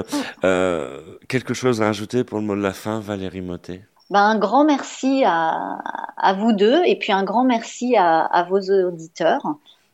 euh, 0.43 1.01
quelque 1.27 1.53
chose 1.53 1.83
à 1.83 1.85
rajouter 1.85 2.23
pour 2.23 2.39
le 2.39 2.45
mot 2.45 2.55
de 2.55 2.61
la 2.61 2.73
fin, 2.73 2.99
Valérie 2.99 3.41
Motet 3.41 3.83
ben, 4.09 4.21
un 4.21 4.39
grand 4.39 4.63
merci 4.63 5.23
à, 5.25 5.79
à, 6.15 6.33
vous 6.33 6.53
deux 6.53 6.81
et 6.85 6.97
puis 6.97 7.11
un 7.11 7.25
grand 7.25 7.43
merci 7.43 7.97
à, 7.97 8.21
à 8.21 8.43
vos 8.43 8.59
auditeurs 8.59 9.41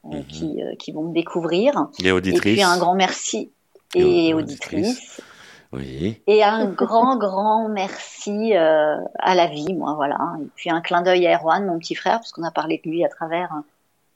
mhm. 0.04 0.24
qui, 0.26 0.62
qui 0.78 0.92
vont 0.92 1.10
me 1.10 1.14
découvrir. 1.14 1.88
Et 2.02 2.12
auditrices. 2.12 2.54
Et 2.54 2.56
puis 2.58 2.64
un 2.64 2.78
grand 2.78 2.94
merci 2.94 3.50
et, 3.96 4.30
et 4.30 4.34
auditrices. 4.36 5.20
Et 6.28 6.44
un 6.44 6.66
grand, 6.66 7.18
grand 7.18 7.70
merci 7.70 8.56
euh, 8.56 8.98
à 9.20 9.36
la 9.36 9.48
vie, 9.48 9.74
moi, 9.74 9.94
voilà. 9.96 10.18
Et 10.42 10.48
puis 10.56 10.70
un 10.70 10.82
clin 10.82 11.02
d'œil 11.02 11.28
à 11.28 11.38
Erwan, 11.38 11.66
mon 11.66 11.80
petit 11.80 11.96
frère, 11.96 12.20
puisqu'on 12.20 12.44
a 12.44 12.52
parlé 12.52 12.82
de 12.84 12.90
lui 12.90 13.04
à 13.04 13.10
travers 13.10 13.52
hein, 13.52 13.64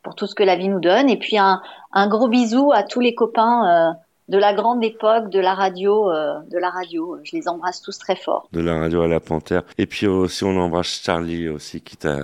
pour 0.04 0.16
tout 0.16 0.28
ce 0.28 0.36
que 0.36 0.44
la 0.44 0.56
vie 0.56 0.70
nous 0.70 0.80
donne. 0.80 1.10
Et 1.10 1.18
puis 1.18 1.38
un, 1.38 1.62
un 1.92 2.08
gros 2.08 2.28
bisou 2.28 2.72
à 2.72 2.84
tous 2.84 3.00
les 3.00 3.16
copains 3.16 3.92
euh, 3.92 3.94
de 4.28 4.38
la 4.38 4.54
grande 4.54 4.84
époque 4.84 5.30
de 5.30 5.40
la 5.40 5.54
radio, 5.54 6.12
euh, 6.12 6.40
de 6.52 6.58
la 6.58 6.70
radio. 6.70 7.18
Je 7.24 7.36
les 7.36 7.48
embrasse 7.48 7.82
tous 7.82 7.98
très 7.98 8.16
fort. 8.16 8.48
De 8.52 8.60
la 8.60 8.80
radio 8.80 9.02
à 9.02 9.08
la 9.08 9.20
panthère. 9.20 9.64
Et 9.78 9.86
puis 9.86 10.08
aussi, 10.08 10.44
on 10.44 10.58
embrasse 10.58 11.02
Charlie 11.04 11.48
aussi, 11.50 11.82
qui 11.82 11.98
t'a, 11.98 12.18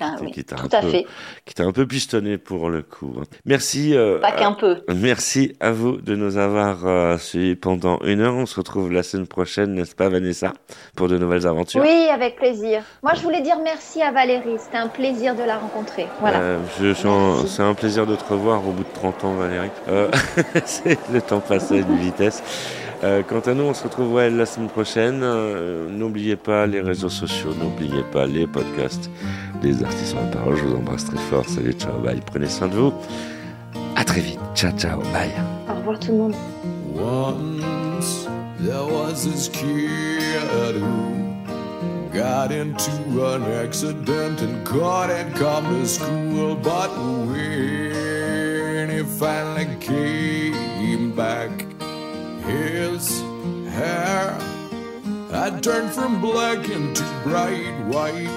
ah, 0.00 0.16
qui 0.32 0.44
t'a 0.44 0.56
un 0.56 0.68
peu, 0.68 0.88
fait. 0.88 1.06
qui 1.44 1.54
t'a 1.54 1.64
un 1.64 1.72
peu 1.72 1.86
pistonné 1.86 2.38
pour 2.38 2.68
le 2.68 2.82
coup. 2.82 3.14
Merci. 3.44 3.96
Euh, 3.96 4.18
Pas 4.18 4.32
qu'un 4.32 4.52
peu. 4.52 4.82
Merci 4.94 5.56
à 5.60 5.72
vous 5.72 5.96
de 5.96 6.14
nous 6.14 6.36
avoir 6.36 6.86
euh, 6.86 7.16
suivis 7.18 7.56
pendant 7.56 7.98
une 8.00 8.20
heure. 8.20 8.34
On 8.34 8.46
se 8.46 8.56
retrouve 8.56 8.92
la 8.92 9.02
semaine 9.02 9.26
prochaine, 9.26 9.74
n'est-ce 9.74 9.94
pas, 9.94 10.08
Vanessa, 10.08 10.52
pour 10.96 11.08
de 11.08 11.16
nouvelles 11.16 11.46
aventures. 11.46 11.82
Oui, 11.82 12.08
avec 12.12 12.36
plaisir. 12.36 12.82
Moi, 13.02 13.12
je 13.14 13.22
voulais 13.22 13.40
dire 13.40 13.56
merci 13.62 14.02
à 14.02 14.12
Valérie. 14.12 14.56
C'était 14.58 14.78
un 14.78 14.88
plaisir 14.88 15.34
de 15.34 15.42
la 15.42 15.58
rencontrer. 15.58 16.06
Voilà. 16.20 16.38
Euh, 16.40 16.58
c'est 17.46 17.62
un 17.62 17.74
plaisir 17.74 18.06
de 18.06 18.16
te 18.16 18.24
revoir 18.24 18.66
au 18.66 18.72
bout 18.72 18.84
de 18.84 18.92
30 18.94 19.24
ans, 19.24 19.34
Valérie. 19.34 19.70
Euh, 19.88 20.10
c'est 20.64 20.98
le 21.10 21.21
temps 21.22 21.40
passé 21.40 21.76
à 21.76 21.78
une 21.78 21.96
vitesse. 21.96 22.42
Euh, 23.04 23.22
quant 23.28 23.40
à 23.40 23.54
nous, 23.54 23.64
on 23.64 23.74
se 23.74 23.82
retrouve 23.82 24.20
la 24.20 24.46
semaine 24.46 24.68
prochaine. 24.68 25.22
Euh, 25.22 25.88
n'oubliez 25.90 26.36
pas 26.36 26.66
les 26.66 26.80
réseaux 26.80 27.08
sociaux, 27.08 27.50
n'oubliez 27.60 28.04
pas 28.12 28.26
les 28.26 28.46
podcasts 28.46 29.10
des 29.60 29.82
artistes 29.82 30.14
en 30.16 30.30
parole. 30.30 30.56
Je 30.56 30.62
vous 30.62 30.76
embrasse 30.76 31.06
très 31.06 31.18
fort. 31.18 31.44
Salut, 31.48 31.72
ciao, 31.72 31.98
bye. 31.98 32.20
Prenez 32.24 32.46
soin 32.46 32.68
de 32.68 32.74
vous. 32.74 32.92
À 33.96 34.04
très 34.04 34.20
vite. 34.20 34.38
Ciao, 34.54 34.70
ciao, 34.78 35.00
bye. 35.12 35.32
Au 35.68 35.74
revoir 35.78 35.98
tout 35.98 36.12
le 36.12 36.18
monde. 36.18 36.34
Once 36.94 38.28
there 38.60 38.84
was 38.84 39.24
this 39.24 39.48
kid 39.48 40.76
who 40.76 41.32
got 42.12 42.52
into 42.52 42.92
an 43.24 43.42
accident 43.64 44.40
and 44.40 44.64
couldn't 44.64 45.34
come 45.34 45.64
to 45.80 45.86
school, 45.88 46.54
but 46.54 46.90
when 47.26 48.90
he 48.90 49.02
finally 49.18 49.66
came 49.80 50.41
back, 51.16 51.50
his 52.44 53.20
hair 53.70 54.32
had 55.30 55.62
turned 55.62 55.92
from 55.92 56.20
black 56.20 56.68
into 56.68 57.02
bright 57.24 57.78
white. 57.86 58.28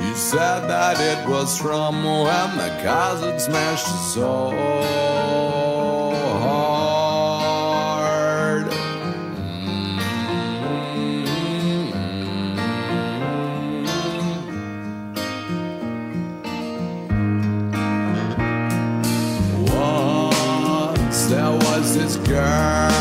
He 0.00 0.14
said 0.14 0.68
that 0.68 0.96
it 1.00 1.28
was 1.28 1.58
from 1.58 2.04
when 2.04 2.56
the 2.56 2.70
had 3.20 3.40
smashed 3.40 3.86
his 3.86 4.14
soul. 4.14 5.13
lugar. 22.34 22.93